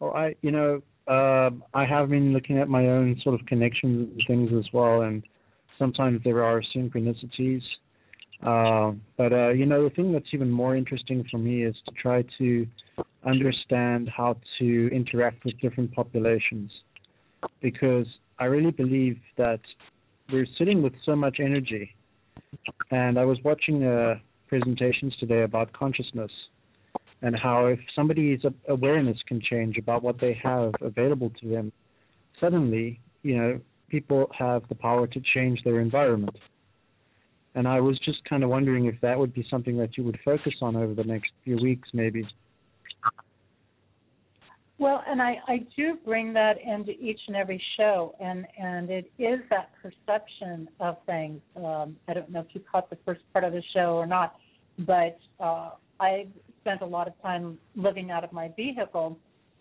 [0.00, 4.10] Well, I you know um, I have been looking at my own sort of connections
[4.12, 5.22] and things as well, and
[5.78, 7.62] sometimes there are synchronicities.
[8.42, 11.92] Uh, but uh, you know, the thing that's even more interesting for me is to
[12.00, 12.66] try to
[13.26, 16.70] understand how to interact with different populations,
[17.60, 18.06] because
[18.38, 19.60] I really believe that
[20.30, 21.94] we're sitting with so much energy.
[22.90, 24.16] And I was watching uh,
[24.46, 26.30] presentations today about consciousness
[27.22, 31.72] and how if somebody's awareness can change about what they have available to them,
[32.40, 36.36] suddenly, you know, people have the power to change their environment
[37.58, 40.18] and I was just kind of wondering if that would be something that you would
[40.24, 42.24] focus on over the next few weeks, maybe.
[44.78, 49.10] Well, and I, I do bring that into each and every show, and, and it
[49.18, 51.40] is that perception of things.
[51.56, 54.36] Um, I don't know if you caught the first part of the show or not,
[54.78, 56.28] but uh, I
[56.68, 59.16] spent a lot of time living out of my vehicle,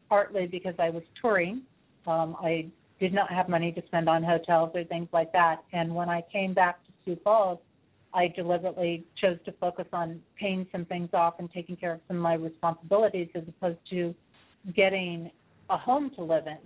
[0.10, 1.62] partly because I was touring.
[2.06, 2.68] Um, I
[3.00, 5.64] did not have money to spend on hotels or things like that.
[5.72, 7.60] And when I came back to Sioux Falls,
[8.14, 12.18] I deliberately chose to focus on paying some things off and taking care of some
[12.18, 14.14] of my responsibilities as opposed to
[14.76, 15.32] getting
[15.70, 16.58] a home to live in.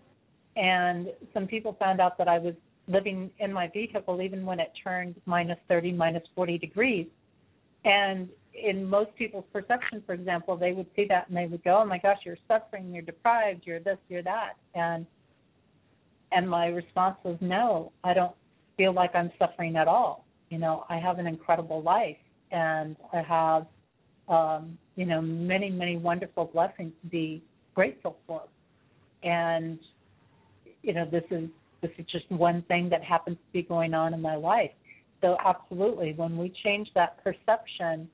[0.62, 2.56] And some people found out that I was
[2.88, 7.06] living in my vehicle even when it turned minus 30, minus 40 degrees.
[7.86, 11.82] And in most people's perception, for example, they would see that and they would go,
[11.82, 15.06] "Oh my gosh, you're suffering, you're deprived, you're this, you're that," and
[16.32, 18.36] and my response was, "No, I don't
[18.78, 20.26] feel like I'm suffering at all.
[20.50, 22.18] You know, I have an incredible life,
[22.52, 23.68] and I have,
[24.28, 28.44] um, you know, many, many wonderful blessings to be grateful for.
[29.24, 29.80] And,
[30.84, 31.50] you know, this is
[31.82, 34.72] this is just one thing that happens to be going on in my life.
[35.22, 38.10] So absolutely, when we change that perception,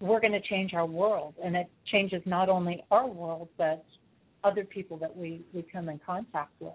[0.00, 3.84] we're going to change our world, and it changes not only our world but
[4.42, 6.74] other people that we we come in contact with.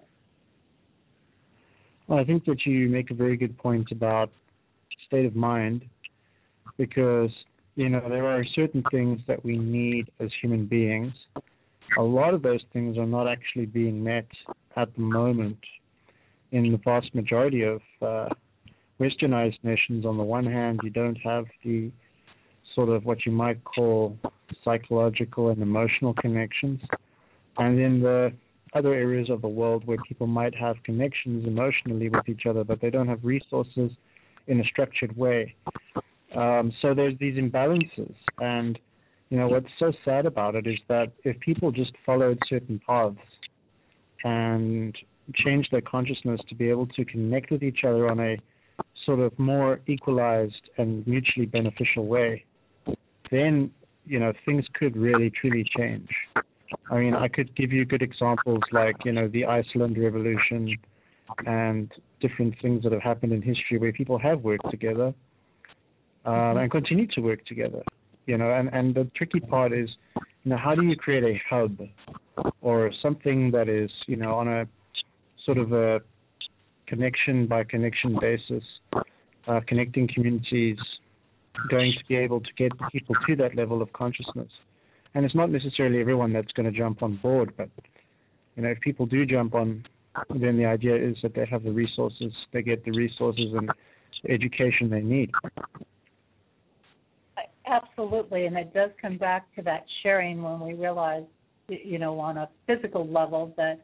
[2.08, 4.30] Well, I think that you make a very good point about
[5.06, 5.84] state of mind
[6.76, 7.30] because
[7.76, 11.12] you know there are certain things that we need as human beings.
[11.98, 14.26] A lot of those things are not actually being met
[14.76, 15.58] at the moment
[16.52, 18.28] in the vast majority of uh,
[19.00, 20.04] westernized nations.
[20.04, 21.90] On the one hand, you don't have the
[22.80, 24.16] sort of what you might call
[24.64, 26.80] psychological and emotional connections,
[27.58, 28.32] and in the
[28.72, 32.80] other areas of the world where people might have connections emotionally with each other, but
[32.80, 33.90] they don't have resources
[34.46, 35.54] in a structured way.
[36.34, 38.78] Um, so there's these imbalances, and
[39.28, 43.18] you know what's so sad about it is that if people just followed certain paths
[44.24, 44.96] and
[45.34, 48.38] changed their consciousness to be able to connect with each other on a
[49.04, 52.44] sort of more equalized and mutually beneficial way,
[53.30, 53.70] then
[54.06, 56.08] you know things could really truly change.
[56.90, 60.76] I mean, I could give you good examples like, you know, the Iceland Revolution
[61.46, 61.90] and
[62.20, 65.14] different things that have happened in history where people have worked together
[66.24, 67.82] um, and continue to work together.
[68.26, 71.40] You know, and, and the tricky part is, you know, how do you create a
[71.48, 71.78] hub
[72.60, 74.66] or something that is, you know, on a
[75.44, 76.00] sort of a
[76.86, 78.62] connection by connection basis,
[79.48, 80.78] uh, connecting communities,
[81.68, 84.50] going to be able to get people to that level of consciousness
[85.14, 87.68] and it's not necessarily everyone that's going to jump on board, but
[88.56, 89.84] you know, if people do jump on,
[90.28, 93.70] then the idea is that they have the resources, they get the resources and
[94.28, 95.30] education they need.
[97.66, 101.22] Absolutely, and it does come back to that sharing when we realize,
[101.68, 103.80] you know, on a physical level that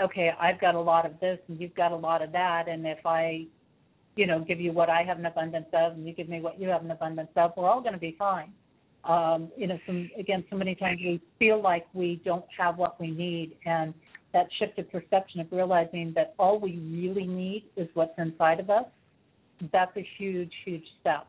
[0.00, 2.86] okay, I've got a lot of this and you've got a lot of that, and
[2.86, 3.46] if I,
[4.16, 6.60] you know, give you what I have an abundance of and you give me what
[6.60, 8.52] you have an abundance of, we're all going to be fine
[9.04, 13.00] um, you know, some again, so many times we feel like we don't have what
[13.00, 13.92] we need, and
[14.32, 18.84] that shifted perception of realizing that all we really need is what's inside of us.
[19.72, 21.26] That's a huge, huge step,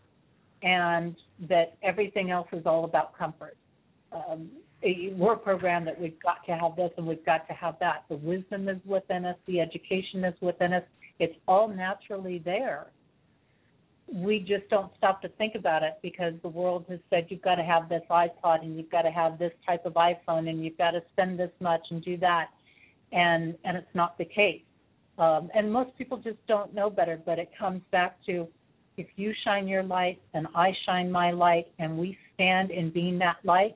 [0.61, 1.15] and
[1.49, 3.57] that everything else is all about comfort.
[4.11, 4.49] Um,
[5.15, 8.03] we're programmed that we've got to have this and we've got to have that.
[8.09, 10.83] The wisdom is within us, the education is within us.
[11.19, 12.87] It's all naturally there
[14.11, 17.55] we just don't stop to think about it because the world has said you've got
[17.55, 20.77] to have this iPod and you've got to have this type of iPhone and you've
[20.77, 22.49] got to spend this much and do that,
[23.11, 24.61] and and it's not the case.
[25.17, 27.19] Um, and most people just don't know better.
[27.23, 28.47] But it comes back to
[28.97, 33.17] if you shine your light and I shine my light and we stand in being
[33.19, 33.75] that light,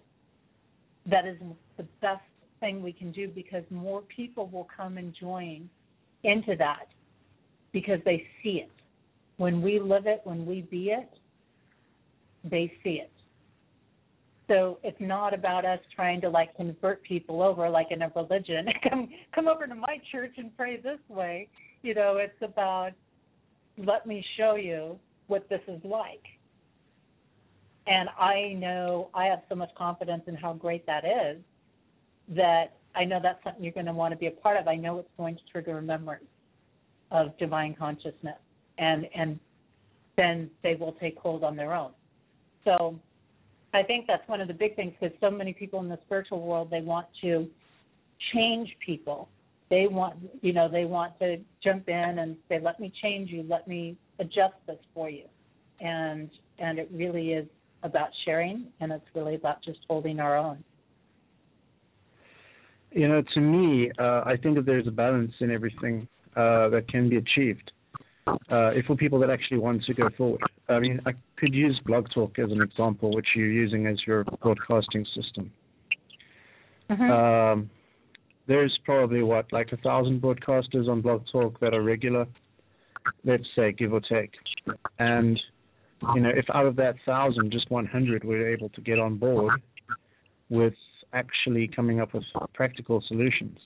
[1.09, 1.37] that is
[1.77, 2.21] the best
[2.59, 5.69] thing we can do because more people will come and join
[6.23, 6.87] into that
[7.79, 8.71] because they see it
[9.37, 11.09] when we live it, when we be it,
[12.43, 13.11] they see it.
[14.47, 18.65] So it's not about us trying to like convert people over like in a religion.
[18.89, 21.49] come come over to my church and pray this way.
[21.83, 22.93] You know, it's about
[23.77, 24.97] let me show you
[25.27, 26.23] what this is like.
[27.85, 31.37] And I know I have so much confidence in how great that is
[32.35, 34.67] that I know that's something you're going to want to be a part of.
[34.67, 36.25] I know it's going to trigger a memory
[37.11, 38.37] of divine consciousness
[38.77, 39.39] and and
[40.17, 41.91] then they will take hold on their own.
[42.65, 42.99] So
[43.73, 46.41] I think that's one of the big things because so many people in the spiritual
[46.41, 47.47] world they want to
[48.33, 49.29] change people.
[49.69, 53.45] They want you know they want to jump in and say let me change you,
[53.47, 55.25] let me adjust this for you,
[55.79, 56.29] and
[56.59, 57.47] and it really is
[57.83, 60.63] about sharing and it's really about just holding our own.
[62.91, 66.07] You know, to me, uh, I think that there's a balance in everything
[66.37, 67.71] uh, that can be achieved
[68.27, 70.41] uh, if for people that actually want to go forward.
[70.69, 74.23] I mean, I could use Blog Talk as an example, which you're using as your
[74.41, 75.51] broadcasting system.
[76.89, 77.11] Mm-hmm.
[77.11, 77.69] Um,
[78.47, 82.25] there's probably what, like a thousand broadcasters on Blog Talk that are regular,
[83.25, 84.31] let's say, give or take.
[84.99, 85.39] And
[86.13, 89.61] you know, if out of that thousand, just 100 were able to get on board
[90.49, 90.75] with
[91.13, 92.23] actually coming up with
[92.53, 93.57] practical solutions,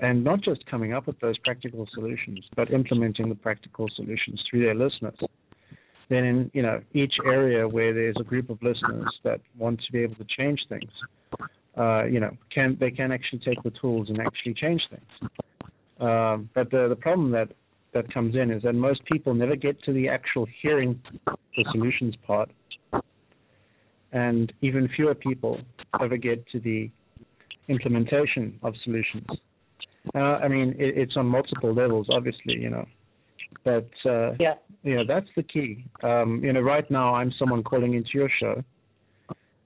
[0.00, 4.64] and not just coming up with those practical solutions, but implementing the practical solutions through
[4.64, 5.16] their listeners.
[6.08, 9.92] Then, in you know each area where there's a group of listeners that want to
[9.92, 10.90] be able to change things,
[11.76, 15.30] uh, you know, can they can actually take the tools and actually change things.
[16.00, 17.52] Um, but the the problem that
[17.94, 22.14] that comes in is that most people never get to the actual hearing the solutions
[22.26, 22.50] part,
[24.12, 25.60] and even fewer people
[26.00, 26.90] ever get to the
[27.68, 29.26] implementation of solutions.
[30.14, 32.86] Uh, I mean, it, it's on multiple levels, obviously, you know,
[33.64, 34.54] but uh, Yeah.
[34.82, 35.84] you know that's the key.
[36.02, 38.62] Um, you know, right now I'm someone calling into your show,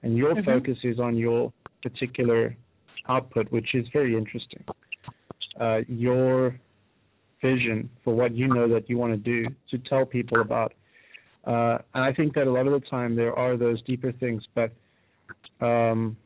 [0.03, 0.45] and your Mhm.
[0.45, 1.51] focus is on your
[1.81, 2.55] particular
[3.07, 4.63] output, which is very interesting.
[5.59, 6.59] Uh, your
[7.41, 10.73] vision for what you know that you want to do to tell people about.
[11.45, 14.43] Uh, and I think that a lot of the time there are those deeper things,
[14.55, 14.71] but
[15.61, 16.17] um,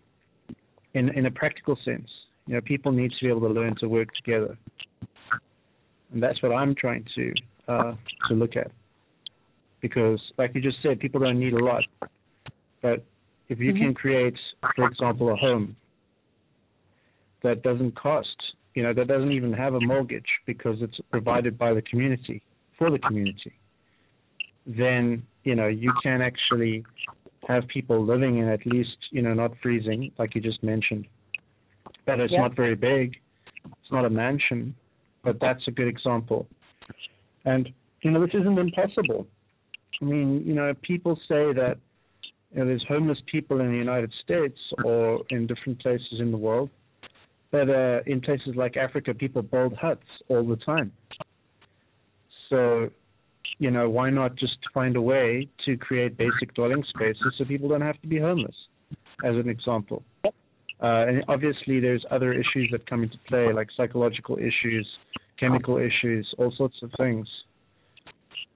[0.94, 2.10] in in a practical sense,
[2.50, 4.58] you know, people need to be able to learn to work together,
[6.12, 7.34] and that's what I'm trying to
[7.68, 7.94] uh,
[8.28, 8.72] to look at.
[9.82, 11.84] Because, like you just said, people don't need a lot,
[12.82, 13.06] but
[13.50, 14.34] if you can create,
[14.76, 15.76] for example, a home
[17.44, 18.36] that doesn't cost,
[18.74, 22.42] you know, that doesn't even have a mortgage because it's provided by the community
[22.80, 23.54] for the community,
[24.66, 26.84] then you know you can actually
[27.48, 31.06] have people living in at least you know not freezing like you just mentioned,
[32.18, 33.16] but it's not very big.
[33.66, 34.76] It's not a mansion,
[35.24, 36.48] but that's a good example.
[37.46, 37.70] And
[38.02, 39.28] you know this isn't impossible.
[40.02, 41.78] I mean, you know, people say that
[42.52, 46.38] you know, there's homeless people in the United States or in different places in the
[46.38, 46.70] world,
[47.52, 50.92] but uh, in places like Africa, people build huts all the time.
[52.50, 52.90] So,
[53.60, 57.70] you know, why not just find a way to create basic dwelling spaces so people
[57.70, 58.56] don't have to be homeless,
[59.24, 60.04] as an example.
[60.26, 60.30] Uh,
[60.82, 64.88] Uh, and obviously, there's other issues that come into play, like psychological issues,
[65.40, 67.28] chemical issues, all sorts of things.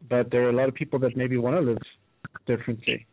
[0.10, 1.78] But there are a lot of people that maybe want to live
[2.48, 3.06] differently.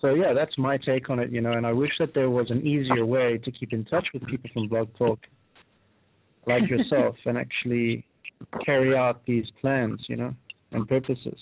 [0.00, 2.50] So yeah, that's my take on it, you know, and I wish that there was
[2.50, 5.18] an easier way to keep in touch with people from Blog Talk
[6.46, 8.04] like yourself and actually
[8.64, 10.34] carry out these plans, you know,
[10.72, 11.38] and purposes.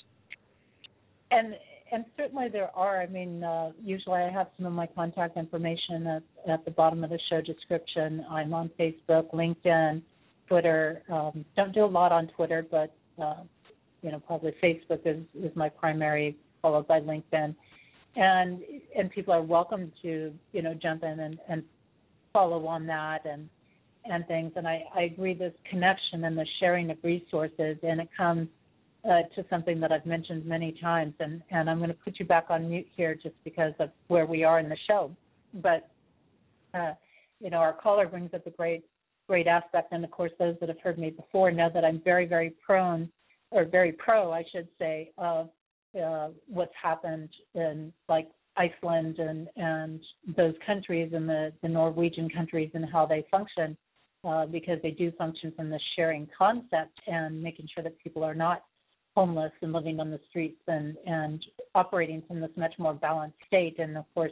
[1.31, 1.55] And
[1.93, 3.01] and certainly there are.
[3.01, 7.05] I mean, uh, usually I have some of my contact information at, at the bottom
[7.05, 8.25] of the show description.
[8.31, 10.03] I'm on Facebook, LinkedIn,
[10.49, 11.03] Twitter.
[11.11, 12.93] Um, don't do a lot on Twitter, but
[13.23, 13.43] uh,
[14.03, 17.55] you know, probably Facebook is is my primary, followed by LinkedIn.
[18.17, 18.61] And
[18.97, 21.63] and people are welcome to you know jump in and, and
[22.33, 23.49] follow on that and
[24.05, 24.53] and things.
[24.57, 28.49] And I, I agree, this connection and the sharing of resources, and it comes
[29.05, 32.27] uh, to something that I've mentioned many times, and, and I'm going to put you
[32.27, 35.11] back on mute here just because of where we are in the show.
[35.55, 35.89] But
[36.75, 36.93] uh,
[37.41, 38.85] you know, our caller brings up a great
[39.29, 42.27] great aspect, and of course, those that have heard me before know that I'm very
[42.27, 43.09] very prone,
[43.51, 45.49] or very pro, I should say, of
[46.01, 50.01] uh, what's happened in like Iceland and and
[50.37, 53.77] those countries and the the Norwegian countries and how they function.
[54.25, 58.35] Uh, because they do function from the sharing concept and making sure that people are
[58.35, 58.65] not
[59.19, 63.77] homeless and living on the streets and and operating from this much more balanced state.
[63.81, 64.31] And of course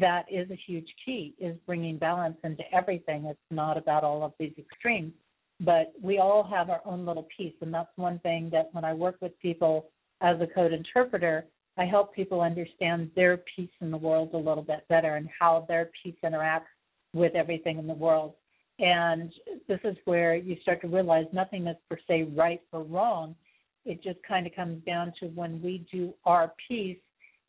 [0.00, 3.26] that is a huge key is bringing balance into everything.
[3.26, 5.12] It's not about all of these extremes
[5.60, 7.54] but we all have our own little piece.
[7.60, 9.86] And that's one thing that when i work with people
[10.20, 11.44] as a code interpreter
[11.78, 15.64] i help people understand their piece in the world a little bit better and how
[15.68, 16.74] their piece interacts
[17.14, 18.32] with everything in the world.
[18.80, 19.32] And
[19.68, 23.36] this is where you start to realize nothing is per se right or wrong
[23.84, 26.98] it just kind of comes down to when we do our piece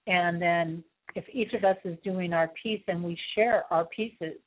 [0.08, 0.84] and then
[1.16, 4.40] if each of us is doing our piece and we share our pieces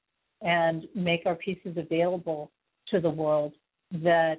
[0.42, 2.50] and make our pieces available
[2.88, 3.54] to the world
[3.92, 4.38] that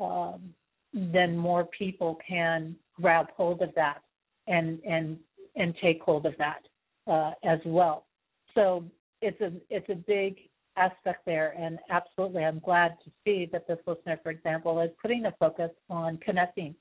[0.00, 0.54] um,
[0.92, 4.02] then more people can grab hold of that
[4.46, 5.18] and and
[5.56, 6.62] and take hold of that
[7.10, 8.06] uh, as well.
[8.54, 8.84] So
[9.20, 10.36] it's a it's a big
[10.76, 15.26] aspect there and absolutely i'm glad to see that this listener for example is putting
[15.26, 16.72] a focus on connecting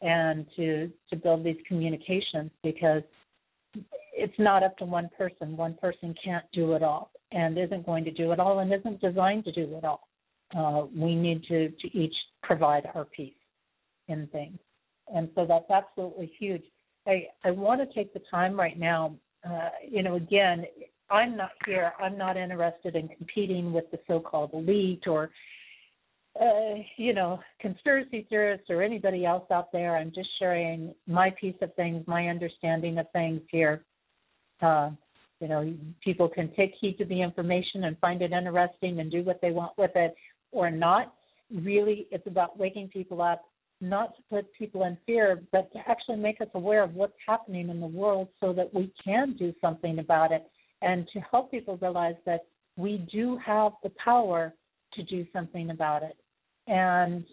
[0.00, 3.02] and to to build these communications because
[4.12, 5.56] it's not up to one person.
[5.56, 9.00] One person can't do it all and isn't going to do it all and isn't
[9.00, 10.08] designed to do it all.
[10.56, 13.34] Uh, we need to, to each provide our piece
[14.08, 14.58] in things.
[15.14, 16.62] And so that's absolutely huge.
[17.06, 19.14] I, I want to take the time right now,
[19.48, 20.64] uh, you know, again,
[21.10, 25.30] I'm not here, I'm not interested in competing with the so called elite or
[26.40, 29.96] uh, you know, conspiracy theorists or anybody else out there.
[29.96, 33.84] I'm just sharing my piece of things, my understanding of things here.
[34.60, 34.90] Uh,
[35.40, 39.22] you know, people can take heed to the information and find it interesting and do
[39.22, 40.14] what they want with it
[40.52, 41.14] or not.
[41.50, 43.42] Really, it's about waking people up,
[43.80, 47.68] not to put people in fear, but to actually make us aware of what's happening
[47.68, 50.48] in the world so that we can do something about it
[50.82, 52.40] and to help people realize that
[52.76, 54.52] we do have the power
[54.94, 56.16] to do something about it
[56.68, 57.24] and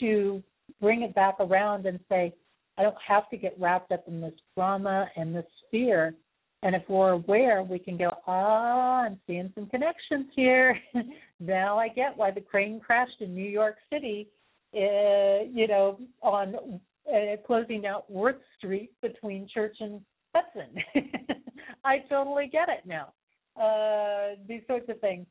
[0.00, 0.42] to
[0.80, 2.34] bring it back around and say,
[2.76, 6.14] I don't have to get wrapped up in this drama and this fear.
[6.62, 10.78] And if we're aware, we can go, ah, I'm seeing some connections here.
[11.40, 14.28] now I get why the crane crashed in New York City,
[14.74, 20.00] uh, you know, on uh, closing out Worth Street between Church and
[20.34, 20.74] Hudson.
[21.84, 23.12] I totally get it now.
[23.60, 25.26] Uh, these sorts of things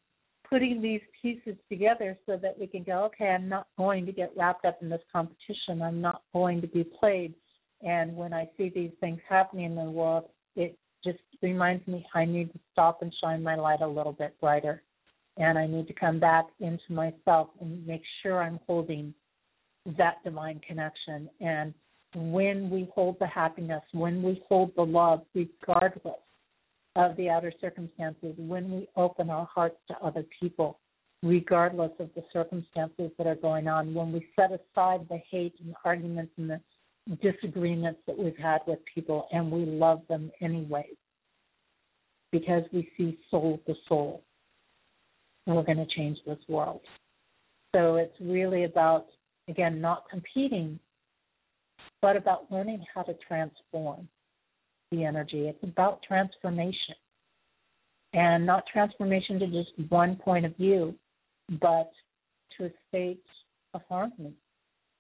[0.54, 4.32] putting these pieces together so that we can go, okay, I'm not going to get
[4.38, 5.82] wrapped up in this competition.
[5.82, 7.34] I'm not going to be played.
[7.82, 10.26] And when I see these things happening in the world,
[10.56, 14.40] it just reminds me I need to stop and shine my light a little bit
[14.40, 14.84] brighter.
[15.38, 19.12] And I need to come back into myself and make sure I'm holding
[19.98, 21.32] that divine connection.
[21.42, 21.74] And
[22.14, 26.14] when we hold the happiness, when we hold the love, regardless
[26.96, 30.80] of the outer circumstances when we open our hearts to other people,
[31.24, 35.74] regardless of the circumstances that are going on, when we set aside the hate and
[35.84, 36.60] arguments and the
[37.22, 40.86] disagreements that we've had with people and we love them anyway
[42.32, 44.24] because we see soul to soul.
[45.46, 46.82] We're going to change this world.
[47.76, 49.08] So it's really about,
[49.50, 50.80] again, not competing,
[52.02, 54.08] but about learning how to transform
[54.94, 55.48] the energy.
[55.48, 56.96] It's about transformation.
[58.14, 60.94] And not transformation to just one point of view,
[61.60, 61.92] but
[62.58, 63.24] to a state
[63.74, 64.34] of harmony,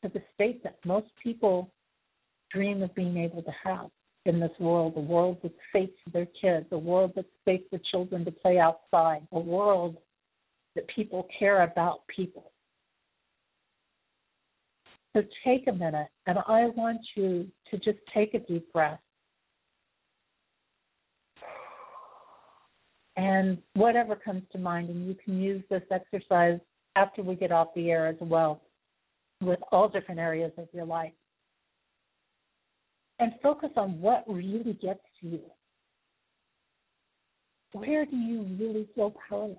[0.01, 1.71] to the state that most people
[2.51, 3.89] dream of being able to have
[4.25, 7.79] in this world, a world that's safe for their kids, a world that's safe for
[7.91, 9.97] children to play outside, a world
[10.75, 12.51] that people care about people.
[15.15, 18.99] So take a minute, and I want you to just take a deep breath
[23.15, 24.89] and whatever comes to mind.
[24.89, 26.59] And you can use this exercise
[26.95, 28.61] after we get off the air as well
[29.41, 31.11] with all different areas of your life.
[33.19, 35.41] And focus on what really gets to you.
[37.73, 39.57] Where do you really feel powerless?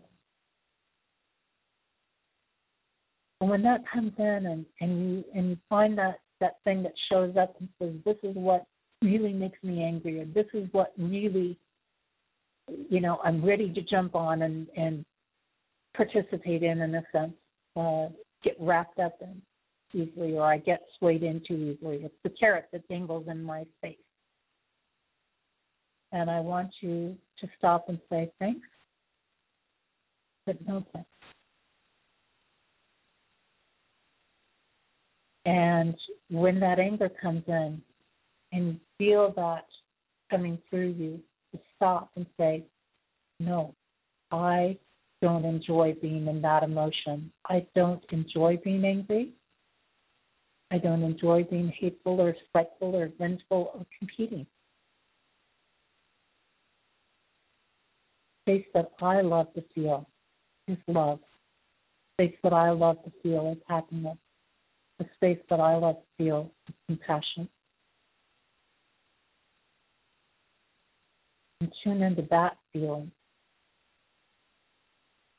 [3.40, 6.92] And when that comes in and, and you and you find that, that thing that
[7.10, 8.64] shows up and says, This is what
[9.02, 11.58] really makes me angry or this is what really
[12.68, 15.04] you know I'm ready to jump on and and
[15.96, 17.34] participate in in a sense,
[17.76, 18.08] uh,
[18.42, 19.40] get wrapped up in
[19.92, 21.98] easily, or I get swayed into easily.
[22.02, 23.96] It's the carrot that dangles in my face,
[26.12, 28.66] and I want you to stop and say thanks,
[30.46, 31.08] but no thanks.
[35.46, 35.94] And
[36.30, 37.82] when that anger comes in,
[38.52, 39.66] and feel that
[40.30, 41.20] coming through you,
[41.54, 42.64] to stop and say,
[43.38, 43.74] no,
[44.30, 44.76] I
[45.22, 47.32] don't enjoy being in that emotion.
[47.48, 49.32] I don't enjoy being angry.
[50.70, 54.46] I don't enjoy being hateful or spiteful or vengeful or competing.
[58.42, 60.08] Space that I love to feel
[60.66, 61.20] is love.
[62.14, 64.18] Space that I love to feel is happiness.
[64.98, 67.48] The space that I love to feel is compassion.
[71.60, 73.10] And tune into that feeling.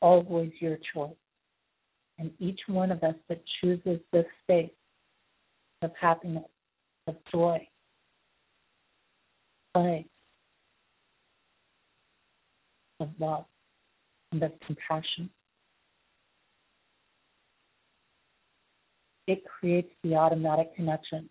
[0.02, 1.16] Always your choice.
[2.18, 4.70] And each one of us that chooses this space
[5.82, 6.46] of happiness,
[7.08, 7.68] of joy,
[9.74, 10.06] play,
[13.00, 13.46] of love,
[14.32, 15.30] and of compassion.
[19.28, 21.30] It creates the automatic connection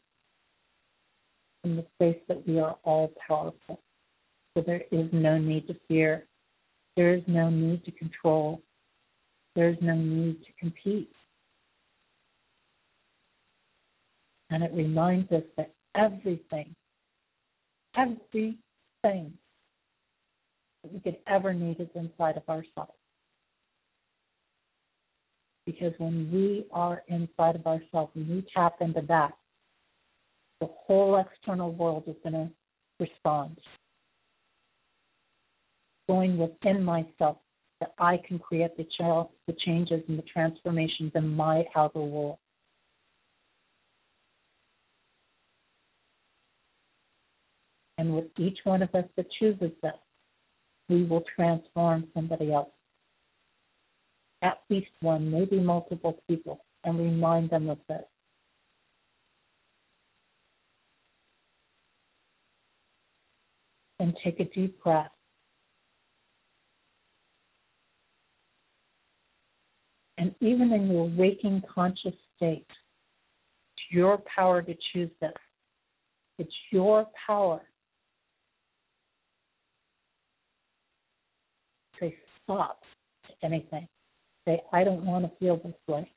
[1.63, 3.81] in the space that we are all powerful.
[4.55, 6.27] So there is no need to fear.
[6.97, 8.63] There is no need to control.
[9.57, 11.11] There is no need to compete.
[14.51, 16.75] And it reminds us that everything,
[17.97, 18.55] everything
[19.03, 19.33] that
[20.93, 22.93] we could ever need is inside of ourselves.
[25.67, 29.33] Because when we are inside of ourselves and we tap into that,
[30.61, 32.49] the whole external world is going to
[33.01, 33.59] respond
[36.09, 37.39] going within myself
[37.81, 38.87] that I can create the,
[39.47, 42.39] the changes and the transformations in my outer world.
[47.99, 49.93] And with each one of us that chooses this,
[50.89, 52.69] we will transform somebody else.
[54.43, 58.03] At least one, maybe multiple people, and remind them of this.
[64.01, 65.11] And take a deep breath.
[70.45, 72.67] Even in your waking conscious state,
[73.73, 75.33] It's your power to choose this.
[76.39, 77.63] It's your power.
[81.99, 82.81] Say stop
[83.27, 83.89] to anything.
[84.47, 86.11] Say, I don't want to feel this way.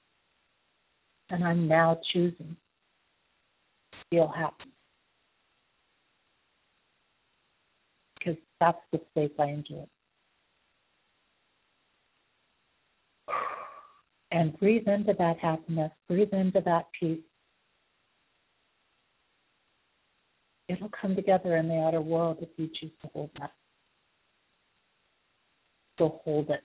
[1.29, 2.57] And I'm now choosing
[3.93, 4.71] to feel happy.
[8.17, 9.85] Because that's the state I enjoy.
[14.31, 17.19] And breathe into that happiness, breathe into that peace.
[20.67, 23.53] It'll come together in the outer world if you choose to hold that.
[25.97, 26.63] So hold it.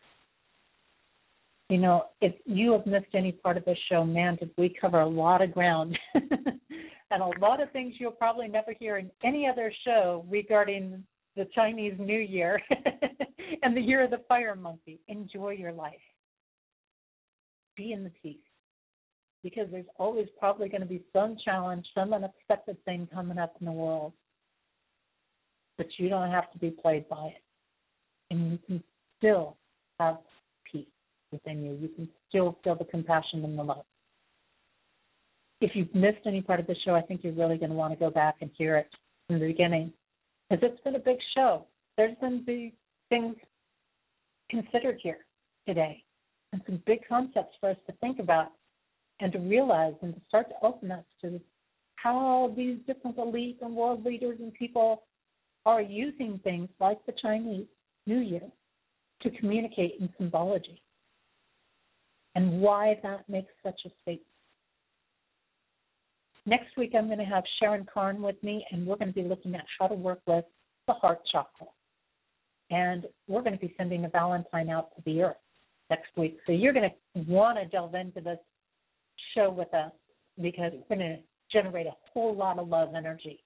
[1.68, 5.00] You know, if you have missed any part of this show, man, did we cover
[5.00, 5.96] a lot of ground.
[6.14, 11.02] and a lot of things you'll probably never hear in any other show regarding
[11.36, 12.60] the Chinese New Year
[13.62, 15.00] and the year of the fire monkey.
[15.08, 15.94] Enjoy your life.
[17.82, 18.36] Be in the peace.
[19.42, 23.66] Because there's always probably going to be some challenge, some unexpected thing coming up in
[23.66, 24.12] the world.
[25.78, 27.42] But you don't have to be played by it.
[28.30, 28.84] And you can
[29.18, 29.56] still
[29.98, 30.18] have
[30.70, 30.86] peace
[31.32, 31.72] within you.
[31.74, 33.84] You can still feel the compassion and the love.
[35.60, 37.92] If you've missed any part of the show, I think you're really going to want
[37.92, 38.88] to go back and hear it
[39.26, 39.92] from the beginning
[40.48, 41.66] because it's been a big show.
[41.96, 42.74] There's been big
[43.08, 43.34] things
[44.50, 45.26] considered here
[45.66, 46.04] today
[46.52, 48.52] and some big concepts for us to think about
[49.20, 51.40] and to realize and to start to open us to
[51.96, 55.04] how these different elite and world leaders and people
[55.64, 57.66] are using things like the Chinese
[58.06, 58.42] New Year
[59.22, 60.82] to communicate in symbology
[62.34, 64.26] and why that makes such a statement.
[66.44, 69.28] Next week, I'm going to have Sharon Karn with me, and we're going to be
[69.28, 70.44] looking at how to work with
[70.88, 71.68] the heart chakra.
[72.70, 75.36] And we're going to be sending a Valentine out to the earth
[75.92, 76.34] next week.
[76.46, 76.96] So you're going to
[77.38, 78.42] want to delve into this
[79.34, 79.92] show with us
[80.40, 81.18] because we're going to
[81.56, 83.38] generate a whole lot of love energy.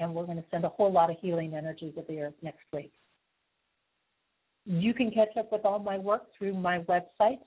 [0.00, 2.64] And we're going to send a whole lot of healing energy to the earth next
[2.72, 2.92] week.
[4.64, 7.40] You can catch up with all my work through my website,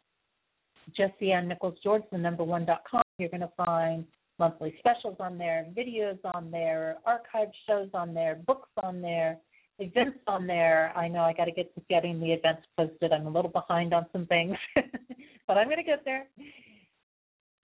[0.97, 3.03] Jesse Ann Nichols George, the number one dot com.
[3.17, 4.03] You're going to find
[4.39, 9.37] monthly specials on there, videos on there, archived shows on there, books on there,
[9.81, 10.93] events on there.
[10.95, 13.11] I know I got to get to getting the events posted.
[13.11, 14.55] I'm a little behind on some things,
[15.47, 16.27] but I'm going to get there.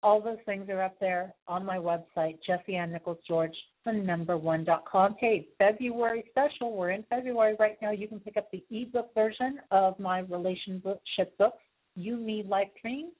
[0.02, 4.36] All those things are up there on my website, Jesse Ann Nichols George, the number
[4.36, 5.16] one dot com.
[5.18, 6.76] Hey, February special.
[6.76, 7.90] We're in February right now.
[7.90, 11.54] You can pick up the ebook version of my relationship book,
[11.96, 13.12] You Need Life Dreams.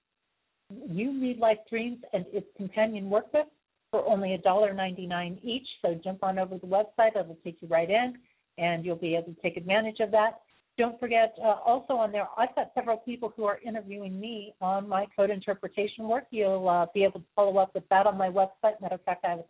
[0.89, 3.47] You Need Life Dreams and its companion workbook
[3.91, 5.67] for only $1.99 each.
[5.83, 7.19] So jump on over to the website.
[7.19, 8.17] It'll take you right in
[8.59, 10.41] and you'll be able to take advantage of that.
[10.79, 14.87] Don't forget, uh, also on there, I've got several people who are interviewing me on
[14.87, 16.25] my code interpretation work.
[16.31, 18.81] You'll uh, be able to follow up with that on my website.
[18.83, 19.45] Matter of fact, I have an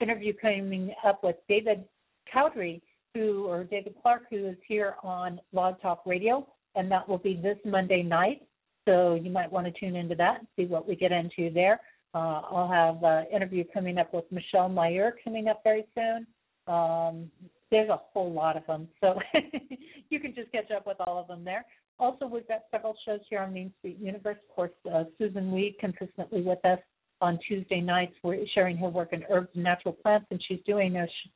[0.00, 1.84] interview coming up with David
[2.32, 2.80] Cowdery,
[3.14, 7.34] who or David Clark, who is here on Blog Talk Radio, and that will be
[7.42, 8.42] this Monday night.
[8.86, 11.80] So you might want to tune into that and see what we get into there.
[12.14, 16.26] Uh, I'll have an interview coming up with Michelle Meyer coming up very soon.
[16.72, 17.30] Um,
[17.70, 19.18] there's a whole lot of them, so
[20.10, 21.64] you can just catch up with all of them there.
[21.98, 24.36] Also, we've got several shows here on Main Street Universe.
[24.48, 26.78] Of course, uh, Susun Weed consistently with us
[27.20, 28.14] on Tuesday nights.
[28.22, 31.30] We're sharing her work in herbs and natural plants, and she's doing uh, sh-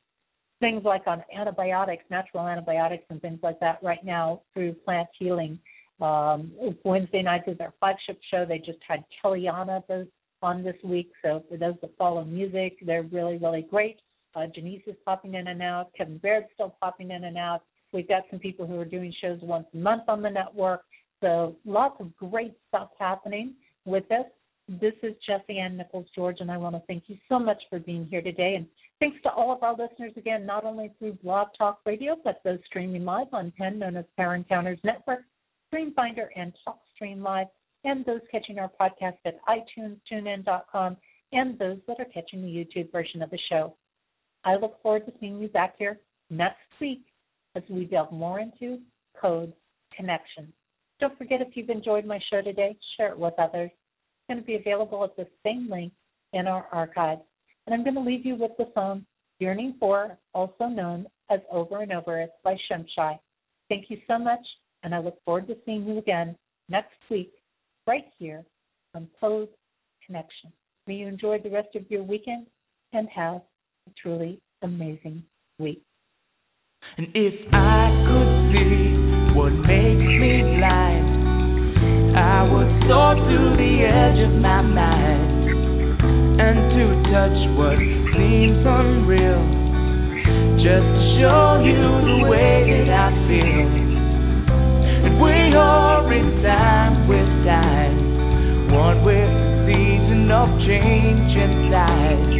[0.59, 5.59] things like on antibiotics, natural antibiotics, and things like that right now through plant healing.
[6.01, 6.51] Um,
[6.83, 8.45] Wednesday nights is our flagship show.
[8.45, 10.07] They just had Kellyanna
[10.41, 13.97] on this week, so for those that follow music, they're really, really great.
[14.35, 15.91] Uh, Janice is popping in and out.
[15.97, 17.61] Kevin Baird's still popping in and out.
[17.91, 20.81] We've got some people who are doing shows once a month on the network.
[21.21, 23.53] So lots of great stuff happening
[23.85, 24.25] with us.
[24.67, 27.79] This is Jesse Ann Nichols George, and I want to thank you so much for
[27.79, 28.55] being here today.
[28.55, 28.65] And
[28.99, 32.59] thanks to all of our listeners again, not only through Blog Talk Radio, but those
[32.65, 35.23] streaming live on PEN, known as Power Encounters Network,
[35.71, 37.47] StreamFinder, and TalkStream Live,
[37.83, 40.97] and those catching our podcast at iTunes, TuneIn.com,
[41.33, 43.75] and those that are catching the YouTube version of the show.
[44.45, 45.99] I look forward to seeing you back here
[46.29, 47.03] next week
[47.55, 48.79] as we delve more into
[49.19, 49.53] code
[49.95, 50.51] connection.
[50.99, 53.71] Don't forget if you've enjoyed my show today, share it with others.
[53.71, 55.93] It's going to be available at the same link
[56.33, 57.19] in our archive.
[57.65, 59.05] And I'm going to leave you with the song
[59.39, 62.25] Yearning For, also known as Over and Over.
[62.43, 63.19] By Shimshai.
[63.69, 64.45] Thank you so much,
[64.83, 66.35] and I look forward to seeing you again
[66.69, 67.31] next week,
[67.87, 68.43] right here
[68.93, 69.49] on Code
[70.05, 70.51] Connection.
[70.87, 72.47] May you enjoy the rest of your weekend
[72.91, 73.41] and have
[74.03, 75.23] truly amazing
[75.59, 75.83] week.
[76.97, 84.19] And if I could see what makes me blind, I would soar to the edge
[84.27, 85.43] of my mind
[86.39, 87.79] and to touch what
[88.13, 89.41] seems unreal.
[90.59, 93.71] Just to show you the way that I feel.
[95.03, 102.33] And we are in time with time, one with the season of change and inside.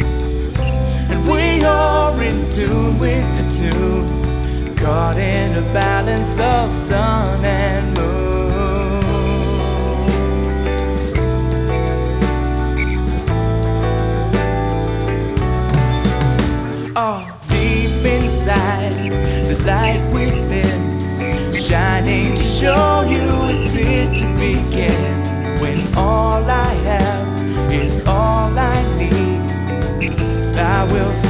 [1.10, 7.94] And we are in tune with the tune, caught in a balance of sun and
[7.94, 8.23] moon.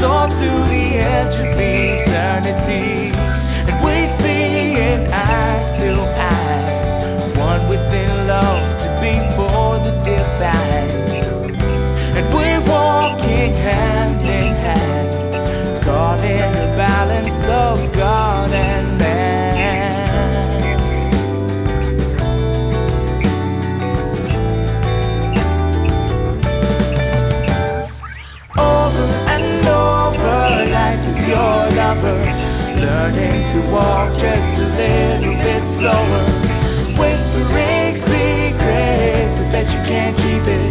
[0.02, 0.43] I
[33.74, 36.24] walk just a little bit slower,
[36.94, 40.70] whispering secrets that you can't keep it.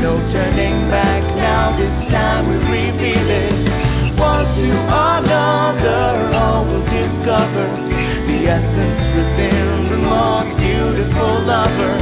[0.00, 4.16] No turning back now, this time we reveal it.
[4.16, 12.00] One to another, all will discover the essence within the most beautiful lover.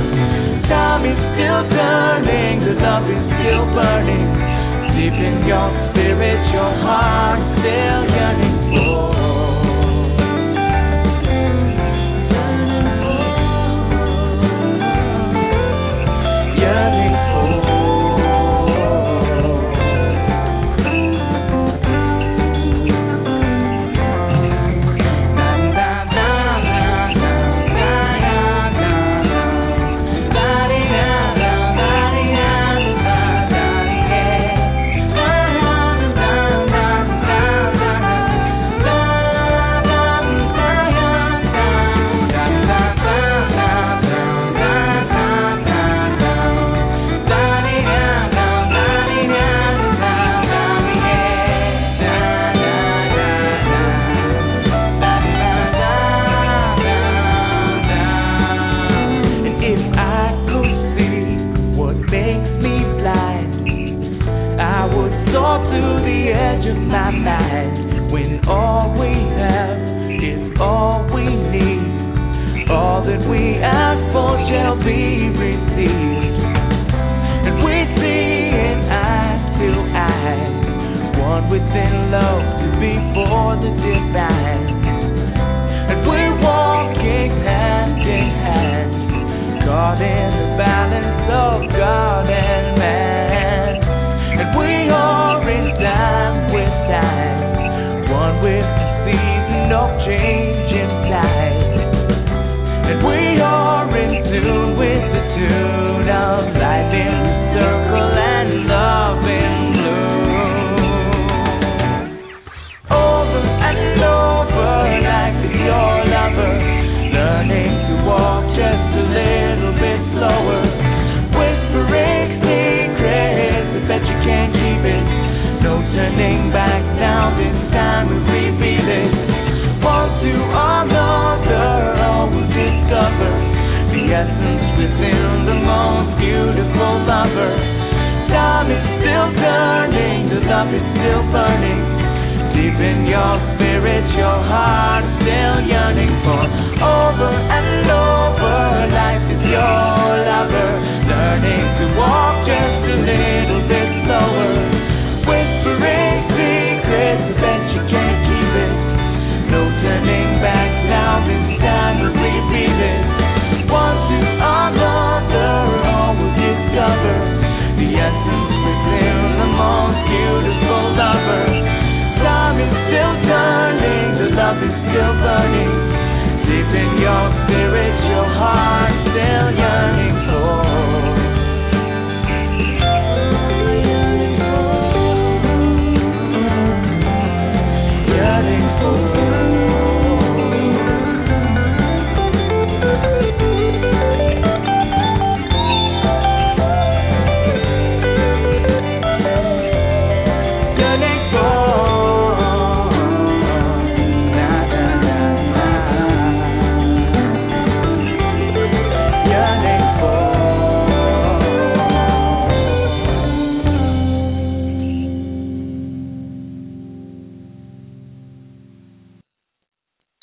[0.71, 4.31] Time is still turning, the love is still burning.
[4.95, 8.06] Deep in your spirit, your heart still